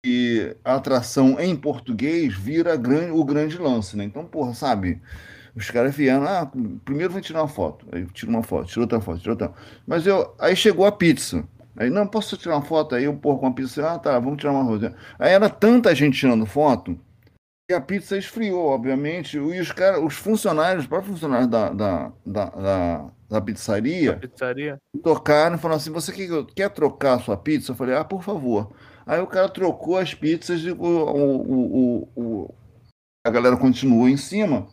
que 0.04 0.56
a 0.64 0.76
atração 0.76 1.40
em 1.40 1.56
português 1.56 2.34
vira 2.36 2.76
gran- 2.78 3.14
o 3.14 3.24
grande 3.26 3.58
lance, 3.58 3.98
né? 3.98 4.06
Então, 4.06 4.26
porra, 4.26 4.54
sabe? 4.54 5.02
Os 5.56 5.70
caras 5.72 5.96
vieram, 5.96 6.26
ah, 6.26 6.50
primeiro 6.86 7.12
vou 7.14 7.22
tirar 7.22 7.42
uma 7.42 7.48
foto. 7.48 7.86
Aí 7.92 8.06
tira 8.08 8.32
uma 8.32 8.44
foto, 8.44 8.68
tira 8.70 8.82
outra 8.82 9.02
foto, 9.02 9.20
tira 9.20 9.32
outra. 9.34 9.54
Mas 9.88 10.08
eu, 10.08 10.34
aí 10.40 10.56
chegou 10.56 10.86
a 10.86 10.92
pizza. 10.92 11.46
Aí, 11.78 11.90
não, 11.90 12.08
posso 12.08 12.38
tirar 12.38 12.56
uma 12.58 12.66
foto? 12.66 12.96
Aí 12.96 13.06
eu, 13.06 13.16
porra, 13.18 13.40
com 13.40 13.48
a 13.48 13.52
pizza, 13.54 13.92
ah, 13.94 14.00
tá, 14.00 14.20
vamos 14.20 14.38
tirar 14.40 14.54
uma 14.54 14.66
foto. 14.66 14.96
Aí 15.20 15.34
era 15.34 15.50
tanta 15.50 15.94
gente 15.96 16.20
tirando 16.20 16.46
foto 16.46 17.00
e 17.70 17.74
a 17.74 17.80
pizza 17.80 18.18
esfriou, 18.18 18.66
obviamente, 18.68 19.38
e 19.38 19.60
os 19.60 19.72
caras, 19.72 20.04
os 20.04 20.16
funcionários, 20.16 20.84
os 20.86 20.88
próprios 20.90 21.14
funcionários 21.14 21.48
da, 21.48 21.70
da, 21.70 22.12
da, 22.26 22.46
da, 22.50 23.10
da 23.30 23.42
pizzaria 23.42 24.18
Pizzaria. 24.18 24.78
tocaram 25.04 25.56
e 25.56 25.60
falaram 25.60 25.78
assim: 25.78 25.92
você 25.92 26.12
quer, 26.12 26.28
quer 26.56 26.70
trocar 26.72 27.14
a 27.16 27.20
sua 27.20 27.38
pizza? 27.38 27.72
Eu 27.72 27.76
falei, 27.76 27.96
ah, 27.96 28.04
por 28.04 28.24
favor. 28.24 28.72
Aí 29.06 29.20
o 29.22 29.28
cara 29.28 29.48
trocou 29.50 29.98
as 29.98 30.14
pizzas 30.16 30.62
e 30.62 30.72
o, 30.72 30.82
o, 30.82 31.42
o, 32.06 32.10
o- 32.16 32.54
a 33.26 33.30
galera 33.30 33.56
continuou 33.58 34.10
em 34.10 34.18
cima. 34.18 34.68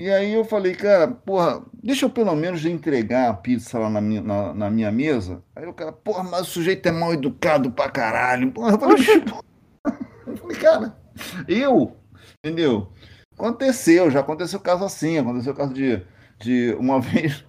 E 0.00 0.10
aí 0.10 0.32
eu 0.34 0.44
falei, 0.44 0.74
cara, 0.74 1.06
porra, 1.06 1.64
deixa 1.80 2.06
eu 2.06 2.10
pelo 2.10 2.34
menos 2.34 2.64
entregar 2.64 3.30
a 3.30 3.34
pizza 3.34 3.78
lá 3.78 3.88
na 3.88 4.00
minha, 4.00 4.20
na, 4.20 4.52
na 4.52 4.68
minha 4.70 4.90
mesa. 4.90 5.44
Aí 5.54 5.64
o 5.66 5.72
cara, 5.72 5.92
porra, 5.92 6.24
mas 6.24 6.42
o 6.42 6.50
sujeito 6.50 6.88
é 6.88 6.92
mal 6.92 7.14
educado 7.14 7.70
pra 7.70 7.88
caralho. 7.88 8.50
Porra, 8.50 8.72
eu 8.72 8.78
falei, 8.80 8.96
eu 10.26 10.36
falei, 10.36 10.56
cara, 10.56 11.03
eu, 11.48 11.96
entendeu? 12.44 12.92
Aconteceu, 13.36 14.10
já 14.10 14.20
aconteceu 14.20 14.60
caso 14.60 14.84
assim, 14.84 15.18
aconteceu 15.18 15.54
caso 15.54 15.74
de, 15.74 16.02
de 16.38 16.74
uma 16.78 17.00
vez 17.02 17.44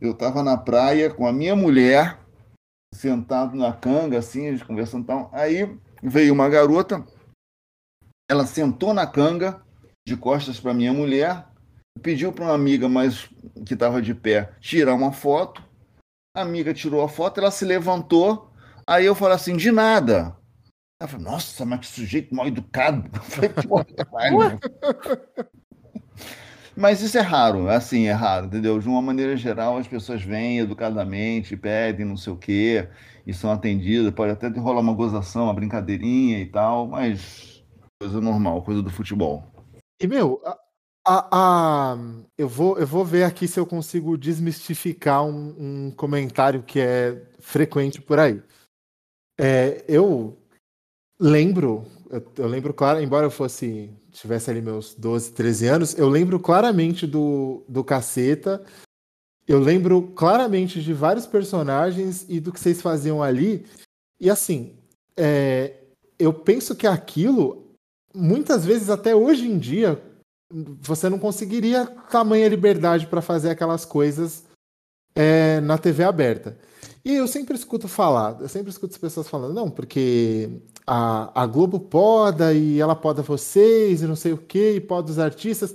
eu 0.00 0.12
tava 0.12 0.42
na 0.42 0.56
praia 0.56 1.08
com 1.08 1.26
a 1.26 1.32
minha 1.32 1.54
mulher, 1.54 2.18
sentado 2.92 3.56
na 3.56 3.72
canga, 3.72 4.18
assim, 4.18 4.58
conversando 4.58 5.06
tal. 5.06 5.30
Aí 5.32 5.78
veio 6.02 6.34
uma 6.34 6.48
garota, 6.48 7.06
ela 8.28 8.44
sentou 8.44 8.92
na 8.92 9.06
canga, 9.06 9.62
de 10.04 10.16
costas 10.16 10.58
para 10.58 10.74
minha 10.74 10.92
mulher, 10.92 11.46
pediu 12.02 12.32
para 12.32 12.46
uma 12.46 12.54
amiga 12.54 12.88
mais 12.88 13.28
que 13.64 13.74
estava 13.74 14.02
de 14.02 14.12
pé 14.12 14.52
tirar 14.60 14.94
uma 14.94 15.12
foto. 15.12 15.62
A 16.34 16.40
amiga 16.40 16.74
tirou 16.74 17.02
a 17.02 17.08
foto, 17.08 17.38
ela 17.38 17.52
se 17.52 17.64
levantou. 17.64 18.50
Aí 18.84 19.06
eu 19.06 19.14
falei 19.14 19.36
assim, 19.36 19.56
de 19.56 19.70
nada. 19.70 20.36
Ela 21.02 21.08
falou, 21.08 21.32
nossa, 21.32 21.64
mas 21.64 21.80
que 21.80 21.86
sujeito 21.88 22.32
mal 22.32 22.46
educado. 22.46 23.10
Eu 23.12 23.20
falei, 23.22 23.50
"Porra, 23.50 23.84
caralho." 23.84 24.60
Mas 26.76 27.02
isso 27.02 27.18
é 27.18 27.20
raro, 27.20 27.68
assim, 27.68 28.06
é 28.06 28.12
raro, 28.12 28.46
entendeu? 28.46 28.78
De 28.78 28.86
uma 28.88 29.02
maneira 29.02 29.36
geral, 29.36 29.76
as 29.78 29.88
pessoas 29.88 30.22
vêm 30.22 30.60
educadamente, 30.60 31.56
pedem 31.56 32.06
não 32.06 32.16
sei 32.16 32.32
o 32.32 32.36
quê, 32.36 32.88
e 33.26 33.34
são 33.34 33.50
atendidas. 33.50 34.14
Pode 34.14 34.30
até 34.30 34.46
rolar 34.48 34.80
uma 34.80 34.94
gozação, 34.94 35.44
uma 35.46 35.54
brincadeirinha 35.54 36.38
e 36.38 36.46
tal, 36.46 36.86
mas 36.86 37.64
coisa 38.00 38.20
normal, 38.20 38.62
coisa 38.62 38.80
do 38.80 38.88
futebol. 38.88 39.42
E, 40.00 40.06
meu, 40.06 40.40
a, 40.46 40.56
a- 41.04 41.28
a- 41.32 41.98
eu, 42.38 42.48
vou, 42.48 42.78
eu 42.78 42.86
vou 42.86 43.04
ver 43.04 43.24
aqui 43.24 43.48
se 43.48 43.58
eu 43.58 43.66
consigo 43.66 44.16
desmistificar 44.16 45.24
um, 45.24 45.54
um 45.58 45.90
comentário 45.90 46.62
que 46.62 46.78
é 46.78 47.20
frequente 47.40 48.00
por 48.00 48.20
aí. 48.20 48.40
É, 49.36 49.84
eu 49.88 50.38
lembro, 51.22 51.86
eu, 52.10 52.24
eu 52.38 52.48
lembro 52.48 52.74
claro, 52.74 53.00
embora 53.00 53.26
eu 53.26 53.30
fosse, 53.30 53.88
tivesse 54.10 54.50
ali 54.50 54.60
meus 54.60 54.94
12, 54.94 55.32
13 55.32 55.66
anos, 55.68 55.98
eu 55.98 56.08
lembro 56.08 56.40
claramente 56.40 57.06
do, 57.06 57.62
do 57.68 57.84
Caceta, 57.84 58.62
eu 59.46 59.60
lembro 59.60 60.02
claramente 60.16 60.82
de 60.82 60.92
vários 60.92 61.26
personagens 61.26 62.26
e 62.28 62.40
do 62.40 62.52
que 62.52 62.58
vocês 62.58 62.82
faziam 62.82 63.22
ali. 63.22 63.64
E 64.20 64.28
assim, 64.28 64.74
é, 65.16 65.76
eu 66.18 66.32
penso 66.32 66.74
que 66.74 66.86
aquilo, 66.86 67.72
muitas 68.14 68.64
vezes, 68.64 68.90
até 68.90 69.14
hoje 69.14 69.46
em 69.46 69.58
dia, 69.58 70.00
você 70.80 71.08
não 71.08 71.18
conseguiria 71.18 71.86
tamanha 71.86 72.48
liberdade 72.48 73.06
para 73.06 73.22
fazer 73.22 73.50
aquelas 73.50 73.84
coisas 73.84 74.44
é, 75.14 75.60
na 75.60 75.78
TV 75.78 76.04
aberta. 76.04 76.58
E 77.04 77.14
eu 77.14 77.26
sempre 77.26 77.56
escuto 77.56 77.88
falar, 77.88 78.40
eu 78.40 78.48
sempre 78.48 78.70
escuto 78.70 78.94
as 78.94 79.00
pessoas 79.00 79.28
falando, 79.28 79.54
não, 79.54 79.68
porque 79.70 80.60
a, 80.86 81.42
a 81.42 81.46
Globo 81.46 81.78
poda 81.80 82.52
e 82.52 82.80
ela 82.80 82.94
poda 82.96 83.22
vocês 83.22 84.02
e 84.02 84.06
não 84.06 84.16
sei 84.16 84.32
o 84.32 84.38
que, 84.38 84.72
e 84.72 84.80
poda 84.80 85.10
os 85.10 85.18
artistas. 85.18 85.74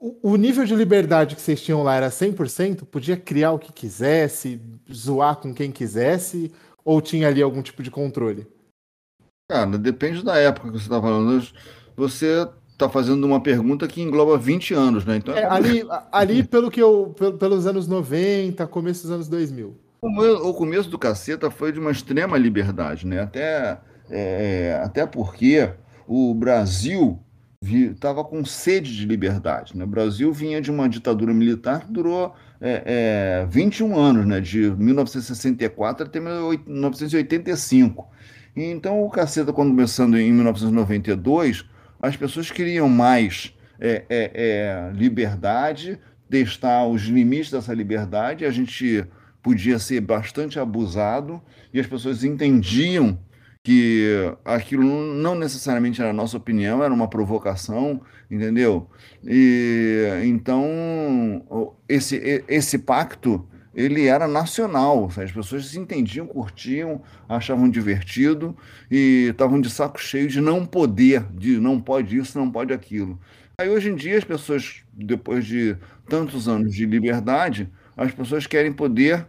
O, 0.00 0.32
o 0.32 0.36
nível 0.36 0.64
de 0.64 0.74
liberdade 0.76 1.34
que 1.34 1.42
vocês 1.42 1.60
tinham 1.60 1.82
lá 1.82 1.94
era 1.96 2.08
100%? 2.08 2.84
Podia 2.84 3.16
criar 3.16 3.52
o 3.52 3.58
que 3.58 3.72
quisesse, 3.72 4.60
zoar 4.92 5.36
com 5.36 5.52
quem 5.52 5.72
quisesse, 5.72 6.52
ou 6.84 7.00
tinha 7.02 7.26
ali 7.28 7.42
algum 7.42 7.62
tipo 7.62 7.82
de 7.82 7.90
controle? 7.90 8.46
Cara, 9.50 9.76
depende 9.78 10.22
da 10.22 10.36
época 10.36 10.68
que 10.68 10.78
você 10.78 10.84
está 10.84 11.00
falando. 11.00 11.42
Você 11.96 12.48
está 12.70 12.88
fazendo 12.88 13.24
uma 13.26 13.40
pergunta 13.42 13.88
que 13.88 14.00
engloba 14.00 14.38
20 14.38 14.72
anos, 14.74 15.04
né? 15.04 15.16
Então, 15.16 15.34
É, 15.34 15.44
ali, 15.46 15.82
ali 16.12 16.44
pelo 16.44 16.70
que 16.70 16.80
eu, 16.80 17.12
pel- 17.18 17.36
pelos 17.36 17.66
anos 17.66 17.88
90, 17.88 18.64
começo 18.68 19.02
dos 19.02 19.10
anos 19.10 19.28
2000. 19.28 19.76
O 20.00 20.08
meu- 20.08 20.46
o 20.46 20.54
começo 20.54 20.88
do 20.88 20.96
Caceta 20.98 21.50
foi 21.50 21.72
de 21.72 21.80
uma 21.80 21.90
extrema 21.90 22.38
liberdade, 22.38 23.04
né? 23.04 23.22
Até, 23.22 23.80
é, 24.10 24.80
até 24.82 25.06
porque 25.06 25.70
o 26.06 26.34
Brasil 26.34 27.18
estava 27.62 28.24
com 28.24 28.44
sede 28.44 28.96
de 28.96 29.04
liberdade, 29.04 29.76
né? 29.76 29.84
O 29.84 29.88
Brasil 29.88 30.32
vinha 30.32 30.60
de 30.60 30.70
uma 30.70 30.88
ditadura 30.88 31.34
militar 31.34 31.86
que 31.86 31.92
durou 31.92 32.34
é, 32.60 33.42
é, 33.42 33.46
21 33.50 33.96
anos, 33.96 34.26
né? 34.26 34.40
De 34.40 34.70
1964 34.70 36.06
até 36.06 36.20
1985. 36.20 38.08
E 38.56 38.62
então 38.62 39.02
o 39.02 39.10
Caceta, 39.10 39.52
quando 39.52 39.70
começando 39.70 40.16
em 40.16 40.32
1992, 40.32 41.64
as 42.00 42.16
pessoas 42.16 42.50
queriam 42.50 42.88
mais 42.88 43.52
é, 43.80 44.04
é, 44.08 44.30
é, 44.34 44.90
liberdade, 44.94 45.98
testar 46.28 46.86
os 46.86 47.02
limites 47.02 47.50
dessa 47.50 47.72
liberdade, 47.74 48.44
a 48.44 48.50
gente 48.50 49.04
podia 49.42 49.78
ser 49.78 50.00
bastante 50.00 50.58
abusado 50.58 51.40
e 51.72 51.80
as 51.80 51.86
pessoas 51.86 52.22
entendiam 52.24 53.18
que 53.62 54.34
aquilo 54.44 55.14
não 55.14 55.34
necessariamente 55.34 56.00
era 56.00 56.10
a 56.10 56.14
nossa 56.14 56.36
opinião, 56.36 56.82
era 56.82 56.92
uma 56.92 57.08
provocação, 57.08 58.00
entendeu? 58.30 58.88
E 59.24 60.22
então 60.24 61.44
esse, 61.88 62.44
esse 62.48 62.78
pacto 62.78 63.46
ele 63.74 64.06
era 64.06 64.26
nacional, 64.26 65.08
as 65.16 65.30
pessoas 65.30 65.66
se 65.66 65.78
entendiam, 65.78 66.26
curtiam, 66.26 67.00
achavam 67.28 67.68
divertido 67.70 68.56
e 68.90 69.28
estavam 69.30 69.60
de 69.60 69.70
saco 69.70 70.00
cheio 70.00 70.28
de 70.28 70.40
não 70.40 70.66
poder, 70.66 71.22
de 71.32 71.58
não 71.60 71.80
pode 71.80 72.16
isso, 72.16 72.38
não 72.38 72.50
pode 72.50 72.72
aquilo. 72.72 73.20
Aí 73.56 73.68
hoje 73.68 73.90
em 73.90 73.94
dia 73.94 74.18
as 74.18 74.24
pessoas, 74.24 74.82
depois 74.92 75.46
de 75.46 75.76
tantos 76.08 76.48
anos 76.48 76.74
de 76.74 76.86
liberdade, 76.86 77.68
as 77.96 78.12
pessoas 78.12 78.46
querem 78.46 78.72
poder 78.72 79.26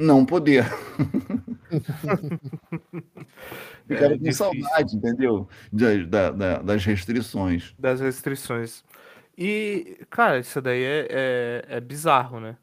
não 0.00 0.24
poder. 0.24 0.64
Ficaram 3.86 4.18
com 4.18 4.24
difícil. 4.24 4.32
saudade, 4.34 4.96
entendeu? 4.96 5.48
Da- 5.72 6.04
da- 6.04 6.30
da- 6.30 6.62
das 6.62 6.84
restrições. 6.84 7.74
das 7.78 8.00
restrições. 8.00 8.84
E, 9.36 9.98
cara, 10.10 10.38
isso 10.38 10.60
daí 10.60 10.82
é, 10.82 11.06
é, 11.10 11.64
é 11.76 11.80
bizarro, 11.80 12.40
né? 12.40 12.56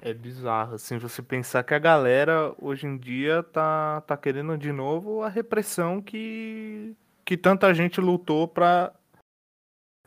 É 0.00 0.12
bizarro, 0.12 0.74
assim, 0.74 0.98
você 0.98 1.22
pensar 1.22 1.62
que 1.62 1.74
a 1.74 1.78
galera 1.78 2.52
hoje 2.60 2.86
em 2.86 2.98
dia 2.98 3.42
tá, 3.42 4.00
tá 4.00 4.16
querendo 4.16 4.56
de 4.58 4.72
novo 4.72 5.22
a 5.22 5.28
repressão 5.28 6.02
que, 6.02 6.96
que 7.24 7.36
tanta 7.36 7.72
gente 7.72 8.00
lutou 8.00 8.48
pra, 8.48 8.92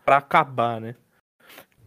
pra 0.03 0.17
acabar, 0.17 0.81
né? 0.81 0.95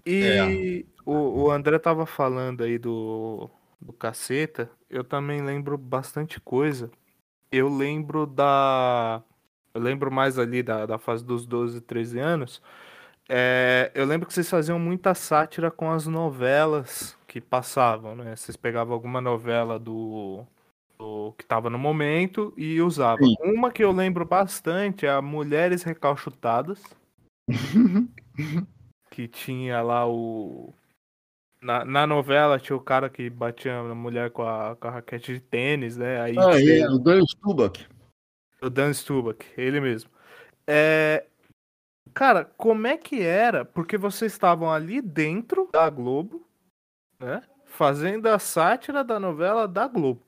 E 0.06 0.86
o, 1.04 1.42
o 1.42 1.50
André 1.50 1.78
tava 1.78 2.06
falando 2.06 2.64
aí 2.64 2.78
do, 2.78 3.50
do 3.80 3.92
caceta, 3.92 4.70
eu 4.90 5.04
também 5.04 5.42
lembro 5.42 5.78
bastante 5.78 6.40
coisa. 6.40 6.90
Eu 7.50 7.68
lembro 7.68 8.26
da. 8.26 9.22
Eu 9.72 9.80
lembro 9.80 10.10
mais 10.10 10.38
ali 10.38 10.62
da, 10.62 10.86
da 10.86 10.98
fase 10.98 11.24
dos 11.24 11.46
12, 11.46 11.80
13 11.80 12.18
anos. 12.18 12.62
É, 13.28 13.90
eu 13.94 14.06
lembro 14.06 14.26
que 14.26 14.32
vocês 14.32 14.48
faziam 14.48 14.78
muita 14.78 15.14
sátira 15.14 15.70
com 15.70 15.90
as 15.90 16.06
novelas 16.06 17.16
que 17.26 17.40
passavam, 17.40 18.16
né? 18.16 18.34
Vocês 18.34 18.56
pegavam 18.56 18.94
alguma 18.94 19.20
novela 19.20 19.78
do, 19.78 20.44
do 20.98 21.34
que 21.36 21.44
estava 21.44 21.68
no 21.68 21.78
momento 21.78 22.54
e 22.56 22.80
usavam. 22.80 23.26
Sim. 23.26 23.36
Uma 23.42 23.70
que 23.70 23.84
eu 23.84 23.92
lembro 23.92 24.24
bastante 24.24 25.04
é 25.04 25.10
a 25.10 25.20
Mulheres 25.20 25.82
Recalchutadas, 25.82 26.82
que 29.10 29.28
tinha 29.28 29.82
lá 29.82 30.08
o. 30.08 30.72
Na, 31.60 31.84
na 31.84 32.06
novela 32.06 32.58
tinha 32.58 32.76
o 32.76 32.80
cara 32.80 33.10
que 33.10 33.28
batia 33.28 33.82
na 33.82 33.94
mulher 33.94 34.30
com 34.30 34.42
a, 34.42 34.76
com 34.76 34.86
a 34.88 34.90
raquete 34.92 35.34
de 35.34 35.40
tênis, 35.40 35.96
né? 35.96 36.20
Aí 36.20 36.38
Ah, 36.38 36.56
tinha- 36.56 36.84
é, 36.84 36.88
o 36.88 36.98
Dan 36.98 37.20
Stubach. 37.26 37.88
o 38.62 38.70
Dan 38.70 38.92
Stubach, 38.94 39.44
ele 39.56 39.80
mesmo. 39.80 40.10
É... 40.66 41.26
Cara, 42.14 42.44
como 42.44 42.86
é 42.86 42.96
que 42.96 43.22
era? 43.22 43.64
Porque 43.64 43.96
vocês 43.98 44.32
estavam 44.32 44.72
ali 44.72 45.00
dentro 45.02 45.68
da 45.72 45.88
Globo, 45.90 46.46
né? 47.18 47.42
Fazendo 47.66 48.26
a 48.28 48.38
sátira 48.38 49.04
da 49.04 49.18
novela 49.20 49.66
da 49.68 49.86
Globo. 49.86 50.22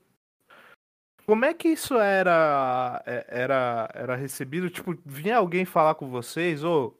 Como 1.27 1.45
é 1.45 1.55
que 1.55 1.69
isso 1.69 1.95
era 1.95 3.03
é- 3.07 3.25
era 3.29 3.89
era 3.95 4.17
recebido? 4.17 4.69
Tipo, 4.69 4.97
vinha 5.07 5.37
alguém 5.37 5.65
falar 5.65 5.95
com 5.95 6.09
vocês, 6.11 6.65
ô, 6.65 6.95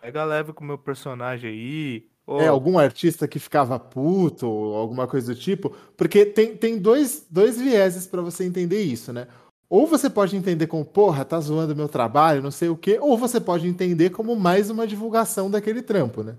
pega 0.00 0.24
leve 0.24 0.52
com 0.52 0.64
o 0.64 0.66
meu 0.66 0.78
personagem 0.78 1.50
aí, 1.50 2.08
É, 2.26 2.48
algum 2.48 2.78
artista 2.78 3.28
que 3.28 3.38
ficava 3.38 3.78
puto 3.78 4.48
ou 4.48 4.76
alguma 4.76 5.06
coisa 5.06 5.34
do 5.34 5.38
tipo, 5.38 5.74
porque 5.96 6.24
tem, 6.24 6.56
tem 6.56 6.78
dois, 6.78 7.26
dois 7.30 7.60
vieses 7.60 8.06
pra 8.06 8.22
você 8.22 8.44
entender 8.44 8.82
isso, 8.82 9.12
né? 9.12 9.26
Ou 9.68 9.86
você 9.86 10.08
pode 10.08 10.36
entender 10.36 10.66
como, 10.66 10.84
porra, 10.84 11.24
tá 11.24 11.38
zoando 11.40 11.76
meu 11.76 11.88
trabalho, 11.88 12.42
não 12.42 12.50
sei 12.50 12.68
o 12.68 12.76
quê, 12.76 12.98
ou 13.00 13.18
você 13.18 13.40
pode 13.40 13.66
entender 13.68 14.10
como 14.10 14.34
mais 14.36 14.70
uma 14.70 14.86
divulgação 14.86 15.50
daquele 15.50 15.82
trampo, 15.82 16.22
né? 16.22 16.36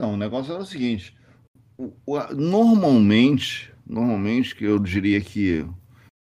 Não, 0.00 0.14
o 0.14 0.16
negócio 0.16 0.52
era 0.52 0.62
o 0.62 0.66
seguinte. 0.66 1.16
o- 1.78 1.92
o- 2.06 2.34
normalmente, 2.34 3.72
normalmente, 3.86 4.54
que 4.54 4.64
eu 4.64 4.78
diria 4.78 5.18
que 5.22 5.66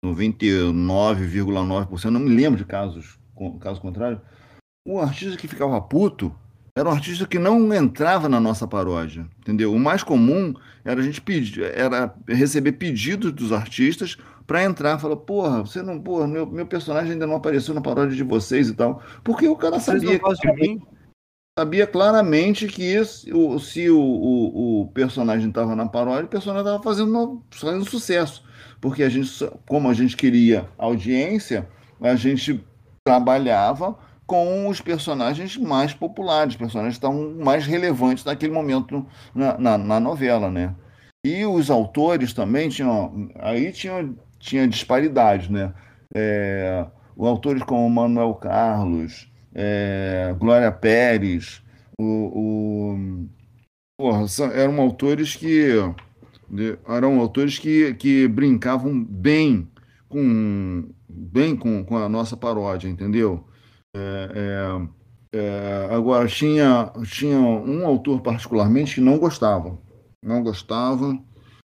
99,9%, 0.04 2.10
não 2.10 2.20
me 2.20 2.34
lembro 2.34 2.58
de 2.58 2.64
casos, 2.64 3.18
caso 3.60 3.80
contrário, 3.80 4.20
o 4.86 5.00
artista 5.00 5.36
que 5.36 5.48
ficava 5.48 5.80
puto 5.80 6.34
era 6.76 6.88
um 6.88 6.92
artista 6.92 7.26
que 7.26 7.38
não 7.38 7.72
entrava 7.72 8.28
na 8.28 8.38
nossa 8.38 8.68
paródia, 8.68 9.26
entendeu? 9.40 9.72
O 9.72 9.80
mais 9.80 10.02
comum 10.02 10.52
era 10.84 11.00
a 11.00 11.02
gente 11.02 11.22
pedir, 11.22 11.62
era 11.64 12.14
receber 12.28 12.72
pedidos 12.72 13.32
dos 13.32 13.50
artistas 13.50 14.18
para 14.46 14.62
entrar, 14.62 14.98
falar, 14.98 15.16
porra, 15.16 15.62
você 15.62 15.82
não, 15.82 15.98
porra, 15.98 16.28
meu, 16.28 16.46
meu 16.46 16.66
personagem 16.66 17.12
ainda 17.12 17.26
não 17.26 17.36
apareceu 17.36 17.74
na 17.74 17.80
paródia 17.80 18.14
de 18.14 18.22
vocês 18.22 18.68
e 18.68 18.74
tal, 18.74 19.02
porque 19.24 19.48
o 19.48 19.56
cara 19.56 19.80
vocês 19.80 20.02
sabia 20.02 20.20
sabia 21.58 21.86
claramente 21.86 22.66
que 22.68 22.82
esse- 22.82 23.32
o- 23.32 23.58
se 23.58 23.88
o, 23.88 23.98
o- 23.98 24.82
o 24.82 24.88
personagem 24.88 25.48
estava 25.48 25.74
na 25.74 25.86
paródia, 25.88 26.26
o 26.26 26.28
personagem 26.28 26.66
estava 26.66 26.82
fazendo, 26.82 27.42
fazendo 27.50 27.88
sucesso. 27.88 28.44
Porque 28.78 29.02
a 29.02 29.08
gente, 29.08 29.30
como 29.66 29.88
a 29.88 29.94
gente 29.94 30.14
queria 30.14 30.68
audiência, 30.76 31.66
a 31.98 32.14
gente 32.14 32.62
trabalhava 33.06 33.96
com 34.26 34.68
os 34.68 34.80
personagens 34.80 35.56
mais 35.56 35.94
populares, 35.94 36.56
personagens 36.56 36.94
que 36.98 37.06
estavam 37.06 37.34
mais 37.44 37.66
relevantes 37.66 38.24
naquele 38.24 38.52
momento 38.52 39.06
na, 39.34 39.56
na, 39.58 39.78
na 39.78 40.00
novela, 40.00 40.50
né? 40.50 40.74
E 41.24 41.44
os 41.44 41.70
autores 41.70 42.32
também 42.32 42.68
tinham. 42.68 43.28
Aí 43.36 43.72
tinha, 43.72 44.08
tinha 44.38 44.66
disparidade, 44.68 45.50
né? 45.50 45.72
É, 46.14 46.86
autores 47.18 47.62
como 47.62 47.88
Manuel 47.90 48.34
Carlos, 48.34 49.30
é, 49.54 50.34
Glória 50.38 50.70
Pérez, 50.72 51.62
o, 51.98 52.92
o- 52.94 53.28
porra, 53.98 54.26
eram 54.54 54.80
autores 54.80 55.36
que 55.36 55.70
eram 56.88 57.18
autores 57.20 57.58
que, 57.58 57.94
que 57.94 58.28
brincavam 58.28 59.02
bem 59.02 59.68
com 60.08 60.88
bem 61.08 61.56
com, 61.56 61.84
com 61.84 61.96
a 61.96 62.08
nossa 62.08 62.36
paródia, 62.36 62.88
entendeu? 62.88 63.44
É, 63.96 64.88
é, 65.32 65.38
é, 65.38 65.88
agora 65.90 66.28
tinha 66.28 66.92
tinha 67.04 67.38
um 67.38 67.86
autor 67.86 68.20
particularmente 68.20 68.96
que 68.96 69.00
não 69.00 69.18
gostava, 69.18 69.78
não 70.22 70.42
gostava 70.42 71.18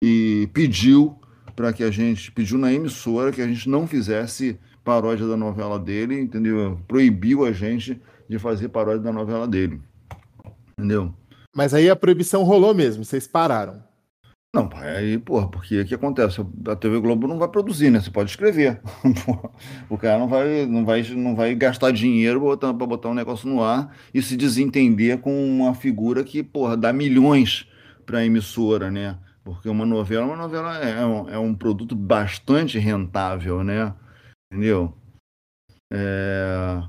e 0.04 0.50
pediu 0.52 1.20
para 1.56 1.72
que 1.72 1.84
a 1.84 1.92
gente 1.92 2.32
pediu 2.32 2.58
na 2.58 2.74
emissora 2.74 3.32
que 3.32 3.42
a 3.42 3.48
gente 3.48 3.70
não 3.70 3.86
fizesse 3.86 4.60
paródia 4.84 5.28
da 5.28 5.38
novela 5.38 5.80
dele, 5.80 6.20
entendeu? 6.20 6.80
Proibiu 6.88 7.46
a 7.46 7.52
gente 7.52 8.02
de 8.28 8.40
fazer 8.40 8.70
paródia 8.70 9.04
da 9.04 9.14
novela 9.14 9.48
dele, 9.48 9.80
entendeu? 10.78 11.14
Mas 11.56 11.74
aí 11.76 11.90
a 11.90 11.96
proibição 11.96 12.44
rolou 12.44 12.74
mesmo, 12.74 13.06
vocês 13.06 13.28
pararam. 13.28 13.84
Não, 14.56 14.70
pai, 14.70 14.96
aí, 14.96 15.18
porra, 15.18 15.50
porque 15.50 15.82
o 15.82 15.86
que 15.86 15.94
acontece? 15.94 16.40
A 16.70 16.76
TV 16.78 17.02
Globo 17.02 17.28
não 17.28 17.38
vai 17.38 17.50
produzir, 17.50 17.90
né? 17.90 18.00
Você 18.00 18.10
pode 18.10 18.30
escrever. 18.30 18.82
O 19.90 19.98
cara 19.98 20.18
não 20.18 20.30
vai, 20.30 20.66
não 20.66 20.86
vai, 20.86 21.04
não 21.04 21.36
vai 21.36 21.54
gastar 21.56 21.92
dinheiro 21.92 22.40
pra 22.58 22.72
botar 22.88 23.10
um 23.10 23.14
negócio 23.14 23.50
no 23.50 23.62
ar 23.62 23.94
e 24.14 24.22
se 24.22 24.38
desentender 24.38 25.20
com 25.20 25.46
uma 25.46 25.74
figura 25.76 26.24
que, 26.24 26.42
porra, 26.42 26.78
dá 26.78 26.94
milhões 26.94 27.68
pra 28.06 28.26
emissora, 28.26 28.90
né? 28.90 29.20
Porque 29.44 29.68
uma 29.68 29.86
novela, 29.86 30.26
uma 30.26 30.38
novela 30.38 30.78
é 30.78 31.06
um, 31.06 31.30
é 31.30 31.38
um 31.38 31.54
produto 31.54 31.94
bastante 31.94 32.80
rentável, 32.80 33.62
né? 33.64 33.94
Entendeu? 34.52 34.94
É, 35.92 36.82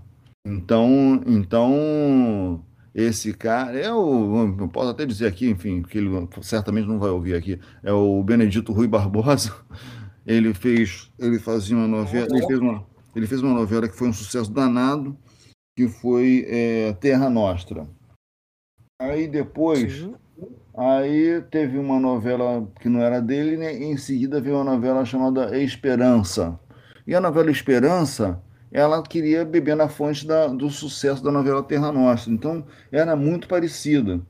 Então, 0.46 1.22
então 1.26 2.64
esse 2.96 3.34
cara, 3.34 3.78
é 3.78 3.92
o, 3.92 4.56
eu 4.58 4.68
posso 4.68 4.88
até 4.88 5.04
dizer 5.04 5.26
aqui, 5.26 5.50
enfim, 5.50 5.82
que 5.82 5.98
ele 5.98 6.08
certamente 6.40 6.88
não 6.88 6.98
vai 6.98 7.10
ouvir 7.10 7.34
aqui, 7.34 7.60
é 7.82 7.92
o 7.92 8.22
Benedito 8.22 8.72
Rui 8.72 8.88
Barbosa. 8.88 9.54
Ele 10.26 10.52
fez, 10.52 11.08
ele 11.20 11.38
fazia 11.38 11.76
uma 11.76 11.86
novela, 11.86 12.26
ele 12.28 12.44
fez 12.44 12.58
uma, 12.58 12.84
ele 13.14 13.26
fez 13.28 13.40
uma 13.42 13.54
novela 13.54 13.88
que 13.88 13.94
foi 13.94 14.08
um 14.08 14.12
sucesso 14.12 14.50
danado, 14.50 15.16
que 15.76 15.86
foi 15.86 16.44
é, 16.48 16.94
Terra 16.94 17.30
Nostra. 17.30 17.88
Aí 19.00 19.28
depois, 19.28 20.10
aí 20.76 21.40
teve 21.48 21.78
uma 21.78 22.00
novela 22.00 22.68
que 22.80 22.88
não 22.88 23.00
era 23.00 23.20
dele, 23.20 23.56
né? 23.56 23.72
e 23.78 23.84
em 23.84 23.96
seguida 23.96 24.40
veio 24.40 24.56
uma 24.56 24.64
novela 24.64 25.04
chamada 25.04 25.56
Esperança. 25.56 26.58
E 27.06 27.14
a 27.14 27.20
novela 27.20 27.48
Esperança, 27.48 28.42
ela 28.72 29.02
queria 29.02 29.44
beber 29.44 29.76
na 29.76 29.88
fonte 29.88 30.26
da- 30.26 30.48
do 30.48 30.68
sucesso 30.70 31.22
da 31.22 31.30
novela 31.32 31.62
Terra 31.62 31.90
Nostra. 31.92 32.32
Então, 32.32 32.64
era 32.92 33.14
muito 33.16 33.48
parecida. 33.48 34.20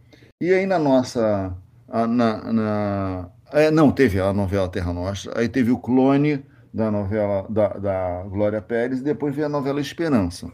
E 0.41 0.53
aí 0.53 0.67
na 0.67 0.79
nossa. 0.79 1.55
a- 1.89 2.07
na, 2.07 2.53
na- 2.53 3.29
é, 3.53 3.71
não, 3.71 3.91
teve 3.93 4.21
a 4.21 4.33
novela 4.33 4.69
Terra 4.69 4.93
Nostra, 4.93 5.39
aí 5.39 5.49
teve 5.49 5.71
o 5.71 5.79
clone 5.79 6.45
da 6.75 6.91
novela 6.91 7.47
da, 7.49 7.69
da 7.69 8.23
Glória 8.29 8.61
Pérez, 8.61 9.01
e 9.01 9.05
depois 9.05 9.35
veio 9.35 9.47
a 9.47 9.49
novela 9.51 9.81
Esperança. 9.81 10.51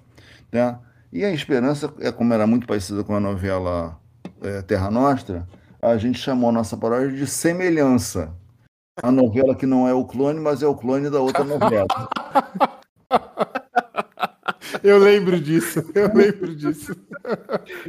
Né? 0.52 0.78
E 1.12 1.24
a 1.24 1.32
Esperança, 1.32 1.92
é 2.00 2.12
como 2.12 2.32
era 2.34 2.46
muito 2.46 2.66
parecida 2.66 3.02
com 3.02 3.14
a 3.14 3.20
novela 3.20 3.98
é, 4.42 4.60
Terra 4.62 4.90
Nostra, 4.90 5.48
a 5.80 5.96
gente 5.96 6.18
chamou 6.18 6.50
a 6.50 6.52
nossa 6.52 6.76
paródia 6.76 7.10
de 7.16 7.26
Semelhança. 7.26 8.32
A 9.02 9.10
novela 9.10 9.54
que 9.54 9.64
não 9.66 9.88
é 9.88 9.94
o 9.94 10.04
clone, 10.04 10.38
mas 10.38 10.62
é 10.62 10.66
o 10.66 10.74
clone 10.76 11.08
da 11.10 11.18
outra 11.20 11.42
novela. 11.44 11.86
Eu 14.82 14.98
lembro 14.98 15.40
disso, 15.40 15.84
eu 15.94 16.12
lembro 16.12 16.54
disso. 16.56 16.94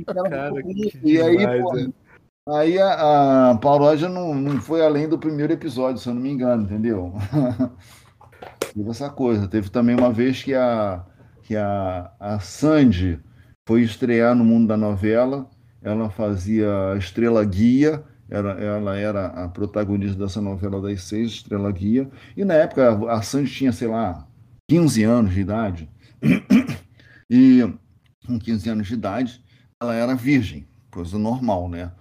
Cara, 0.05 0.61
que 0.61 0.99
E 1.03 1.21
aí, 1.21 1.37
demais, 1.37 1.61
pô, 1.61 1.73
né? 1.73 1.87
aí 2.47 2.79
a, 2.79 3.51
a 3.51 3.57
paródia 3.57 4.07
não, 4.07 4.35
não 4.35 4.61
foi 4.61 4.85
além 4.85 5.07
do 5.09 5.17
primeiro 5.17 5.53
episódio, 5.53 6.01
se 6.01 6.07
eu 6.07 6.13
não 6.13 6.21
me 6.21 6.29
engano, 6.29 6.63
entendeu? 6.63 7.13
Teve 8.73 8.89
essa 8.89 9.09
coisa. 9.09 9.47
Teve 9.47 9.69
também 9.69 9.95
uma 9.95 10.11
vez 10.11 10.43
que 10.43 10.53
a, 10.53 11.03
que 11.43 11.55
a, 11.55 12.11
a 12.19 12.39
Sandy 12.39 13.19
foi 13.65 13.81
estrear 13.81 14.35
no 14.35 14.43
mundo 14.43 14.67
da 14.67 14.77
novela, 14.77 15.49
ela 15.81 16.09
fazia 16.09 16.95
Estrela 16.97 17.43
Guia, 17.45 18.03
era, 18.29 18.51
ela 18.51 18.97
era 18.97 19.25
a 19.27 19.47
protagonista 19.47 20.17
dessa 20.17 20.41
novela 20.41 20.81
das 20.81 21.03
seis, 21.03 21.31
Estrela 21.31 21.71
Guia, 21.71 22.09
e 22.35 22.43
na 22.43 22.55
época 22.55 23.11
a 23.11 23.21
Sandy 23.21 23.51
tinha, 23.51 23.71
sei 23.71 23.87
lá, 23.87 24.27
15 24.69 25.03
anos 25.03 25.33
de 25.33 25.41
idade, 25.41 25.89
e 27.29 27.61
com 28.25 28.39
15 28.39 28.69
anos 28.69 28.87
de 28.87 28.93
idade, 28.93 29.43
ela 29.81 29.93
era 29.93 30.15
virgem, 30.15 30.67
coisa 30.91 31.17
normal, 31.17 31.69
né? 31.69 31.91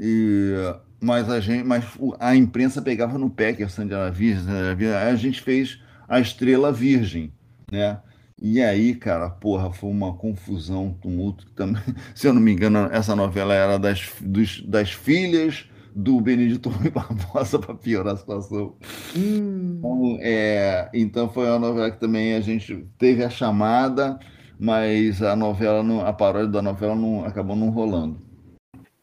E, 0.00 0.54
mas 1.00 1.28
a 1.30 1.40
gente, 1.40 1.64
mas 1.64 1.84
a 2.20 2.34
imprensa 2.36 2.82
pegava 2.82 3.18
no 3.18 3.30
pé 3.30 3.52
que 3.52 3.62
a 3.62 3.68
Sandy 3.68 3.94
era 3.94 4.10
virgem. 4.10 4.44
Aí 4.54 5.10
a 5.10 5.16
gente 5.16 5.40
fez 5.40 5.80
a 6.08 6.20
Estrela 6.20 6.72
Virgem, 6.72 7.32
né? 7.70 8.00
E 8.40 8.60
aí, 8.62 8.94
cara, 8.96 9.30
porra, 9.30 9.72
foi 9.72 9.90
uma 9.90 10.14
confusão, 10.14 10.86
um 10.88 10.94
tumulto 10.94 11.46
também, 11.52 11.82
se 12.14 12.26
eu 12.26 12.34
não 12.34 12.40
me 12.40 12.52
engano, 12.52 12.88
essa 12.92 13.14
novela 13.14 13.54
era 13.54 13.78
das, 13.78 14.10
dos- 14.20 14.60
das 14.62 14.92
filhas 14.92 15.66
do 15.94 16.20
Benedito 16.20 16.68
Rui 16.68 16.90
Barbosa 16.90 17.58
para 17.60 17.74
piorar 17.74 18.14
a 18.14 18.16
situação. 18.16 18.76
Hum. 19.16 19.76
Então, 19.78 20.18
é, 20.20 20.90
então 20.94 21.28
foi 21.28 21.46
uma 21.46 21.58
novela 21.58 21.90
que 21.90 22.00
também 22.00 22.34
a 22.34 22.40
gente 22.40 22.86
teve 22.98 23.22
a 23.22 23.30
chamada, 23.30 24.18
mas 24.58 25.22
a 25.22 25.36
novela, 25.36 25.82
não, 25.82 26.04
a 26.06 26.12
paródia 26.12 26.48
da 26.48 26.62
novela 26.62 26.94
não, 26.94 27.24
acabou 27.24 27.56
não 27.56 27.70
rolando. 27.70 28.18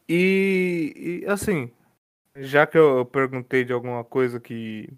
E, 0.08 1.22
e, 1.22 1.26
assim, 1.30 1.70
já 2.36 2.66
que 2.66 2.76
eu 2.76 3.04
perguntei 3.04 3.64
de 3.64 3.72
alguma 3.72 4.02
coisa 4.02 4.40
que 4.40 4.88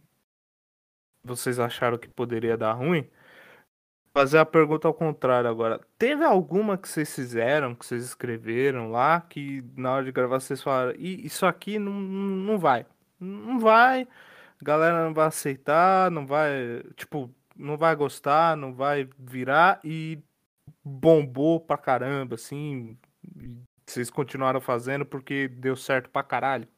vocês 1.22 1.58
acharam 1.58 1.98
que 1.98 2.08
poderia 2.08 2.56
dar 2.56 2.72
ruim, 2.72 3.06
fazer 4.12 4.38
a 4.38 4.46
pergunta 4.46 4.86
ao 4.86 4.94
contrário 4.94 5.48
agora. 5.48 5.80
Teve 5.98 6.24
alguma 6.24 6.76
que 6.76 6.88
vocês 6.88 7.14
fizeram, 7.14 7.74
que 7.74 7.86
vocês 7.86 8.04
escreveram 8.04 8.90
lá, 8.90 9.20
que 9.20 9.64
na 9.76 9.92
hora 9.92 10.04
de 10.04 10.12
gravar 10.12 10.40
vocês 10.40 10.62
falaram, 10.62 10.94
isso 10.98 11.46
aqui 11.46 11.78
não, 11.78 11.92
não 11.92 12.58
vai. 12.58 12.84
Não 13.18 13.58
vai, 13.58 14.06
a 14.60 14.64
galera 14.64 15.04
não 15.04 15.14
vai 15.14 15.26
aceitar, 15.26 16.10
não 16.10 16.26
vai, 16.26 16.82
tipo, 16.96 17.30
não 17.56 17.76
vai 17.76 17.94
gostar, 17.94 18.56
não 18.56 18.74
vai 18.74 19.08
virar 19.18 19.80
e 19.84 20.18
bombou 20.84 21.60
pra 21.60 21.78
caramba, 21.78 22.34
assim. 22.34 22.98
Vocês 23.86 24.10
continuaram 24.10 24.60
fazendo 24.60 25.06
porque 25.06 25.48
deu 25.48 25.76
certo 25.76 26.10
pra 26.10 26.22
caralho. 26.22 26.68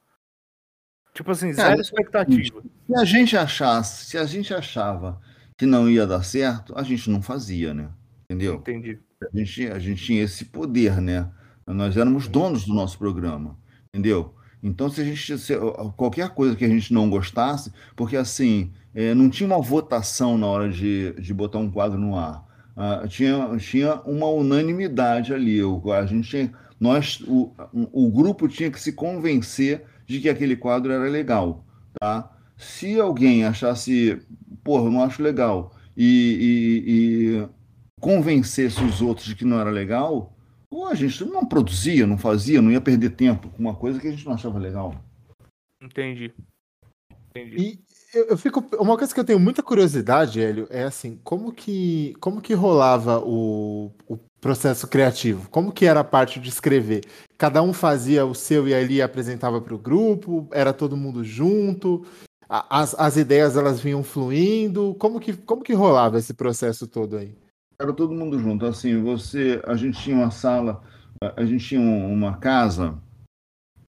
Tipo 1.15 1.31
assim, 1.31 1.53
zero 1.53 1.69
Cara, 1.69 1.81
expectativa. 1.81 2.63
Se 2.87 2.97
a 2.97 3.05
gente 3.05 3.37
achasse, 3.37 4.07
se 4.07 4.19
a 4.19 4.25
gente 4.25 4.53
achava 4.53 5.21
que 5.57 5.67
não 5.67 5.89
ia 5.89 6.07
dar 6.07 6.23
certo, 6.23 6.73
a 6.77 6.83
gente 6.83 7.11
não 7.11 7.23
fazia, 7.23 7.73
né? 7.73 7.91
Entendeu? 8.31 8.57
Entendi. 8.57 8.99
A 9.23 9.37
gente, 9.37 9.67
a 9.69 9.79
gente 9.79 10.05
tinha 10.05 10.23
esse 10.23 10.45
poder, 10.47 11.01
né? 11.01 11.31
Nós 11.67 11.97
éramos 11.97 12.29
donos 12.29 12.65
do 12.65 12.75
nosso 12.75 12.99
programa, 12.99 13.57
entendeu? 13.89 14.35
Então, 14.63 14.89
se 14.89 15.01
a 15.01 15.05
gente 15.05 15.39
se, 15.39 15.55
qualquer 15.97 16.31
coisa 16.31 16.57
que 16.57 16.65
a 16.65 16.69
gente 16.69 16.93
não 16.93 17.09
gostasse, 17.09 17.73
porque 17.95 18.17
assim 18.17 18.73
é, 18.95 19.15
não 19.15 19.29
tinha 19.29 19.47
uma 19.47 19.61
votação 19.61 20.39
na 20.39 20.47
hora 20.47 20.71
de, 20.71 21.13
de 21.13 21.35
botar 21.35 21.59
um 21.59 21.71
quadro 21.71 21.99
no 21.99 22.17
ar, 22.17 22.45
ah, 22.77 23.07
tinha, 23.09 23.57
tinha 23.59 23.95
uma 24.07 24.27
unanimidade 24.27 25.33
ali. 25.33 25.63
O, 25.63 25.93
a 25.93 26.05
gente 26.07 26.29
tinha, 26.29 26.53
nós, 26.81 27.21
o, 27.27 27.53
o 27.73 28.11
grupo 28.11 28.49
tinha 28.49 28.71
que 28.71 28.81
se 28.81 28.93
convencer 28.93 29.85
de 30.07 30.21
que 30.21 30.29
aquele 30.29 30.57
quadro 30.57 30.93
era 30.93 31.09
legal, 31.09 31.65
tá? 32.01 32.31
Se 32.57 32.99
alguém 32.99 33.45
achasse, 33.45 34.21
porra, 34.65 34.87
eu 34.87 34.91
não 34.91 35.05
acho 35.05 35.23
legal, 35.23 35.73
e, 35.97 36.83
e, 36.87 37.43
e 37.43 37.49
convencesse 38.01 38.83
os 38.83 39.01
outros 39.01 39.27
de 39.27 39.37
que 39.37 39.45
não 39.45 39.61
era 39.61 39.71
legal, 39.71 40.35
pô, 40.69 40.87
a 40.87 40.95
gente 40.95 41.25
não 41.25 41.47
produzia, 41.47 42.07
não 42.07 42.19
fazia, 42.19 42.61
não 42.61 42.71
ia 42.71 42.81
perder 42.81 43.11
tempo 43.11 43.49
com 43.51 43.59
uma 43.59 43.75
coisa 43.75 44.01
que 44.01 44.09
a 44.09 44.11
gente 44.11 44.27
não 44.27 44.33
achava 44.33 44.59
legal. 44.59 44.95
Entendi. 45.81 46.33
Entendi. 47.31 47.57
E 47.57 47.85
eu, 48.15 48.27
eu 48.29 48.39
fico. 48.39 48.65
Uma 48.79 48.97
coisa 48.97 49.13
que 49.13 49.19
eu 49.19 49.25
tenho 49.25 49.41
muita 49.41 49.63
curiosidade, 49.63 50.41
Hélio, 50.41 50.67
é 50.71 50.85
assim, 50.85 51.19
como 51.25 51.53
que, 51.53 52.15
como 52.21 52.41
que 52.41 52.55
rolava 52.55 53.19
o, 53.19 53.91
o 54.09 54.19
processo 54.41 54.87
criativo? 54.87 55.49
Como 55.51 55.73
que 55.73 55.85
era 55.85 56.01
a 56.01 56.05
parte 56.05 56.39
de 56.39 56.49
escrever? 56.49 57.05
Cada 57.37 57.61
um 57.63 57.73
fazia 57.73 58.25
o 58.25 58.35
seu 58.35 58.69
e 58.69 58.75
ali 58.75 59.03
apresentava 59.03 59.61
para 59.61 59.75
o 59.75 59.79
grupo? 59.79 60.49
Era 60.53 60.73
todo 60.73 60.97
mundo 60.97 61.25
junto? 61.25 62.07
As, 62.71 62.95
as 62.99 63.17
ideias 63.17 63.57
elas 63.57 63.81
vinham 63.81 64.03
fluindo? 64.03 64.95
Como 64.99 65.19
que, 65.19 65.33
como 65.33 65.63
que 65.63 65.73
rolava 65.73 66.19
esse 66.19 66.35
processo 66.35 66.87
todo 66.87 67.17
aí? 67.17 67.35
Era 67.81 67.93
todo 67.93 68.15
mundo 68.15 68.39
junto. 68.39 68.65
Assim, 68.67 69.03
você, 69.03 69.61
a 69.67 69.75
gente 69.75 70.01
tinha 70.01 70.17
uma 70.17 70.31
sala, 70.31 70.83
a 71.37 71.45
gente 71.45 71.67
tinha 71.67 71.81
um- 71.81 72.13
uma 72.13 72.37
casa 72.37 72.99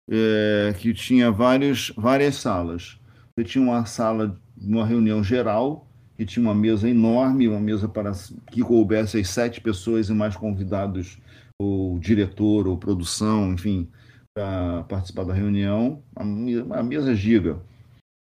é, 0.08 0.74
que 0.78 0.94
tinha 0.94 1.30
vários, 1.30 1.92
várias 1.96 2.36
salas. 2.36 2.98
Você 3.36 3.44
tinha 3.44 3.62
uma 3.62 3.84
sala, 3.84 4.38
uma 4.56 4.86
reunião 4.86 5.22
geral, 5.22 5.86
que 6.16 6.24
tinha 6.24 6.42
uma 6.42 6.54
mesa 6.54 6.88
enorme, 6.88 7.48
uma 7.48 7.60
mesa 7.60 7.88
para 7.88 8.12
que 8.50 8.62
coubesse 8.62 9.18
as 9.18 9.28
sete 9.28 9.60
pessoas 9.60 10.08
e 10.08 10.14
mais 10.14 10.36
convidados, 10.36 11.18
ou 11.60 11.98
diretor, 11.98 12.66
ou 12.66 12.78
produção, 12.78 13.52
enfim, 13.52 13.88
para 14.34 14.84
participar 14.84 15.24
da 15.24 15.34
reunião. 15.34 16.02
A 16.14 16.24
me- 16.24 16.64
a 16.70 16.82
mesa 16.82 17.14
giga. 17.14 17.58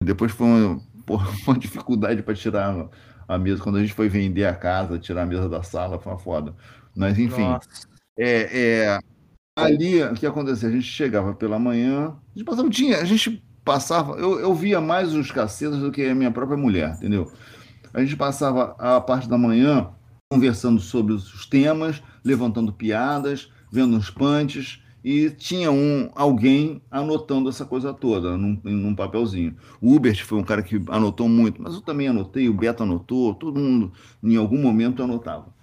Depois 0.03 0.31
foi 0.31 0.47
uma, 0.47 0.81
porra, 1.05 1.29
uma 1.47 1.57
dificuldade 1.57 2.21
para 2.23 2.35
tirar 2.35 2.89
a 3.27 3.37
mesa. 3.37 3.61
Quando 3.61 3.77
a 3.77 3.81
gente 3.81 3.93
foi 3.93 4.09
vender 4.09 4.45
a 4.45 4.55
casa, 4.55 4.99
tirar 4.99 5.23
a 5.23 5.25
mesa 5.25 5.49
da 5.49 5.63
sala, 5.63 5.99
foi 5.99 6.11
uma 6.11 6.19
foda. 6.19 6.55
Mas, 6.95 7.19
enfim, 7.19 7.57
é, 8.17 8.59
é, 8.87 8.99
ali 9.57 10.01
o 10.03 10.13
que 10.13 10.25
acontecia? 10.25 10.69
A 10.69 10.71
gente 10.71 10.85
chegava 10.85 11.33
pela 11.33 11.59
manhã, 11.59 12.07
a 12.07 12.37
gente 12.37 12.45
passava, 12.45 12.69
tinha, 12.69 12.97
a 12.97 13.05
gente 13.05 13.43
passava, 13.63 14.13
eu, 14.13 14.39
eu 14.39 14.53
via 14.53 14.79
mais 14.79 15.13
os 15.13 15.31
cacetas 15.31 15.79
do 15.79 15.91
que 15.91 16.05
a 16.05 16.15
minha 16.15 16.31
própria 16.31 16.57
mulher, 16.57 16.93
entendeu? 16.95 17.31
A 17.93 18.01
gente 18.01 18.15
passava 18.15 18.75
a 18.77 19.01
parte 19.01 19.27
da 19.27 19.37
manhã 19.37 19.89
conversando 20.31 20.79
sobre 20.81 21.13
os 21.13 21.45
temas, 21.45 22.01
levantando 22.23 22.73
piadas, 22.73 23.51
vendo 23.71 23.97
os 23.97 24.09
punches, 24.09 24.81
e 25.05 25.29
tinha 25.29 25.71
um 25.71 26.09
alguém 26.15 26.81
anotando 26.89 27.47
essa 27.47 27.63
coisa 27.63 27.93
toda 27.93 28.35
num, 28.35 28.59
num 28.63 28.95
papelzinho. 28.95 29.55
O 29.79 29.93
Hubert 29.95 30.25
foi 30.25 30.39
um 30.39 30.43
cara 30.43 30.63
que 30.63 30.81
anotou 30.89 31.29
muito, 31.29 31.61
mas 31.61 31.75
eu 31.75 31.81
também 31.81 32.07
anotei, 32.07 32.49
o 32.49 32.53
Beto 32.55 32.81
anotou, 32.81 33.35
todo 33.35 33.59
mundo 33.59 33.93
em 34.23 34.35
algum 34.35 34.57
momento 34.59 35.03
anotava. 35.03 35.53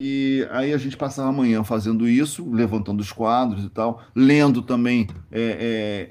E 0.00 0.46
aí 0.50 0.72
a 0.74 0.78
gente 0.78 0.96
passava 0.96 1.28
a 1.28 1.32
manhã 1.32 1.64
fazendo 1.64 2.08
isso, 2.08 2.50
levantando 2.50 3.00
os 3.00 3.12
quadros 3.12 3.64
e 3.64 3.68
tal, 3.70 4.02
lendo 4.14 4.62
também 4.62 5.06
é, 5.30 5.40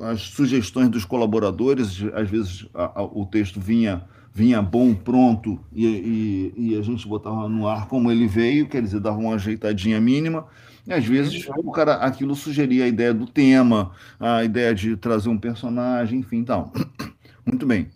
é, 0.00 0.04
as 0.12 0.20
sugestões 0.22 0.88
dos 0.88 1.04
colaboradores. 1.04 2.02
Às 2.14 2.30
vezes 2.30 2.66
a- 2.74 3.00
a- 3.00 3.04
o 3.04 3.26
texto 3.26 3.60
vinha, 3.60 4.04
vinha 4.32 4.62
bom, 4.62 4.94
pronto, 4.94 5.60
e, 5.72 5.86
e- 5.86 6.54
e 6.70 6.76
a 6.78 6.82
gente 6.82 7.08
botava 7.08 7.48
no 7.48 7.68
ar 7.68 7.88
como 7.88 8.10
ele 8.10 8.26
veio, 8.28 8.68
quer 8.68 8.82
dizer, 8.82 9.00
dava 9.00 9.18
uma 9.18 9.34
ajeitadinha 9.34 10.00
mínima. 10.00 10.46
E 10.86 10.92
às 10.92 11.04
vezes 11.04 11.48
o 11.48 11.72
cara, 11.72 11.94
aquilo 11.94 12.34
sugeria 12.34 12.84
a 12.84 12.88
ideia 12.88 13.14
do 13.14 13.26
tema, 13.26 13.92
a 14.20 14.44
ideia 14.44 14.74
de 14.74 14.96
trazer 14.96 15.28
um 15.28 15.38
personagem, 15.38 16.20
enfim, 16.20 16.44
tal. 16.44 16.72
Muito 17.44 17.66
bem. 17.66 17.88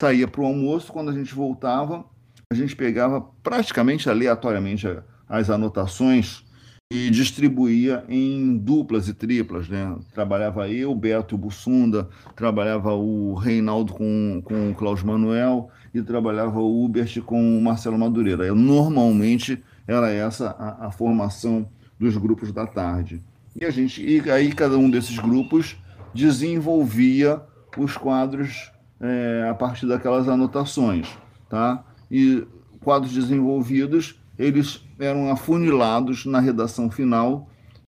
Saía 0.00 0.26
para 0.26 0.40
o 0.40 0.46
almoço, 0.46 0.92
quando 0.92 1.10
a 1.10 1.14
gente 1.14 1.34
voltava, 1.34 2.04
a 2.50 2.54
gente 2.54 2.74
pegava 2.74 3.20
praticamente 3.42 4.08
aleatoriamente 4.08 4.86
as 5.28 5.48
anotações 5.48 6.44
e 6.92 7.08
distribuía 7.08 8.04
em 8.08 8.58
duplas 8.58 9.08
e 9.08 9.14
triplas, 9.14 9.68
né? 9.68 9.96
Trabalhava 10.12 10.68
eu, 10.68 10.94
Beto 10.94 11.34
e 11.34 11.36
o 11.36 11.38
Bussunda, 11.38 12.08
trabalhava 12.36 12.92
o 12.92 13.34
Reinaldo 13.34 13.94
com, 13.94 14.42
com 14.44 14.70
o 14.70 14.74
Klaus 14.74 15.02
Manuel 15.02 15.70
e 15.94 16.02
trabalhava 16.02 16.60
o 16.60 16.84
Hubert 16.84 17.22
com 17.22 17.58
o 17.58 17.62
Marcelo 17.62 17.98
Madureira. 17.98 18.44
Eu, 18.44 18.54
normalmente 18.54 19.62
era 19.86 20.10
essa 20.10 20.50
a, 20.50 20.88
a 20.88 20.90
formação 20.90 21.66
dos 22.02 22.16
grupos 22.16 22.50
da 22.52 22.66
tarde. 22.66 23.22
E 23.58 23.64
a 23.64 23.70
gente 23.70 24.02
e 24.04 24.28
aí 24.30 24.52
cada 24.52 24.76
um 24.76 24.90
desses 24.90 25.18
grupos 25.18 25.76
desenvolvia 26.12 27.40
os 27.78 27.96
quadros 27.96 28.72
é, 29.00 29.46
a 29.48 29.54
partir 29.54 29.86
daquelas 29.86 30.28
anotações, 30.28 31.08
tá? 31.48 31.84
E 32.10 32.44
quadros 32.80 33.12
desenvolvidos, 33.12 34.20
eles 34.38 34.84
eram 34.98 35.30
afunilados 35.30 36.26
na 36.26 36.40
redação 36.40 36.90
final, 36.90 37.48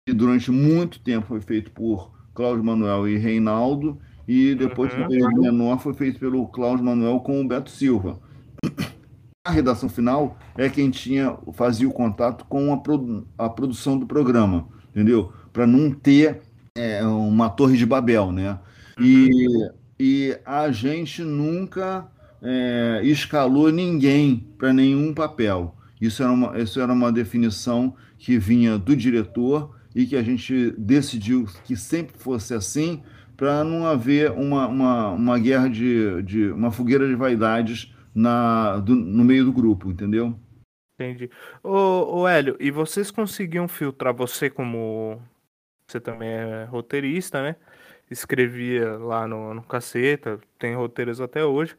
que 0.07 0.13
durante 0.13 0.51
muito 0.51 0.99
tempo 1.01 1.29
foi 1.29 1.41
feito 1.41 1.71
por 1.71 2.11
Cláudio 2.35 2.65
Manuel 2.65 3.09
e 3.09 3.17
Reinaldo, 3.17 3.99
e 4.27 4.55
depois, 4.55 4.93
Uhum. 4.93 5.01
no 5.01 5.09
período 5.09 5.41
menor, 5.41 5.79
foi 5.81 5.95
feito 5.95 6.19
pelo 6.19 6.47
Cláudio 6.49 6.85
Manuel 6.85 7.21
com 7.21 7.41
o 7.41 7.47
Beto 7.47 7.71
Silva. 7.71 8.19
A 9.51 9.53
redação 9.53 9.89
final 9.89 10.39
é 10.57 10.69
quem 10.69 10.91
tinha 10.91 11.37
fazia 11.55 11.89
o 11.89 11.93
contato 11.93 12.45
com 12.49 12.73
a, 12.73 13.45
a 13.45 13.49
produção 13.49 13.99
do 13.99 14.07
programa, 14.07 14.69
entendeu? 14.91 15.33
Para 15.53 15.67
não 15.67 15.91
ter 15.91 16.43
é, 16.73 17.05
uma 17.05 17.51
torre 17.51 17.77
de 17.77 17.85
Babel, 17.85 18.31
né? 18.31 18.61
E, 19.01 19.69
e 19.99 20.39
a 20.47 20.71
gente 20.71 21.25
nunca 21.25 22.07
é, 22.41 23.01
escalou 23.03 23.73
ninguém 23.73 24.47
para 24.57 24.73
nenhum 24.73 25.13
papel. 25.13 25.75
Isso 26.01 26.23
era, 26.23 26.31
uma, 26.31 26.57
isso 26.57 26.81
era 26.81 26.93
uma 26.93 27.11
definição 27.11 27.97
que 28.19 28.39
vinha 28.39 28.79
do 28.79 28.95
diretor 28.95 29.75
e 29.97 30.07
que 30.07 30.15
a 30.15 30.23
gente 30.23 30.73
decidiu 30.79 31.45
que 31.65 31.77
sempre 31.77 32.15
fosse 32.17 32.55
assim 32.55 33.03
para 33.37 33.65
não 33.65 33.85
haver 33.85 34.31
uma, 34.31 34.69
uma, 34.69 35.11
uma 35.11 35.39
guerra 35.41 35.69
de, 35.69 36.23
de 36.23 36.53
uma 36.53 36.71
fogueira 36.71 37.09
de 37.09 37.17
vaidades 37.17 37.93
na, 38.15 38.79
do- 38.79 38.95
no 38.95 39.25
meio 39.25 39.45
do 39.45 39.53
grupo, 39.53 39.91
entendeu? 39.91 40.39
Entendi. 40.95 41.31
Ô, 41.63 42.21
ô 42.21 42.29
Hélio, 42.29 42.57
e 42.61 42.71
vocês 42.71 43.11
conseguiam 43.11 43.67
filtrar, 43.67 44.15
você 44.15 44.51
como 44.51 45.21
você 45.87 45.99
também 46.01 46.29
é 46.29 46.65
roteirista, 46.65 47.43
né? 47.43 47.57
Escrevia 48.11 48.97
lá 48.99 49.27
no, 49.27 49.55
no 49.55 49.63
Caceta, 49.63 50.41
tem 50.59 50.75
roteiros 50.75 51.21
até 51.21 51.45
hoje. 51.45 51.77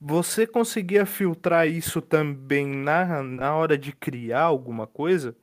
Você 0.00 0.46
conseguia 0.46 1.06
filtrar 1.06 1.68
isso 1.68 2.00
também 2.02 2.66
na, 2.66 3.22
na 3.22 3.54
hora 3.54 3.78
de 3.78 3.92
criar 3.92 4.42
alguma 4.42 4.86
coisa? 4.86 5.36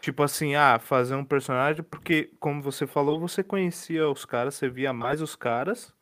Tipo 0.00 0.22
assim, 0.22 0.54
ah, 0.54 0.78
fazer 0.78 1.14
um 1.14 1.24
personagem, 1.24 1.82
porque, 1.82 2.30
como 2.38 2.62
você 2.62 2.86
falou, 2.86 3.18
você 3.20 3.42
conhecia 3.42 4.08
os 4.08 4.24
caras, 4.24 4.54
você 4.54 4.68
via 4.68 4.92
mais 4.92 5.22
os 5.22 5.34
caras 5.36 5.94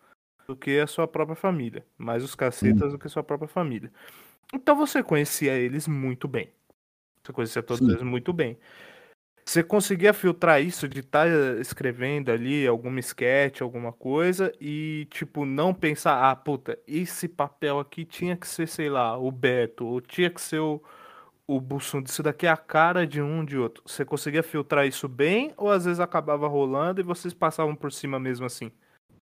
do 0.47 0.57
que 0.57 0.79
a 0.79 0.87
sua 0.87 1.07
própria 1.07 1.37
família. 1.37 1.85
Mais 1.97 2.23
os 2.23 2.35
cacetas 2.35 2.93
do 2.93 2.99
que 2.99 3.07
a 3.07 3.11
sua 3.11 3.23
própria 3.23 3.49
família. 3.49 3.91
Então 4.53 4.77
você 4.77 5.03
conhecia 5.03 5.55
eles 5.55 5.89
muito 5.89 6.29
bem. 6.29 6.51
Você 7.23 7.33
conhecia 7.33 7.63
todos 7.63 7.85
Sim. 7.85 7.93
eles 7.93 8.03
muito 8.03 8.33
bem. 8.33 8.59
Você 9.45 9.63
conseguia 9.63 10.13
filtrar 10.13 10.63
isso 10.63 10.89
de 10.89 11.01
estar 11.01 11.27
escrevendo 11.61 12.31
ali 12.31 12.67
alguma 12.67 13.01
sketch, 13.01 13.61
alguma 13.61 13.93
coisa, 13.93 14.53
e, 14.61 15.07
tipo, 15.11 15.45
não 15.45 15.75
pensar, 15.75 16.31
ah, 16.31 16.37
puta, 16.37 16.79
esse 16.87 17.27
papel 17.27 17.81
aqui 17.81 18.05
tinha 18.05 18.37
que 18.37 18.47
ser, 18.47 18.69
sei 18.69 18.89
lá, 18.89 19.19
o 19.19 19.33
Beto, 19.33 19.85
ou 19.85 20.01
tinha 20.01 20.31
que 20.31 20.41
ser 20.41 20.61
o, 20.61 20.81
o 21.47 21.61
Bussunda, 21.61 22.09
isso 22.09 22.23
daqui 22.23 22.47
é 22.47 22.51
a 22.51 22.57
cara 22.57 23.05
de 23.05 23.21
um 23.21 23.45
de 23.45 23.59
outro. 23.59 23.83
Você 23.85 24.05
conseguia 24.05 24.45
filtrar 24.45 24.87
isso 24.87 25.09
bem, 25.09 25.53
ou 25.57 25.71
às 25.71 25.85
vezes 25.87 25.99
acabava 25.99 26.47
rolando 26.47 27.01
e 27.01 27.05
vocês 27.05 27.35
passavam 27.35 27.75
por 27.75 27.93
cima 27.93 28.21
mesmo 28.21 28.47
assim? 28.47 28.71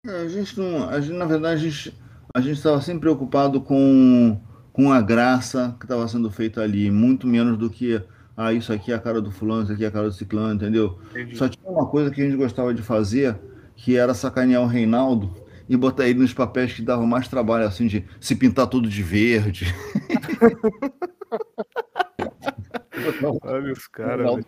É, 0.08 0.22
a 0.22 0.28
gente 0.28 0.58
não. 0.58 0.89
A 0.89 0.99
gente, 1.01 1.18
na 1.18 1.26
verdade, 1.26 1.93
a 2.34 2.41
gente 2.41 2.58
estava 2.58 2.82
sempre 2.82 3.01
preocupado 3.01 3.62
com, 3.62 4.39
com 4.72 4.91
a 4.91 5.01
graça 5.01 5.76
que 5.80 5.86
estava 5.86 6.08
sendo 6.08 6.32
feita 6.32 6.62
ali, 6.62 6.89
muito 6.89 7.28
menos 7.28 7.58
do 7.58 7.70
que. 7.70 8.01
Ah, 8.36 8.53
isso 8.53 8.72
aqui 8.72 8.91
é 8.91 8.95
a 8.95 8.99
cara 8.99 9.20
do 9.20 9.32
fulano, 9.32 9.64
isso 9.64 9.74
aqui 9.74 9.84
é 9.84 9.88
a 9.88 9.91
cara 9.91 10.08
do 10.08 10.14
ciclano, 10.14 10.53
entendeu? 10.53 10.99
Entendi. 11.10 11.36
Só 11.36 11.49
tinha 11.49 11.70
uma 11.70 11.88
coisa 11.88 12.12
que 12.12 12.22
a 12.22 12.24
gente 12.24 12.38
gostava 12.38 12.74
de 12.74 12.84
fazer, 12.84 13.36
que 13.76 13.97
era 13.97 14.14
sacanear 14.14 14.62
o 14.62 14.68
Reinaldo 14.68 15.34
e 15.68 15.76
botar 15.76 16.08
ele 16.08 16.20
nos 16.20 16.34
papéis 16.34 16.72
que 16.72 16.84
davam 16.84 17.08
mais 17.08 17.28
trabalho, 17.28 17.66
assim, 17.66 17.88
de 17.88 18.05
se 18.22 18.36
pintar 18.36 18.68
tudo 18.68 18.88
de 18.88 19.01
verde. 19.01 19.74
Olha 23.41 23.74
os 23.74 23.88
caras, 23.88 24.45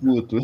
puto. 0.00 0.36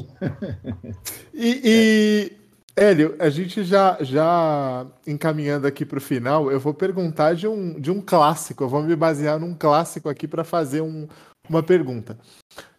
E, 1.34 1.60
e, 1.64 2.32
Hélio, 2.78 3.16
a 3.18 3.30
gente 3.30 3.64
já, 3.64 3.96
já 4.02 4.86
encaminhando 5.06 5.66
aqui 5.66 5.86
para 5.86 5.96
o 5.96 6.00
final, 6.00 6.52
eu 6.52 6.60
vou 6.60 6.74
perguntar 6.74 7.34
de 7.34 7.48
um, 7.48 7.80
de 7.80 7.90
um 7.90 8.02
clássico. 8.02 8.64
Eu 8.64 8.68
vou 8.68 8.82
me 8.82 8.94
basear 8.94 9.40
num 9.40 9.54
clássico 9.54 10.10
aqui 10.10 10.28
para 10.28 10.44
fazer 10.44 10.82
um, 10.82 11.08
uma 11.48 11.62
pergunta. 11.62 12.18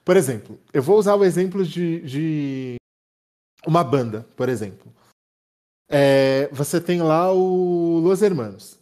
Por 0.06 0.16
exemplo, 0.16 0.60
eu 0.72 0.84
vou 0.84 1.00
usar 1.00 1.16
o 1.16 1.26
exemplo 1.26 1.66
de, 1.66 2.02
de 2.02 2.76
uma 3.66 3.84
banda, 3.84 4.24
por 4.36 4.50
exemplo. 4.50 4.94
É, 5.90 6.48
você 6.52 6.80
tem 6.80 7.02
lá 7.02 7.34
o 7.34 8.00
Los 8.00 8.22
Hermanos. 8.22 8.80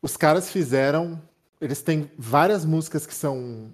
Os 0.00 0.16
caras 0.16 0.50
fizeram. 0.50 1.20
Eles 1.60 1.82
têm 1.82 2.10
várias 2.16 2.64
músicas 2.64 3.04
que 3.04 3.14
são. 3.14 3.70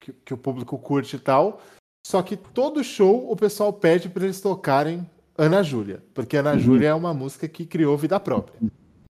que, 0.00 0.12
que 0.12 0.34
o 0.34 0.38
público 0.38 0.76
curte 0.76 1.14
e 1.14 1.20
tal. 1.20 1.62
Só 2.04 2.20
que 2.20 2.36
todo 2.36 2.82
show 2.82 3.30
o 3.30 3.36
pessoal 3.36 3.72
pede 3.72 4.08
para 4.08 4.24
eles 4.24 4.40
tocarem 4.40 5.08
Ana 5.36 5.62
Júlia. 5.62 6.02
Porque 6.14 6.36
Ana 6.36 6.56
Júlia 6.56 6.88
é 6.88 6.94
uma 6.94 7.12
música 7.14 7.48
que 7.48 7.66
criou 7.66 7.96
vida 7.96 8.18
própria. 8.20 8.58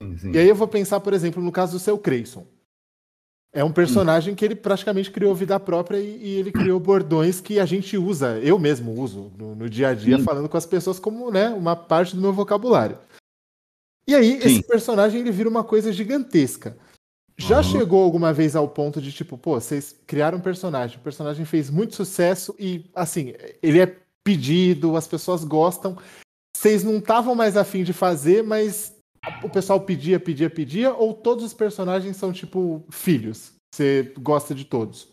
Sim, 0.02 0.18
sim. 0.18 0.32
E 0.32 0.38
aí 0.38 0.48
eu 0.48 0.54
vou 0.54 0.68
pensar, 0.68 1.00
por 1.00 1.12
exemplo, 1.12 1.42
no 1.42 1.52
caso 1.52 1.72
do 1.72 1.78
seu 1.78 1.98
Creyson. 1.98 2.46
É 3.52 3.62
um 3.62 3.70
personagem 3.70 4.34
que 4.34 4.44
ele 4.44 4.56
praticamente 4.56 5.12
criou 5.12 5.32
vida 5.32 5.60
própria 5.60 5.98
e, 5.98 6.16
e 6.16 6.28
ele 6.38 6.50
criou 6.50 6.80
bordões 6.80 7.40
que 7.40 7.60
a 7.60 7.64
gente 7.64 7.96
usa, 7.96 8.40
eu 8.40 8.58
mesmo 8.58 9.00
uso 9.00 9.30
no, 9.38 9.54
no 9.54 9.70
dia 9.70 9.88
a 9.90 9.94
dia, 9.94 10.18
Sim. 10.18 10.24
falando 10.24 10.48
com 10.48 10.56
as 10.56 10.66
pessoas 10.66 10.98
como 10.98 11.30
né, 11.30 11.50
uma 11.50 11.76
parte 11.76 12.16
do 12.16 12.20
meu 12.20 12.32
vocabulário. 12.32 12.98
E 14.08 14.14
aí, 14.14 14.38
esse 14.42 14.62
personagem 14.62 15.20
ele 15.20 15.30
vira 15.30 15.48
uma 15.48 15.62
coisa 15.62 15.92
gigantesca. 15.92 16.76
Já 17.38 17.58
Uhum. 17.58 17.62
chegou 17.62 18.02
alguma 18.02 18.32
vez 18.32 18.54
ao 18.54 18.68
ponto 18.68 19.00
de, 19.00 19.12
tipo, 19.12 19.38
pô, 19.38 19.60
vocês 19.60 19.94
criaram 20.06 20.38
um 20.38 20.40
personagem, 20.40 20.98
o 20.98 21.00
personagem 21.00 21.44
fez 21.44 21.70
muito 21.70 21.94
sucesso 21.94 22.54
e, 22.58 22.84
assim, 22.94 23.34
ele 23.62 23.80
é 23.80 23.96
pedido, 24.24 24.96
as 24.96 25.06
pessoas 25.06 25.44
gostam. 25.44 25.96
Vocês 26.56 26.82
não 26.82 26.96
estavam 26.96 27.34
mais 27.34 27.56
afim 27.56 27.84
de 27.84 27.92
fazer, 27.92 28.42
mas 28.42 28.96
o 29.42 29.48
pessoal 29.48 29.80
pedia, 29.80 30.18
pedia, 30.18 30.48
pedia, 30.48 30.94
ou 30.94 31.12
todos 31.12 31.44
os 31.44 31.52
personagens 31.52 32.16
são 32.16 32.32
tipo 32.32 32.82
filhos? 32.90 33.52
Você 33.74 34.12
gosta 34.18 34.54
de 34.54 34.64
todos? 34.64 35.08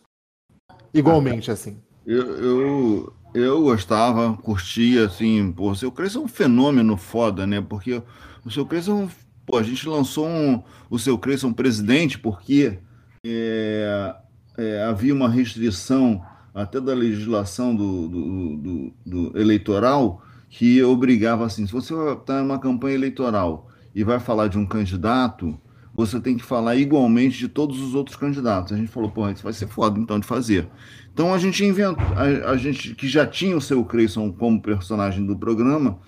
Igualmente, 0.93 1.51
assim. 1.51 1.77
Eu, 2.05 2.37
eu, 2.37 3.13
eu 3.33 3.61
gostava, 3.61 4.35
curtia, 4.37 5.05
assim, 5.05 5.51
pô, 5.51 5.71
o 5.71 5.75
seu 5.75 5.91
Cresce 5.91 6.17
é 6.17 6.19
um 6.19 6.27
fenômeno 6.27 6.97
foda, 6.97 7.45
né? 7.45 7.61
Porque 7.61 8.01
o 8.45 8.51
seu 8.51 8.65
Cresce 8.65 8.89
é 8.89 8.93
um. 8.93 9.09
Pô, 9.45 9.57
a 9.57 9.63
gente 9.63 9.87
lançou 9.87 10.27
um, 10.27 10.63
o 10.89 10.99
seu 10.99 11.17
Cresce 11.17 11.45
um 11.45 11.53
presidente 11.53 12.19
porque 12.19 12.79
é, 13.25 14.15
é, 14.57 14.83
havia 14.83 15.13
uma 15.13 15.29
restrição 15.29 16.23
até 16.53 16.79
da 16.79 16.93
legislação 16.93 17.75
do, 17.75 18.07
do, 18.07 18.57
do- 18.57 18.93
do 19.05 19.39
eleitoral 19.39 20.21
que 20.49 20.83
obrigava 20.83 21.45
assim, 21.45 21.65
se 21.65 21.71
você 21.71 21.93
está 22.11 22.41
numa 22.41 22.59
campanha 22.59 22.95
eleitoral 22.95 23.69
e 23.95 24.03
vai 24.03 24.19
falar 24.19 24.47
de 24.49 24.57
um 24.57 24.65
candidato, 24.65 25.57
você 25.93 26.19
tem 26.19 26.35
que 26.37 26.43
falar 26.43 26.75
igualmente 26.75 27.37
de 27.37 27.47
todos 27.47 27.81
os 27.81 27.95
outros 27.95 28.15
candidatos. 28.17 28.73
A 28.73 28.77
gente 28.77 28.89
falou, 28.91 29.09
pô, 29.11 29.29
isso 29.29 29.43
vai 29.43 29.53
ser 29.53 29.67
foda 29.67 29.99
então 29.99 30.19
de 30.19 30.27
fazer. 30.27 30.67
Então 31.13 31.33
a 31.33 31.37
gente 31.37 31.63
inventou, 31.63 32.03
a, 32.15 32.51
a 32.51 32.57
gente 32.57 32.95
que 32.95 33.07
já 33.07 33.25
tinha 33.25 33.55
o 33.55 33.61
seu 33.61 33.83
Creyson 33.85 34.31
como 34.31 34.61
personagem 34.61 35.25
do 35.25 35.37
programa, 35.37 35.99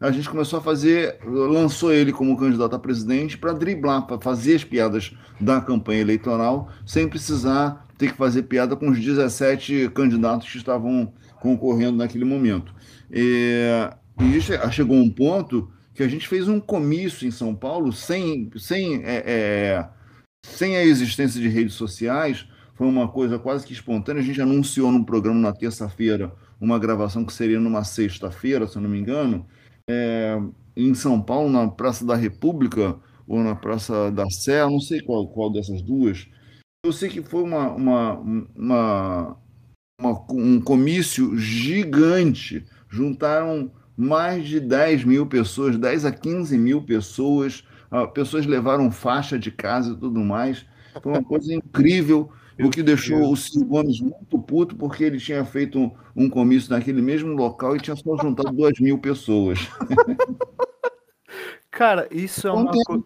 a 0.00 0.10
gente 0.10 0.28
começou 0.28 0.58
a 0.58 0.62
fazer, 0.62 1.18
lançou 1.24 1.92
ele 1.92 2.12
como 2.12 2.36
candidato 2.36 2.74
a 2.74 2.78
presidente 2.78 3.38
para 3.38 3.52
driblar, 3.52 4.04
para 4.04 4.20
fazer 4.20 4.56
as 4.56 4.64
piadas 4.64 5.12
da 5.40 5.60
campanha 5.60 6.00
eleitoral, 6.00 6.68
sem 6.84 7.06
precisar 7.08 7.86
ter 8.02 8.10
que 8.12 8.18
fazer 8.18 8.42
piada 8.44 8.74
com 8.76 8.90
os 8.90 8.98
17 9.00 9.90
candidatos 9.90 10.50
que 10.50 10.58
estavam 10.58 11.12
concorrendo 11.40 11.98
naquele 11.98 12.24
momento. 12.24 12.74
É, 13.10 13.94
e 14.20 14.40
che- 14.40 14.58
chegou 14.72 14.96
um 14.96 15.10
ponto 15.10 15.70
que 15.94 16.02
a 16.02 16.08
gente 16.08 16.26
fez 16.26 16.48
um 16.48 16.58
comício 16.60 17.26
em 17.26 17.30
São 17.30 17.54
Paulo 17.54 17.92
sem, 17.92 18.50
sem, 18.56 19.02
é, 19.04 19.22
é, 19.26 19.88
sem 20.44 20.76
a 20.76 20.84
existência 20.84 21.40
de 21.40 21.48
redes 21.48 21.74
sociais, 21.74 22.46
foi 22.74 22.86
uma 22.86 23.08
coisa 23.08 23.38
quase 23.38 23.66
que 23.66 23.72
espontânea. 23.72 24.22
A 24.22 24.24
gente 24.24 24.40
anunciou 24.40 24.90
num 24.90 25.04
programa 25.04 25.38
na 25.40 25.52
terça-feira 25.52 26.32
uma 26.60 26.78
gravação 26.78 27.24
que 27.24 27.32
seria 27.32 27.60
numa 27.60 27.84
sexta-feira, 27.84 28.66
se 28.66 28.76
eu 28.76 28.82
não 28.82 28.90
me 28.90 28.98
engano, 28.98 29.46
é, 29.88 30.38
em 30.76 30.94
São 30.94 31.20
Paulo, 31.20 31.50
na 31.50 31.68
Praça 31.68 32.04
da 32.04 32.16
República 32.16 32.96
ou 33.26 33.42
na 33.42 33.54
Praça 33.54 34.10
da 34.10 34.28
Sé, 34.30 34.64
não 34.64 34.80
sei 34.80 35.00
qual, 35.02 35.28
qual 35.28 35.52
dessas 35.52 35.82
duas. 35.82 36.26
Eu 36.84 36.92
sei 36.92 37.08
que 37.08 37.22
foi 37.22 37.44
uma, 37.44 37.70
uma, 37.70 38.12
uma, 38.56 39.36
uma- 40.00 40.26
um 40.32 40.60
comício 40.60 41.36
gigante. 41.38 42.64
Juntaram 42.90 43.70
mais 43.96 44.48
de 44.48 44.58
10 44.58 45.04
mil 45.04 45.24
pessoas, 45.26 45.78
10 45.78 46.04
a 46.04 46.10
15 46.10 46.58
mil 46.58 46.82
pessoas. 46.82 47.62
Ah, 47.88 48.08
Pessoas 48.08 48.46
levaram 48.46 48.90
faixa 48.90 49.38
de 49.38 49.52
casa 49.52 49.92
e 49.92 49.96
tudo 49.96 50.18
mais. 50.24 50.66
Foi 51.00 51.12
uma 51.12 51.22
coisa 51.22 51.54
incrível. 51.54 52.32
O 52.60 52.68
que 52.68 52.82
deixou 52.82 53.30
o 53.32 53.36
Ciro 53.36 53.64
Gomes 53.66 54.00
muito 54.00 54.38
puto, 54.40 54.74
porque 54.74 55.04
ele 55.04 55.18
tinha 55.18 55.44
feito 55.44 55.78
um, 55.78 55.90
um 56.16 56.28
comício 56.28 56.70
naquele 56.70 57.00
mesmo 57.00 57.32
local 57.32 57.76
e 57.76 57.80
tinha 57.80 57.94
só 57.96 58.16
juntado 58.20 58.50
2 58.56 58.80
mil 58.80 58.98
pessoas. 58.98 59.58
Cara, 61.70 62.08
isso 62.10 62.46
é 62.48 62.52
uma 62.52 62.72
coisa. 62.84 63.04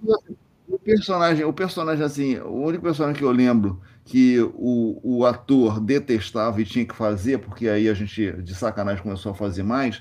Personagem, 0.86 1.44
o 1.44 1.52
personagem 1.52 2.04
assim, 2.04 2.36
o 2.38 2.62
único 2.62 2.84
personagem 2.84 3.18
que 3.18 3.24
eu 3.24 3.32
lembro 3.32 3.80
que 4.04 4.38
o, 4.54 5.00
o 5.02 5.26
ator 5.26 5.80
detestava 5.80 6.60
e 6.62 6.64
tinha 6.64 6.86
que 6.86 6.94
fazer, 6.94 7.38
porque 7.38 7.68
aí 7.68 7.88
a 7.88 7.94
gente 7.94 8.40
de 8.40 8.54
sacanagem 8.54 9.02
começou 9.02 9.32
a 9.32 9.34
fazer 9.34 9.64
mais, 9.64 10.00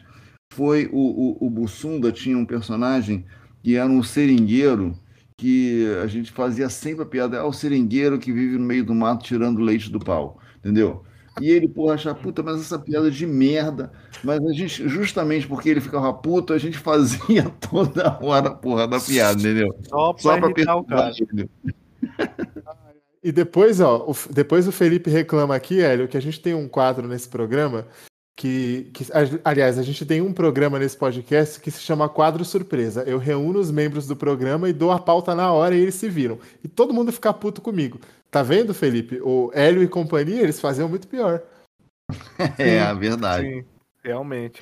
foi 0.53 0.87
o, 0.93 0.99
o, 1.43 1.47
o 1.47 1.49
Bussunda 1.49 2.11
tinha 2.11 2.37
um 2.37 2.45
personagem 2.45 3.25
que 3.63 3.75
era 3.75 3.89
um 3.89 4.03
seringueiro 4.03 4.95
que 5.35 5.87
a 6.03 6.05
gente 6.05 6.31
fazia 6.31 6.69
sempre 6.69 7.01
a 7.01 7.07
piada, 7.07 7.37
é 7.37 7.41
o 7.41 7.51
seringueiro 7.51 8.19
que 8.19 8.31
vive 8.31 8.55
no 8.59 8.63
meio 8.63 8.85
do 8.85 8.93
mato 8.93 9.25
tirando 9.25 9.61
leite 9.61 9.91
do 9.91 9.99
pau, 9.99 10.39
entendeu? 10.59 11.03
E 11.41 11.51
ele, 11.51 11.67
porra, 11.67 11.95
achava, 11.95 12.17
puta, 12.17 12.41
mas 12.41 12.61
essa 12.61 12.79
piada 12.79 13.11
de 13.11 13.25
merda. 13.25 13.91
Mas 14.23 14.43
a 14.45 14.53
gente, 14.53 14.87
justamente 14.87 15.47
porque 15.47 15.69
ele 15.69 15.81
ficava 15.81 16.13
puto, 16.13 16.53
a 16.53 16.57
gente 16.57 16.77
fazia 16.77 17.43
toda 17.69 18.17
hora 18.21 18.49
a 18.49 18.53
porra 18.55 18.87
da 18.87 18.99
piada, 18.99 19.39
entendeu? 19.39 19.75
Só 19.89 20.13
pra 20.13 20.21
Só 20.21 20.37
pra 20.37 20.49
irritar 20.49 20.75
o 20.77 20.83
cara. 20.83 21.11
ele. 21.19 21.49
E 23.23 23.31
depois, 23.31 23.81
ó, 23.81 24.05
o, 24.07 24.15
depois 24.31 24.67
o 24.67 24.71
Felipe 24.71 25.09
reclama 25.09 25.55
aqui, 25.55 25.81
Hélio, 25.81 26.07
que 26.07 26.15
a 26.15 26.21
gente 26.21 26.39
tem 26.39 26.53
um 26.53 26.67
quadro 26.67 27.07
nesse 27.07 27.27
programa 27.27 27.87
que, 28.35 28.91
que, 28.93 29.05
aliás, 29.43 29.79
a 29.79 29.83
gente 29.83 30.05
tem 30.05 30.21
um 30.21 30.33
programa 30.33 30.77
nesse 30.77 30.97
podcast 30.97 31.59
que 31.59 31.71
se 31.71 31.79
chama 31.79 32.09
Quadro 32.09 32.43
Surpresa. 32.43 33.03
Eu 33.03 33.17
reúno 33.17 33.59
os 33.59 33.71
membros 33.71 34.05
do 34.05 34.15
programa 34.15 34.69
e 34.69 34.73
dou 34.73 34.91
a 34.91 34.99
pauta 34.99 35.33
na 35.33 35.51
hora 35.51 35.73
e 35.73 35.79
eles 35.79 35.95
se 35.95 36.09
viram. 36.09 36.37
E 36.63 36.67
todo 36.67 36.93
mundo 36.93 37.11
fica 37.11 37.33
puto 37.33 37.61
comigo. 37.61 37.99
Tá 38.35 38.43
vendo, 38.43 38.73
Felipe? 38.73 39.17
O 39.21 39.49
Hélio 39.53 39.81
e 39.81 39.87
companhia, 39.87 40.41
eles 40.41 40.59
faziam 40.59 40.89
muito 40.89 41.07
pior. 41.07 41.41
É, 42.59 42.81
a 42.81 42.93
verdade. 42.93 43.47
Sim, 43.47 43.65
realmente. 44.03 44.61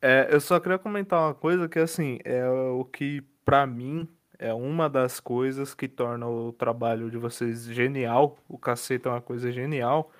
É, 0.00 0.28
eu 0.30 0.40
só 0.40 0.60
queria 0.60 0.78
comentar 0.78 1.18
uma 1.18 1.34
coisa 1.34 1.68
que, 1.68 1.80
assim, 1.80 2.20
é 2.24 2.48
o 2.48 2.84
que, 2.84 3.20
pra 3.44 3.66
mim, 3.66 4.08
é 4.38 4.54
uma 4.54 4.88
das 4.88 5.18
coisas 5.18 5.74
que 5.74 5.88
torna 5.88 6.28
o 6.28 6.52
trabalho 6.52 7.10
de 7.10 7.18
vocês 7.18 7.64
genial. 7.64 8.38
O 8.48 8.56
cacete 8.56 9.08
é 9.08 9.10
uma 9.10 9.20
coisa 9.20 9.50
genial. 9.50 10.12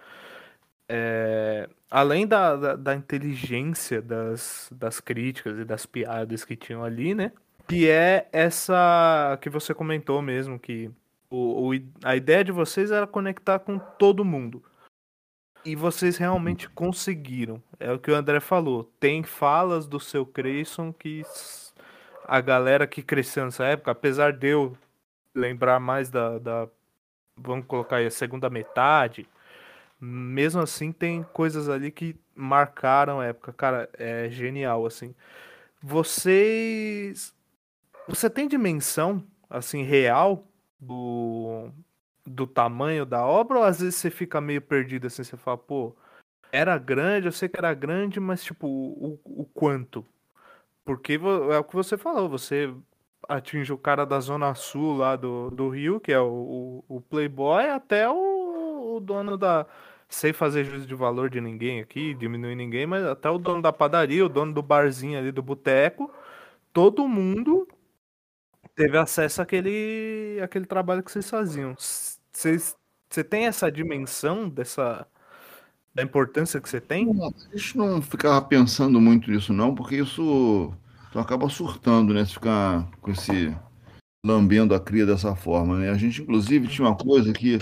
é, 0.88 1.68
além 1.88 2.26
da, 2.26 2.56
da, 2.56 2.74
da, 2.74 2.94
inteligência 2.96 4.02
das, 4.02 4.68
das 4.72 4.98
críticas 4.98 5.56
e 5.56 5.64
das 5.64 5.86
piadas 5.86 6.44
que 6.44 6.56
tinham 6.56 6.82
ali, 6.82 7.14
né? 7.14 7.30
Que 7.68 7.88
é 7.88 8.28
essa 8.32 9.38
que 9.40 9.48
você 9.48 9.72
comentou 9.72 10.20
mesmo, 10.20 10.58
que 10.58 10.90
o, 11.30 11.70
o, 11.70 11.80
a 12.04 12.16
ideia 12.16 12.42
de 12.42 12.52
vocês 12.52 12.90
era 12.90 13.06
conectar 13.06 13.58
com 13.58 13.78
todo 13.78 14.24
mundo. 14.24 14.62
E 15.64 15.76
vocês 15.76 16.16
realmente 16.16 16.68
conseguiram. 16.70 17.62
É 17.78 17.92
o 17.92 17.98
que 17.98 18.10
o 18.10 18.14
André 18.14 18.40
falou. 18.40 18.84
Tem 18.98 19.22
falas 19.22 19.86
do 19.86 20.00
seu 20.00 20.24
Creyson 20.24 20.92
que 20.92 21.22
a 22.24 22.40
galera 22.40 22.86
que 22.86 23.02
cresceu 23.02 23.44
nessa 23.44 23.64
época, 23.64 23.90
apesar 23.90 24.32
de 24.32 24.48
eu 24.48 24.76
lembrar 25.34 25.78
mais 25.80 26.10
da, 26.10 26.38
da 26.38 26.68
vamos 27.36 27.66
colocar 27.66 27.96
aí 27.96 28.06
a 28.06 28.10
segunda 28.10 28.50
metade, 28.50 29.28
mesmo 30.00 30.60
assim 30.60 30.92
tem 30.92 31.22
coisas 31.32 31.68
ali 31.68 31.90
que 31.90 32.16
marcaram 32.34 33.20
a 33.20 33.26
época. 33.26 33.52
Cara, 33.52 33.88
é 33.94 34.28
genial 34.30 34.86
assim. 34.86 35.14
Vocês 35.82 37.34
você 38.06 38.30
tem 38.30 38.48
dimensão 38.48 39.22
assim 39.50 39.82
real 39.82 40.47
do 40.80 41.70
do 42.26 42.46
tamanho 42.46 43.06
da 43.06 43.24
obra 43.26 43.58
ou 43.58 43.64
às 43.64 43.80
vezes 43.80 43.96
você 43.96 44.10
fica 44.10 44.40
meio 44.40 44.60
perdido 44.60 45.06
assim, 45.06 45.24
você 45.24 45.36
fala, 45.36 45.56
pô, 45.56 45.96
era 46.52 46.76
grande, 46.78 47.26
eu 47.26 47.32
sei 47.32 47.48
que 47.48 47.58
era 47.58 47.72
grande, 47.74 48.20
mas 48.20 48.44
tipo, 48.44 48.66
o, 48.66 49.18
o 49.24 49.44
quanto? 49.46 50.04
Porque 50.84 51.14
é 51.50 51.58
o 51.58 51.64
que 51.64 51.74
você 51.74 51.96
falou, 51.96 52.28
você 52.28 52.72
atinge 53.28 53.72
o 53.72 53.78
cara 53.78 54.06
da 54.06 54.18
Zona 54.20 54.54
Sul 54.54 54.96
lá 54.96 55.16
do, 55.16 55.50
do 55.50 55.68
Rio, 55.68 56.00
que 56.00 56.12
é 56.12 56.20
o, 56.20 56.82
o, 56.88 56.96
o 56.96 57.00
Playboy, 57.00 57.68
até 57.68 58.08
o, 58.08 58.96
o, 58.96 59.00
dono 59.00 59.36
da. 59.36 59.66
Sem 60.08 60.32
fazer 60.32 60.64
juízo 60.64 60.86
de 60.86 60.94
valor 60.94 61.28
de 61.28 61.38
ninguém 61.38 61.80
aqui, 61.80 62.14
diminuir 62.14 62.56
ninguém, 62.56 62.86
mas 62.86 63.04
até 63.04 63.28
o 63.28 63.36
dono 63.36 63.60
da 63.60 63.70
padaria, 63.70 64.24
o 64.24 64.28
dono 64.28 64.54
do 64.54 64.62
barzinho 64.62 65.18
ali 65.18 65.30
do 65.30 65.42
boteco, 65.42 66.10
todo 66.72 67.06
mundo 67.06 67.67
teve 68.78 68.96
acesso 68.96 69.42
àquele, 69.42 70.40
àquele 70.40 70.64
trabalho 70.64 71.02
que 71.02 71.10
vocês 71.10 71.28
faziam. 71.28 71.74
Você 71.76 73.24
tem 73.28 73.46
essa 73.46 73.72
dimensão 73.72 74.48
dessa 74.48 75.04
da 75.92 76.04
importância 76.04 76.60
que 76.60 76.68
você 76.68 76.80
tem? 76.80 77.10
a 77.10 77.56
gente 77.56 77.76
não 77.76 78.00
ficava 78.00 78.40
pensando 78.40 79.00
muito 79.00 79.28
nisso, 79.28 79.52
não, 79.52 79.74
porque 79.74 79.96
isso 79.96 80.72
acaba 81.12 81.48
surtando, 81.48 82.14
né? 82.14 82.24
Se 82.24 82.34
ficar 82.34 82.88
com 83.00 83.10
esse 83.10 83.52
lambendo 84.24 84.76
a 84.76 84.80
cria 84.80 85.04
dessa 85.04 85.34
forma, 85.34 85.76
né? 85.76 85.90
A 85.90 85.96
gente, 85.96 86.22
inclusive, 86.22 86.68
tinha 86.68 86.86
uma 86.86 86.96
coisa 86.96 87.32
que 87.32 87.58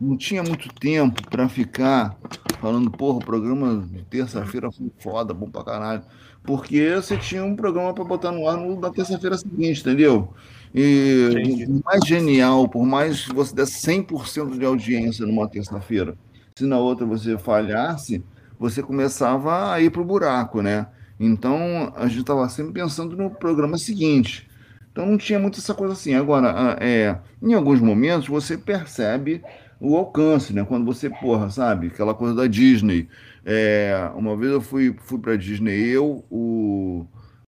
não 0.00 0.16
tinha 0.16 0.42
muito 0.42 0.72
tempo 0.72 1.28
para 1.28 1.46
ficar 1.46 2.16
falando, 2.58 2.90
porra, 2.90 3.18
o 3.18 3.24
programa 3.24 3.86
de 3.86 4.02
terça-feira 4.04 4.72
foi 4.72 4.90
foda, 4.98 5.34
bom 5.34 5.50
pra 5.50 5.62
caralho. 5.62 6.04
Porque 6.44 6.94
você 6.94 7.16
tinha 7.16 7.42
um 7.42 7.56
programa 7.56 7.94
para 7.94 8.04
botar 8.04 8.30
no 8.30 8.46
ar 8.46 8.58
na 8.58 8.90
terça-feira 8.90 9.36
seguinte, 9.36 9.80
entendeu? 9.80 10.32
E 10.74 11.66
por 11.66 11.84
mais 11.84 12.06
genial, 12.06 12.68
por 12.68 12.84
mais 12.84 13.24
que 13.24 13.34
você 13.34 13.54
desse 13.54 13.86
100% 13.86 14.58
de 14.58 14.64
audiência 14.64 15.24
numa 15.24 15.48
terça-feira, 15.48 16.16
se 16.54 16.66
na 16.66 16.78
outra 16.78 17.06
você 17.06 17.38
falhasse, 17.38 18.22
você 18.58 18.82
começava 18.82 19.72
a 19.72 19.80
ir 19.80 19.90
para 19.90 20.02
o 20.02 20.04
buraco, 20.04 20.60
né? 20.60 20.86
Então, 21.18 21.92
a 21.96 22.06
gente 22.08 22.20
estava 22.20 22.48
sempre 22.48 22.72
pensando 22.72 23.16
no 23.16 23.30
programa 23.30 23.78
seguinte. 23.78 24.48
Então, 24.92 25.06
não 25.06 25.16
tinha 25.16 25.38
muito 25.38 25.58
essa 25.58 25.74
coisa 25.74 25.94
assim. 25.94 26.14
Agora, 26.14 26.76
é, 26.80 27.18
em 27.42 27.54
alguns 27.54 27.80
momentos, 27.80 28.28
você 28.28 28.58
percebe 28.58 29.42
o 29.80 29.96
alcance, 29.96 30.52
né? 30.52 30.64
Quando 30.64 30.84
você, 30.84 31.08
porra, 31.10 31.50
sabe? 31.50 31.88
Aquela 31.88 32.14
coisa 32.14 32.34
da 32.34 32.46
Disney. 32.46 33.08
É, 33.44 34.10
uma 34.14 34.36
vez 34.36 34.52
eu 34.52 34.60
fui, 34.60 34.94
fui 34.98 35.18
para 35.18 35.36
Disney, 35.36 35.90
eu, 35.90 36.24
o, 36.30 37.06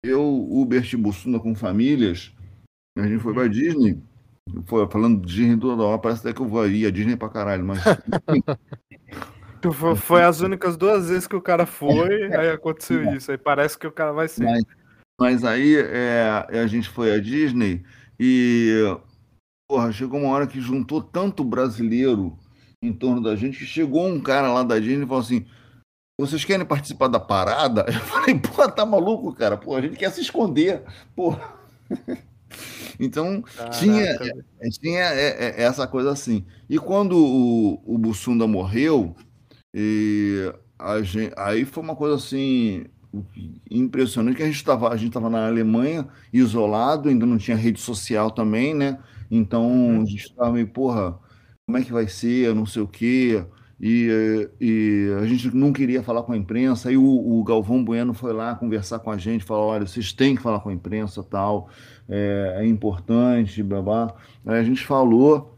eu, 0.03 0.23
o 0.23 0.65
Bert 0.65 0.93
Bussunda 0.95 1.39
com 1.39 1.55
famílias, 1.55 2.31
a 2.97 3.07
gente 3.07 3.21
foi 3.21 3.33
pra 3.33 3.47
Disney. 3.47 3.97
Foi, 4.65 4.87
falando 4.89 5.25
de 5.25 5.33
Disney 5.33 5.57
toda 5.57 5.83
hora, 5.83 5.99
parece 5.99 6.21
até 6.21 6.33
que 6.33 6.41
eu 6.41 6.47
vou 6.47 6.61
aí 6.61 6.85
a 6.85 6.91
Disney 6.91 7.15
pra 7.15 7.29
caralho, 7.29 7.65
mas. 7.65 7.79
foi 9.97 10.23
as 10.23 10.41
únicas 10.41 10.77
duas 10.77 11.09
vezes 11.09 11.27
que 11.27 11.35
o 11.35 11.41
cara 11.41 11.65
foi, 11.65 12.33
aí 12.33 12.49
aconteceu 12.49 13.13
isso. 13.13 13.31
Aí 13.31 13.37
parece 13.37 13.77
que 13.77 13.87
o 13.87 13.91
cara 13.91 14.11
vai 14.11 14.27
ser. 14.27 14.43
Mas, 14.43 14.63
mas 15.19 15.43
aí 15.43 15.75
é, 15.75 16.45
a 16.51 16.67
gente 16.67 16.89
foi 16.89 17.13
à 17.13 17.19
Disney 17.19 17.83
e. 18.19 18.97
Porra, 19.67 19.91
chegou 19.91 20.19
uma 20.19 20.29
hora 20.29 20.47
que 20.47 20.59
juntou 20.59 21.01
tanto 21.01 21.43
brasileiro 21.43 22.35
em 22.81 22.91
torno 22.91 23.21
da 23.21 23.35
gente 23.35 23.59
que 23.59 23.65
chegou 23.65 24.07
um 24.07 24.19
cara 24.19 24.51
lá 24.51 24.63
da 24.63 24.79
Disney 24.79 25.03
e 25.03 25.07
falou 25.07 25.21
assim: 25.21 25.45
vocês 26.19 26.43
querem 26.43 26.65
participar 26.65 27.07
da 27.07 27.19
parada? 27.19 27.85
Eu 27.87 27.99
falei, 28.01 28.35
pô, 28.37 28.67
tá 28.69 28.85
maluco, 28.85 29.33
cara? 29.33 29.55
Pô, 29.57 29.75
a 29.75 29.81
gente 29.81 29.97
quer 29.97 30.11
se 30.11 30.21
esconder. 30.21 30.83
Pô. 31.15 31.35
Então, 33.01 33.41
Caraca. 33.55 33.77
tinha, 33.77 34.03
é, 34.59 34.69
tinha 34.69 34.99
é, 34.99 35.61
é, 35.61 35.63
essa 35.63 35.87
coisa 35.87 36.11
assim. 36.11 36.45
E 36.69 36.77
quando 36.77 37.15
o, 37.15 37.81
o 37.85 37.97
Bussunda 37.97 38.45
morreu, 38.45 39.15
gente, 41.03 41.33
aí 41.37 41.63
foi 41.63 41.81
uma 41.81 41.95
coisa 41.95 42.15
assim 42.15 42.85
impressionante 43.71 44.35
que 44.35 44.43
a 44.43 44.45
gente 44.45 44.55
estava 44.55 44.89
a 44.89 44.97
gente 44.97 45.07
estava 45.07 45.29
na 45.29 45.47
Alemanha 45.47 46.07
isolado 46.31 47.09
ainda 47.09 47.25
não 47.25 47.39
tinha 47.39 47.57
rede 47.57 47.79
social 47.79 48.29
também 48.29 48.75
né 48.75 48.99
então 49.31 49.65
uhum. 49.65 50.01
a 50.03 50.05
gente 50.05 50.27
estava 50.27 50.51
meio 50.51 50.67
porra 50.67 51.17
como 51.65 51.77
é 51.77 51.83
que 51.83 51.91
vai 51.91 52.07
ser 52.07 52.53
não 52.53 52.67
sei 52.67 52.83
o 52.83 52.87
quê 52.87 53.43
e, 53.79 54.49
e 54.59 55.07
a 55.21 55.25
gente 55.25 55.55
não 55.55 55.71
queria 55.71 56.03
falar 56.03 56.23
com 56.23 56.33
a 56.33 56.37
imprensa. 56.37 56.89
Aí 56.89 56.97
o, 56.97 57.03
o 57.03 57.43
Galvão 57.43 57.83
Bueno 57.83 58.13
foi 58.13 58.33
lá 58.33 58.55
conversar 58.55 58.99
com 58.99 59.11
a 59.11 59.17
gente 59.17 59.45
falou 59.45 59.67
olha 59.67 59.87
vocês 59.87 60.11
têm 60.11 60.35
que 60.35 60.41
falar 60.41 60.59
com 60.59 60.69
a 60.69 60.73
imprensa 60.73 61.23
tal 61.23 61.69
é, 62.07 62.57
é 62.59 62.65
importante, 62.65 63.63
blá, 63.63 64.13
Aí 64.45 64.59
a 64.59 64.63
gente 64.63 64.85
falou 64.85 65.57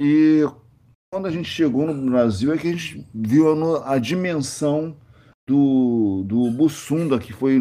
e 0.00 0.44
quando 1.12 1.26
a 1.26 1.30
gente 1.30 1.48
chegou 1.48 1.86
no 1.86 2.10
Brasil 2.10 2.52
é 2.52 2.58
que 2.58 2.68
a 2.68 2.72
gente 2.72 3.06
viu 3.14 3.76
a, 3.76 3.94
a 3.94 3.98
dimensão 3.98 4.96
do, 5.48 6.22
do 6.26 6.50
Bussunda, 6.50 7.18
que 7.18 7.32
foi 7.32 7.58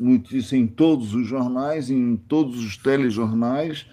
notícia 0.00 0.56
em 0.56 0.66
todos 0.66 1.14
os 1.14 1.26
jornais, 1.26 1.90
em 1.90 2.16
todos 2.16 2.58
os 2.58 2.78
telejornais, 2.78 3.86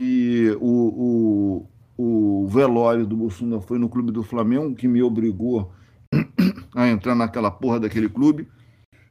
e 0.00 0.54
o, 0.60 0.66
o, 0.68 1.68
o 1.96 2.46
velório 2.48 3.06
do 3.06 3.16
Bussunda 3.16 3.60
foi 3.60 3.78
no 3.78 3.88
Clube 3.88 4.12
do 4.12 4.22
Flamengo, 4.22 4.74
que 4.74 4.88
me 4.88 5.02
obrigou 5.02 5.72
a 6.74 6.88
entrar 6.88 7.14
naquela 7.14 7.50
porra 7.50 7.80
daquele 7.80 8.08
clube. 8.08 8.48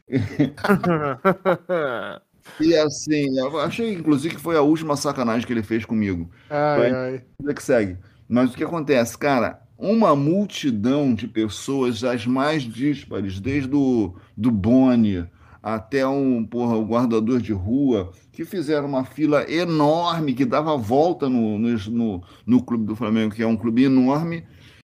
E 2.59 2.75
assim, 2.75 3.37
eu 3.37 3.59
achei 3.59 3.93
inclusive 3.93 4.35
que 4.35 4.41
foi 4.41 4.57
a 4.57 4.61
última 4.61 4.97
sacanagem 4.97 5.45
que 5.45 5.53
ele 5.53 5.63
fez 5.63 5.85
comigo. 5.85 6.29
Ai, 6.49 6.91
ai. 6.91 7.53
que 7.53 7.63
segue. 7.63 7.97
Mas 8.27 8.51
o 8.51 8.57
que 8.57 8.63
acontece, 8.63 9.17
cara? 9.17 9.61
Uma 9.77 10.15
multidão 10.15 11.13
de 11.13 11.27
pessoas, 11.27 12.03
as 12.03 12.25
mais 12.25 12.63
díspares, 12.63 13.39
desde 13.39 13.75
o 13.75 14.15
do 14.35 14.51
Boni 14.51 15.27
até 15.61 16.07
um, 16.07 16.43
porra, 16.43 16.75
o 16.75 16.85
guardador 16.85 17.39
de 17.39 17.53
rua, 17.53 18.11
que 18.31 18.45
fizeram 18.45 18.87
uma 18.87 19.03
fila 19.03 19.49
enorme, 19.51 20.33
que 20.33 20.45
dava 20.45 20.77
volta 20.77 21.27
no, 21.27 21.57
no, 21.59 22.23
no 22.45 22.63
Clube 22.63 22.85
do 22.85 22.95
Flamengo, 22.95 23.35
que 23.35 23.43
é 23.43 23.47
um 23.47 23.57
clube 23.57 23.83
enorme. 23.83 24.45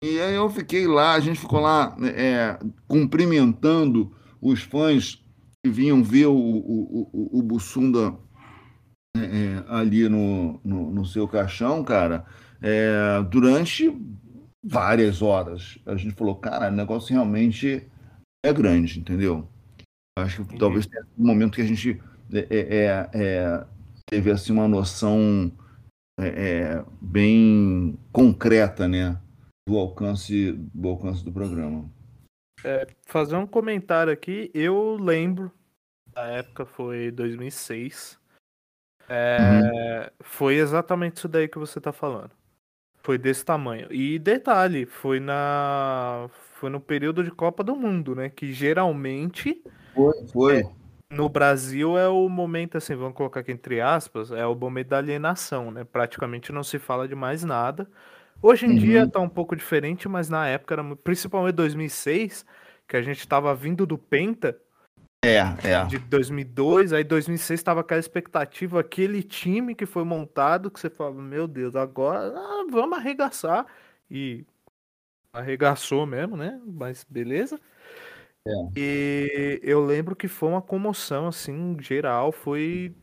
E 0.03 0.21
aí 0.21 0.35
eu 0.35 0.49
fiquei 0.51 0.87
lá, 0.87 1.15
a 1.15 1.21
gente 1.21 1.41
ficou 1.41 1.61
lá 1.61 1.97
é, 2.03 2.59
cumprimentando 2.87 4.15
os 4.41 4.61
fãs 4.63 5.25
que 5.65 5.71
vinham 5.71 6.03
ver 6.03 6.27
o, 6.27 6.37
o, 6.37 7.09
o, 7.13 7.39
o 7.39 7.43
Bussunda 7.43 8.15
é, 9.17 9.21
é, 9.21 9.65
ali 9.69 10.09
no, 10.09 10.61
no, 10.63 10.91
no, 10.91 11.07
seu 11.07 11.27
caixão, 11.27 11.83
cara, 11.83 12.27
é, 12.61 13.23
durante 13.31 13.97
várias 14.63 15.23
horas. 15.23 15.79
A 15.87 15.97
gente 15.97 16.15
falou, 16.15 16.37
cara, 16.37 16.69
o 16.69 16.77
negócio 16.77 17.13
realmente 17.13 17.89
é 18.45 18.53
grande, 18.53 19.01
entendeu? 19.01 19.49
Acho 20.19 20.45
que 20.45 20.59
talvez 20.59 20.87
tenha 20.87 21.05
um 21.19 21.27
momento 21.27 21.55
que 21.55 21.63
a 21.63 21.67
gente 21.67 22.01
é, 22.33 22.47
é, 22.51 23.11
é 23.13 23.67
teve 24.09 24.31
assim 24.31 24.53
uma 24.53 24.69
noção 24.69 25.51
bem 27.01 27.99
concreta, 28.13 28.87
né, 28.87 29.19
do 29.69 29.77
alcance 29.77 30.53
do 30.73 30.89
alcance 30.89 31.25
do 31.25 31.33
programa. 31.33 31.91
É, 32.65 32.87
fazer 33.05 33.37
um 33.37 33.47
comentário 33.47 34.13
aqui, 34.13 34.51
eu 34.55 34.97
lembro, 34.97 35.51
da 36.15 36.27
época 36.27 36.65
foi 36.65 37.11
2006. 37.11 38.19
É, 39.09 39.39
uhum. 39.39 40.11
Foi 40.23 40.55
exatamente 40.55 41.17
isso 41.17 41.29
daí 41.29 41.49
que 41.49 41.59
você 41.59 41.81
tá 41.81 41.93
falando. 41.93 42.31
Foi 43.03 43.19
desse 43.19 43.45
tamanho. 43.45 43.93
E 43.93 44.19
detalhe, 44.19 44.87
foi 44.87 45.21
na 45.21 46.27
foi 46.55 46.71
no 46.71 46.81
período 46.81 47.23
de 47.23 47.31
Copa 47.31 47.63
do 47.63 47.77
Mundo, 47.77 48.15
né? 48.15 48.31
Que 48.31 48.51
geralmente 48.51 49.63
foi, 49.95 50.27
foi. 50.29 50.61
É, 50.61 50.71
no 51.11 51.29
Brasil 51.29 51.97
é 51.99 52.09
o 52.09 52.29
momento 52.29 52.77
assim, 52.79 52.95
vamos 52.97 53.15
colocar 53.17 53.41
aqui 53.41 53.53
entre 53.53 53.81
aspas, 53.81 54.31
é 54.33 54.47
o 54.47 54.55
momento 54.55 54.89
da 54.89 54.99
alienação, 54.99 55.71
né? 55.71 55.85
Praticamente 55.85 56.53
não 56.53 56.63
se 56.65 56.79
fala 56.79 57.07
de 57.09 57.15
mais 57.15 57.45
nada. 57.45 57.89
Hoje 58.43 58.67
em 58.67 58.75
dia 58.75 59.03
Uhum. 59.03 59.11
tá 59.11 59.21
um 59.21 59.29
pouco 59.29 59.57
diferente, 59.57 60.09
mas 60.09 60.29
na 60.29 60.47
época 60.49 60.75
era 60.75 60.97
principalmente 60.97 61.55
2006, 61.57 62.45
que 62.89 62.97
a 62.97 63.03
gente 63.03 63.27
tava 63.29 63.55
vindo 63.55 63.87
do 63.87 63.97
Penta 63.99 64.59
É, 65.25 65.39
é. 65.67 65.87
de 65.87 65.99
2002, 65.99 66.93
aí 66.93 67.05
2006 67.05 67.63
tava 67.63 67.81
aquela 67.81 68.01
expectativa, 68.01 68.81
aquele 68.81 69.23
time 69.23 69.75
que 69.75 69.87
foi 69.87 70.05
montado 70.05 70.71
que 70.71 70.81
você 70.81 70.91
fala, 70.91 71.15
meu 71.15 71.47
Deus, 71.47 71.77
agora 71.77 72.33
ah, 72.37 72.67
vamos 72.71 72.99
arregaçar 72.99 73.67
e 74.11 74.45
arregaçou 75.33 76.07
mesmo, 76.07 76.37
né? 76.37 76.61
Mas 76.67 77.05
beleza. 77.09 77.61
E 78.77 79.59
eu 79.63 79.85
lembro 79.85 80.15
que 80.15 80.29
foi 80.29 80.51
uma 80.51 80.61
comoção 80.61 81.29
assim, 81.29 81.77
geral, 81.81 82.31
foi 82.31 82.95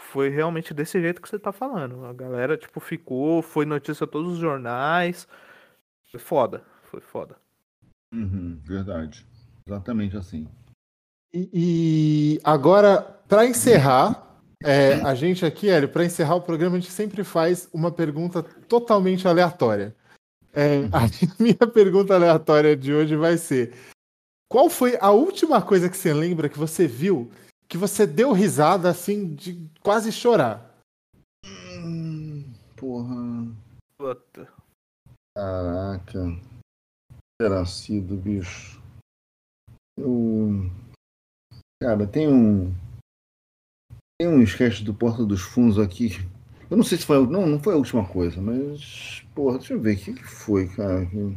foi 0.00 0.28
realmente 0.28 0.72
desse 0.72 1.00
jeito 1.00 1.20
que 1.20 1.28
você 1.28 1.38
tá 1.38 1.52
falando. 1.52 2.04
A 2.04 2.12
galera 2.12 2.56
tipo 2.56 2.80
ficou, 2.80 3.42
foi 3.42 3.64
notícia 3.64 4.06
todos 4.06 4.34
os 4.34 4.38
jornais. 4.38 5.28
Foi 6.10 6.20
foda, 6.20 6.64
foi 6.84 7.00
foda. 7.00 7.36
Uhum, 8.12 8.60
verdade. 8.64 9.26
Exatamente 9.66 10.16
assim. 10.16 10.48
E, 11.32 11.50
e 11.52 12.40
agora, 12.42 13.02
para 13.28 13.44
encerrar, 13.44 14.40
é, 14.64 14.94
a 14.94 15.14
gente 15.14 15.44
aqui, 15.44 15.68
Hélio, 15.68 15.88
para 15.88 16.04
encerrar 16.04 16.36
o 16.36 16.42
programa, 16.42 16.76
a 16.76 16.80
gente 16.80 16.90
sempre 16.90 17.22
faz 17.22 17.68
uma 17.72 17.92
pergunta 17.92 18.42
totalmente 18.42 19.28
aleatória. 19.28 19.94
É, 20.52 20.78
a 20.86 21.06
minha 21.38 21.72
pergunta 21.72 22.14
aleatória 22.14 22.74
de 22.76 22.92
hoje 22.92 23.14
vai 23.14 23.36
ser: 23.36 23.74
Qual 24.50 24.70
foi 24.70 24.96
a 24.98 25.10
última 25.10 25.60
coisa 25.60 25.90
que 25.90 25.96
você 25.96 26.12
lembra 26.12 26.48
que 26.48 26.58
você 26.58 26.86
viu 26.86 27.30
que 27.68 27.76
você 27.76 28.06
deu 28.06 28.32
risada 28.32 28.88
assim 28.88 29.34
de 29.34 29.68
quase 29.82 30.10
chorar? 30.10 30.74
Hum, 31.44 32.50
porra. 32.74 33.46
Puta. 33.98 34.50
Caraca. 35.36 36.40
Terá 37.38 37.66
sido, 37.66 38.16
bicho. 38.16 38.80
Eu. 39.98 40.70
Cara, 41.82 42.06
tem 42.06 42.26
um. 42.26 42.74
Tem 44.18 44.28
um 44.28 44.42
sketch 44.42 44.80
do 44.82 44.94
Porta 44.94 45.24
dos 45.24 45.42
Fundos 45.42 45.78
aqui. 45.78 46.12
Eu 46.70 46.76
não 46.76 46.84
sei 46.84 46.96
se 46.96 47.04
foi. 47.04 47.24
Não, 47.26 47.46
não 47.46 47.60
foi 47.60 47.74
a 47.74 47.76
última 47.76 48.08
coisa, 48.08 48.40
mas. 48.40 49.24
Porra, 49.34 49.58
deixa 49.58 49.74
eu 49.74 49.80
ver. 49.80 49.96
O 49.96 50.00
que, 50.00 50.14
que 50.14 50.24
foi, 50.24 50.68
cara? 50.68 51.04
Que 51.06 51.36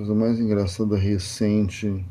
Coisa 0.00 0.14
mais 0.14 0.40
engraçada 0.40 0.96
recente. 0.96 2.02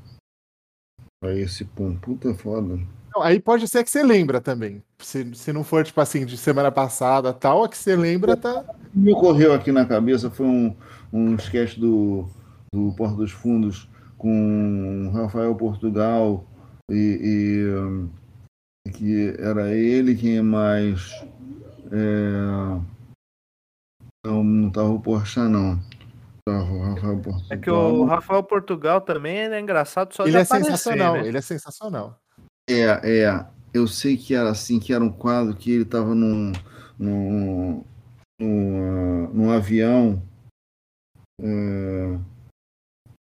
Pra 1.20 1.36
esse 1.36 1.66
ponto. 1.66 2.00
Puta 2.00 2.30
é 2.30 2.34
foda. 2.36 2.80
Não, 3.16 3.24
aí 3.24 3.40
pode 3.40 3.68
ser 3.68 3.84
que 3.84 3.90
você 3.90 4.04
lembra 4.04 4.40
também. 4.40 4.84
Se, 5.00 5.34
se 5.34 5.52
não 5.52 5.64
for, 5.64 5.84
tipo 5.84 6.00
assim, 6.00 6.24
de 6.24 6.38
semana 6.38 6.72
passada 6.72 7.34
tal, 7.34 7.64
a 7.64 7.68
que 7.68 7.76
você 7.76 7.96
lembra 7.96 8.38
tá. 8.38 8.60
O 8.60 8.92
que 8.92 9.00
me 9.00 9.12
ocorreu 9.12 9.56
aqui 9.56 9.72
na 9.72 9.88
cabeça 9.88 10.30
foi 10.30 10.46
um, 10.46 10.76
um 11.12 11.34
sketch 11.34 11.80
do, 11.80 12.30
do 12.72 12.94
Porta 12.96 13.16
dos 13.16 13.32
Fundos 13.32 13.90
com 14.20 15.10
Rafael 15.12 15.56
Portugal 15.56 16.46
e, 16.92 18.06
e, 18.86 18.92
que 18.92 19.34
era 19.40 19.74
ele 19.74 20.14
quem 20.14 20.44
mais 20.44 21.26
é, 21.92 22.82
não 24.24 24.44
não 24.44 24.68
estava 24.68 24.90
o 24.90 25.00
Porchat 25.00 25.50
não 25.50 25.80
É 27.50 27.58
que 27.58 27.70
o 27.70 28.06
Rafael 28.06 28.44
Portugal 28.44 29.02
também 29.02 29.38
é 29.38 29.60
engraçado 29.60 30.14
só 30.14 30.24
Ele 30.24 30.32
de 30.32 30.38
é 30.38 30.42
aparecer, 30.42 30.72
sensacional, 30.72 31.14
né? 31.14 31.28
ele 31.28 31.38
é 31.38 31.42
sensacional. 31.42 32.20
É, 32.70 32.84
é. 33.24 33.46
Eu 33.74 33.88
sei 33.88 34.18
que 34.18 34.34
era 34.34 34.50
assim, 34.50 34.80
que 34.80 34.94
era 34.94 35.04
um 35.04 35.12
quadro 35.12 35.56
que 35.56 35.72
ele 35.72 35.84
estava 35.84 36.16
num, 36.16 36.52
num, 36.98 37.84
num, 38.40 39.30
num 39.34 39.52
avião. 39.52 40.22
é, 41.42 42.18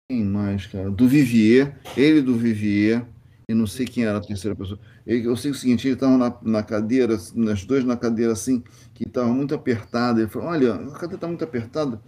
Quem 0.09 0.23
mais, 0.25 0.65
cara? 0.67 0.91
Do 0.91 1.07
Vivier, 1.07 1.79
ele 1.95 2.21
do 2.21 2.35
Vivier, 2.35 3.05
e 3.47 3.53
não 3.53 3.67
sei 3.67 3.85
quem 3.85 4.05
era 4.05 4.17
a 4.17 4.21
terceira 4.21 4.55
pessoa. 4.55 4.79
Eu 5.05 5.35
sei 5.35 5.51
o 5.51 5.55
seguinte, 5.55 5.87
ele 5.87 5.95
estava 5.95 6.17
na, 6.17 6.37
na 6.41 6.63
cadeira, 6.63 7.17
nas 7.35 7.65
dois 7.65 7.83
na 7.83 7.97
cadeira 7.97 8.31
assim, 8.31 8.63
que 8.93 9.03
estava 9.03 9.27
muito 9.27 9.53
apertada. 9.53 10.21
Ele 10.21 10.29
falou, 10.29 10.47
olha, 10.49 10.75
a 10.75 10.91
cadeira 10.91 11.15
está 11.15 11.27
muito 11.27 11.43
apertada. 11.43 12.01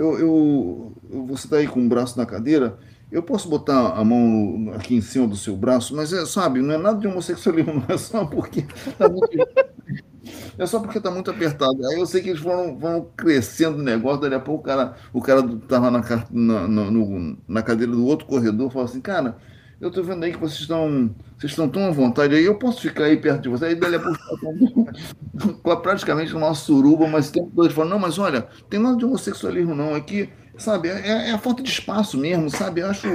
Eu, 0.00 0.18
eu, 0.18 1.26
você 1.26 1.46
está 1.46 1.56
aí 1.58 1.66
com 1.68 1.84
o 1.84 1.88
braço 1.88 2.16
na 2.18 2.24
cadeira, 2.26 2.78
eu 3.12 3.22
posso 3.22 3.48
botar 3.48 3.92
a 3.98 4.04
mão 4.04 4.72
aqui 4.74 4.94
em 4.94 5.00
cima 5.00 5.26
do 5.26 5.36
seu 5.36 5.56
braço, 5.56 5.94
mas 5.96 6.12
é, 6.12 6.24
sabe, 6.26 6.60
não 6.62 6.74
é 6.74 6.78
nada 6.78 6.98
de 6.98 7.06
homossexualismo, 7.08 7.84
é 7.88 7.96
só 7.98 8.24
porque 8.24 8.62
tá 8.98 9.08
muito, 9.08 9.28
é 10.58 10.66
só 10.66 10.80
porque 10.80 11.00
tá 11.00 11.10
muito 11.10 11.30
apertado. 11.30 11.86
Aí 11.86 11.98
eu 11.98 12.06
sei 12.06 12.22
que 12.22 12.30
eles 12.30 12.40
foram, 12.40 12.78
foram 12.78 13.04
crescendo 13.16 13.78
o 13.78 13.82
negócio, 13.82 14.20
daí 14.20 14.34
a 14.34 14.40
pouco 14.40 14.62
o 14.62 14.64
cara, 14.66 14.96
o 15.12 15.20
cara 15.20 15.42
tava 15.68 16.02
ca- 16.02 16.26
na, 16.30 16.68
na, 16.68 16.90
no- 16.90 17.36
na 17.48 17.62
cadeira 17.62 17.92
do 17.92 18.04
outro 18.06 18.26
corredor, 18.26 18.70
falou 18.70 18.84
assim, 18.86 19.00
cara, 19.00 19.36
eu 19.80 19.90
tô 19.90 20.02
vendo 20.02 20.24
aí 20.24 20.32
que 20.32 20.38
vocês 20.38 20.60
estão, 20.60 21.14
vocês 21.38 21.52
estão 21.52 21.68
tão 21.68 21.86
à 21.86 21.90
vontade 21.90 22.34
aí, 22.34 22.44
eu 22.44 22.58
posso 22.58 22.80
ficar 22.82 23.04
aí 23.04 23.16
perto 23.16 23.42
de 23.42 23.48
você. 23.48 23.66
Aí 23.66 23.74
dali 23.74 23.96
a 23.96 24.00
pouco 24.00 24.18
praticamente 25.82 26.34
uma 26.34 26.54
suruba, 26.54 27.06
mas 27.08 27.28
o 27.28 27.32
tempo 27.32 27.50
todo 27.54 27.70
falou, 27.72 27.90
não, 27.90 27.98
mas 27.98 28.18
olha, 28.18 28.42
tem 28.68 28.80
nada 28.80 28.96
de 28.96 29.04
homossexualismo 29.04 29.74
não, 29.74 29.94
aqui, 29.94 30.28
sabe, 30.56 30.88
é, 30.88 31.28
é 31.28 31.32
a 31.32 31.38
falta 31.38 31.62
de 31.62 31.70
espaço 31.70 32.18
mesmo, 32.18 32.50
sabe, 32.50 32.80
eu 32.80 32.88
acho, 32.90 33.08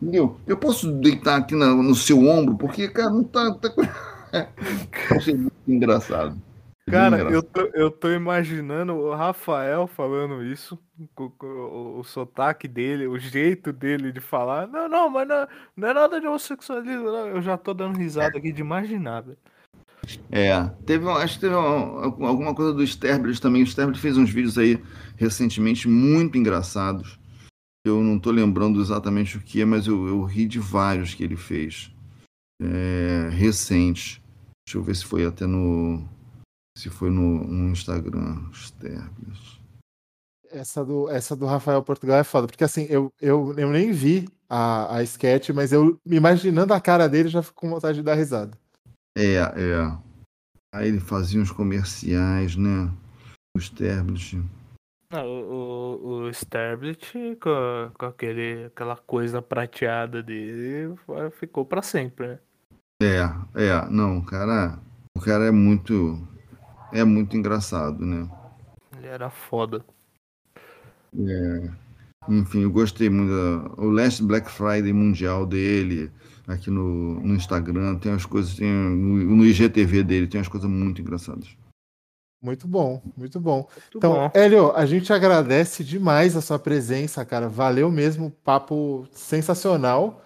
entendeu? 0.00 0.40
Eu 0.46 0.56
posso 0.58 0.90
deitar 0.92 1.36
aqui 1.36 1.54
na- 1.54 1.74
no 1.74 1.94
seu 1.94 2.18
ombro, 2.26 2.56
porque, 2.56 2.88
cara, 2.88 3.10
não 3.10 3.24
tá... 3.24 3.54
tá... 3.54 3.70
Achei 5.10 5.34
muito 5.34 5.52
engraçado. 5.66 6.40
Cara, 6.88 7.18
eu 7.32 7.42
tô, 7.42 7.60
eu 7.74 7.90
tô 7.90 8.10
imaginando 8.12 8.94
o 8.94 9.12
Rafael 9.14 9.88
falando 9.88 10.44
isso, 10.44 10.78
com, 11.16 11.28
com 11.30 11.46
o, 11.46 11.98
o 11.98 12.04
sotaque 12.04 12.68
dele, 12.68 13.08
o 13.08 13.18
jeito 13.18 13.72
dele 13.72 14.12
de 14.12 14.20
falar. 14.20 14.68
Não, 14.68 14.88
não, 14.88 15.10
mas 15.10 15.26
não, 15.26 15.48
não 15.76 15.88
é 15.88 15.94
nada 15.94 16.20
de 16.20 16.26
homossexualismo, 16.28 17.04
não. 17.04 17.26
Eu 17.28 17.42
já 17.42 17.56
tô 17.56 17.74
dando 17.74 17.98
risada 17.98 18.38
aqui 18.38 18.52
de 18.52 18.60
imaginar, 18.60 19.22
velho. 19.22 19.38
É, 20.30 20.64
teve, 20.84 21.04
um- 21.04 21.10
acho 21.16 21.34
que 21.34 21.40
teve 21.40 21.54
um- 21.56 22.24
alguma 22.24 22.54
coisa 22.54 22.72
do 22.72 22.84
Sterblit 22.84 23.40
também. 23.40 23.62
O 23.62 23.66
Sterblit 23.66 24.00
fez 24.00 24.16
uns 24.16 24.30
vídeos 24.30 24.56
aí 24.56 24.80
recentemente 25.16 25.88
muito 25.88 26.38
engraçados. 26.38 27.18
Eu 27.84 28.00
não 28.00 28.18
tô 28.18 28.30
lembrando 28.30 28.80
exatamente 28.80 29.36
o 29.36 29.40
que 29.40 29.60
é, 29.60 29.64
mas 29.64 29.88
eu, 29.88 30.06
eu 30.06 30.22
ri 30.24 30.46
de 30.46 30.60
vários 30.60 31.14
que 31.14 31.24
ele 31.24 31.36
fez. 31.36 31.92
É, 32.62 33.28
recentes. 33.30 34.20
Deixa 34.66 34.78
eu 34.78 34.82
ver 34.82 34.94
se 34.94 35.04
foi 35.04 35.24
até 35.24 35.46
no. 35.46 36.08
Se 36.76 36.90
foi 36.90 37.10
no, 37.10 37.44
no 37.44 37.70
Instagram. 37.70 38.50
Sterblit. 38.52 39.60
Essa 40.50 40.84
do, 40.84 41.10
essa 41.10 41.34
do 41.34 41.46
Rafael 41.46 41.82
Portugal 41.82 42.18
é 42.18 42.24
foda, 42.24 42.46
porque 42.46 42.62
assim, 42.62 42.86
eu, 42.88 43.12
eu, 43.20 43.54
eu 43.58 43.70
nem 43.70 43.90
vi 43.92 44.28
a, 44.48 44.96
a 44.96 45.02
sketch, 45.02 45.50
mas 45.50 45.72
eu 45.72 45.98
imaginando 46.06 46.72
a 46.72 46.80
cara 46.80 47.08
dele 47.08 47.28
já 47.28 47.42
fico 47.42 47.60
com 47.60 47.70
vontade 47.70 47.98
de 47.98 48.04
dar 48.04 48.14
risada. 48.14 48.56
É, 49.16 49.36
é. 49.36 49.98
Aí 50.72 50.88
ele 50.88 51.00
fazia 51.00 51.40
uns 51.40 51.50
comerciais, 51.50 52.54
né? 52.54 52.92
O 53.56 53.58
Sterblit. 53.58 54.38
Ah, 55.10 55.24
o, 55.24 55.98
o, 55.98 56.22
o 56.24 56.30
Sterblit 56.30 57.36
com, 57.40 57.90
com 57.98 58.06
aquele, 58.06 58.66
aquela 58.66 58.96
coisa 58.96 59.40
prateada 59.40 60.22
dele 60.22 60.94
ficou 61.32 61.64
pra 61.64 61.80
sempre, 61.80 62.28
né? 62.28 62.38
É, 63.02 63.22
é, 63.54 63.88
não, 63.90 64.18
o 64.18 64.24
cara, 64.24 64.78
o 65.16 65.20
cara 65.20 65.46
é 65.46 65.50
muito, 65.50 66.26
é 67.00 67.04
muito 67.04 67.36
engraçado, 67.36 68.04
né? 68.04 68.28
Ele 68.96 69.06
era 69.06 69.30
foda. 69.30 69.84
É, 71.14 71.70
enfim, 72.28 72.62
eu 72.62 72.70
gostei 72.70 73.08
muito 73.08 73.30
da, 73.30 73.82
o 73.82 73.90
Last 73.90 74.22
Black 74.22 74.50
Friday 74.50 74.92
mundial 74.92 75.46
dele 75.46 76.10
aqui 76.46 76.70
no, 76.70 77.20
no 77.20 77.34
Instagram, 77.34 77.96
tem 77.96 78.12
as 78.12 78.24
coisas, 78.24 78.54
tem 78.54 78.68
no, 78.70 79.36
no 79.36 79.44
IGTV 79.44 80.02
dele, 80.02 80.26
tem 80.26 80.40
as 80.40 80.48
coisas 80.48 80.68
muito 80.68 81.00
engraçadas. 81.00 81.48
Muito 82.42 82.68
bom, 82.68 83.02
muito 83.16 83.40
bom. 83.40 83.68
Muito 83.72 83.98
Então, 83.98 84.12
bom. 84.12 84.30
Hélio, 84.34 84.70
a 84.72 84.86
gente 84.86 85.12
agradece 85.12 85.82
demais 85.82 86.36
a 86.36 86.40
sua 86.40 86.58
presença, 86.58 87.24
cara. 87.24 87.48
Valeu 87.48 87.90
mesmo, 87.90 88.30
papo 88.44 89.06
sensacional. 89.10 90.22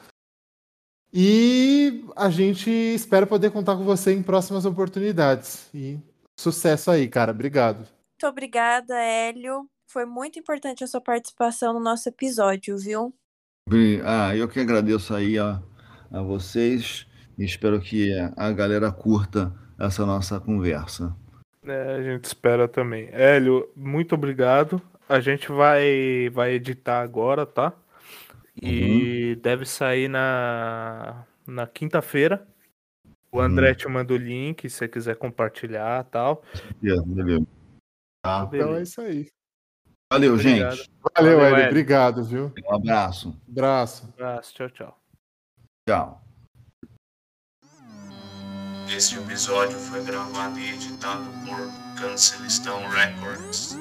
E 1.13 2.05
a 2.17 2.29
gente 2.29 2.71
espera 2.71 3.27
poder 3.27 3.51
contar 3.51 3.77
com 3.77 3.85
você 3.85 4.13
em 4.13 4.23
próximas 4.23 4.65
oportunidades. 4.65 5.69
E 5.73 5.99
sucesso 6.41 6.91
aí, 6.91 7.09
cara. 7.09 7.33
Obrigado. 7.33 7.79
Muito 7.79 8.27
obrigada, 8.27 8.95
Hélio. 8.99 9.69
Foi 9.87 10.05
muito 10.05 10.39
importante 10.39 10.85
a 10.85 10.87
sua 10.87 11.01
participação 11.01 11.73
no 11.73 11.81
nosso 11.81 12.09
episódio, 12.09 12.79
viu? 12.79 13.15
Bem, 13.69 14.01
Ah, 14.05 14.35
eu 14.35 14.49
que 14.49 14.61
agradeço 14.61 15.15
aí 15.15 15.39
a, 15.39 15.63
a 16.11 16.23
vocês 16.23 17.07
e 17.39 17.45
espero 17.45 17.81
que 17.81 18.13
a 18.37 18.53
galera 18.53 18.91
curta 18.93 19.55
essa 19.79 20.05
nossa 20.05 20.39
conversa. 20.41 21.15
É, 21.65 21.95
a 21.95 22.03
gente 22.03 22.25
espera 22.25 22.67
também. 22.69 23.09
Hélio, 23.13 23.71
muito 23.77 24.15
obrigado. 24.15 24.81
A 25.09 25.21
gente 25.21 25.51
vai, 25.51 26.31
vai 26.33 26.53
editar 26.53 27.01
agora, 27.03 27.45
tá? 27.45 27.73
E 28.63 29.37
deve 29.43 29.65
sair 29.65 30.09
na, 30.09 31.25
na 31.47 31.67
quinta-feira. 31.67 32.47
O 33.33 33.41
André 33.41 33.75
te 33.75 33.89
manda 33.89 34.13
o 34.13 34.17
link 34.17 34.69
se 34.69 34.77
você 34.77 34.89
quiser 34.89 35.17
compartilhar 35.17 36.05
tal. 36.05 36.43
Yeah, 36.83 37.03
beleza. 37.07 37.47
Tá. 38.25 38.49
Então 38.53 38.75
é 38.75 38.83
isso 38.83 39.01
aí. 39.01 39.29
Valeu, 40.13 40.35
Obrigado. 40.35 40.77
gente. 40.77 40.91
Valeu, 41.17 41.39
Valeu, 41.39 41.55
Hélio. 41.55 41.69
Obrigado, 41.69 42.25
viu? 42.25 42.53
Um 42.69 42.75
abraço. 42.75 43.41
Abraço. 43.49 44.09
Abraço, 44.15 44.55
tchau, 44.55 44.71
tchau. 44.71 44.99
Tchau. 45.89 46.25
Este 48.89 49.17
episódio 49.19 49.79
foi 49.79 50.05
gravado 50.05 50.59
e 50.59 50.71
editado 50.71 51.25
por 51.47 52.01
Cancelistão 52.01 52.81
Records. 52.89 53.79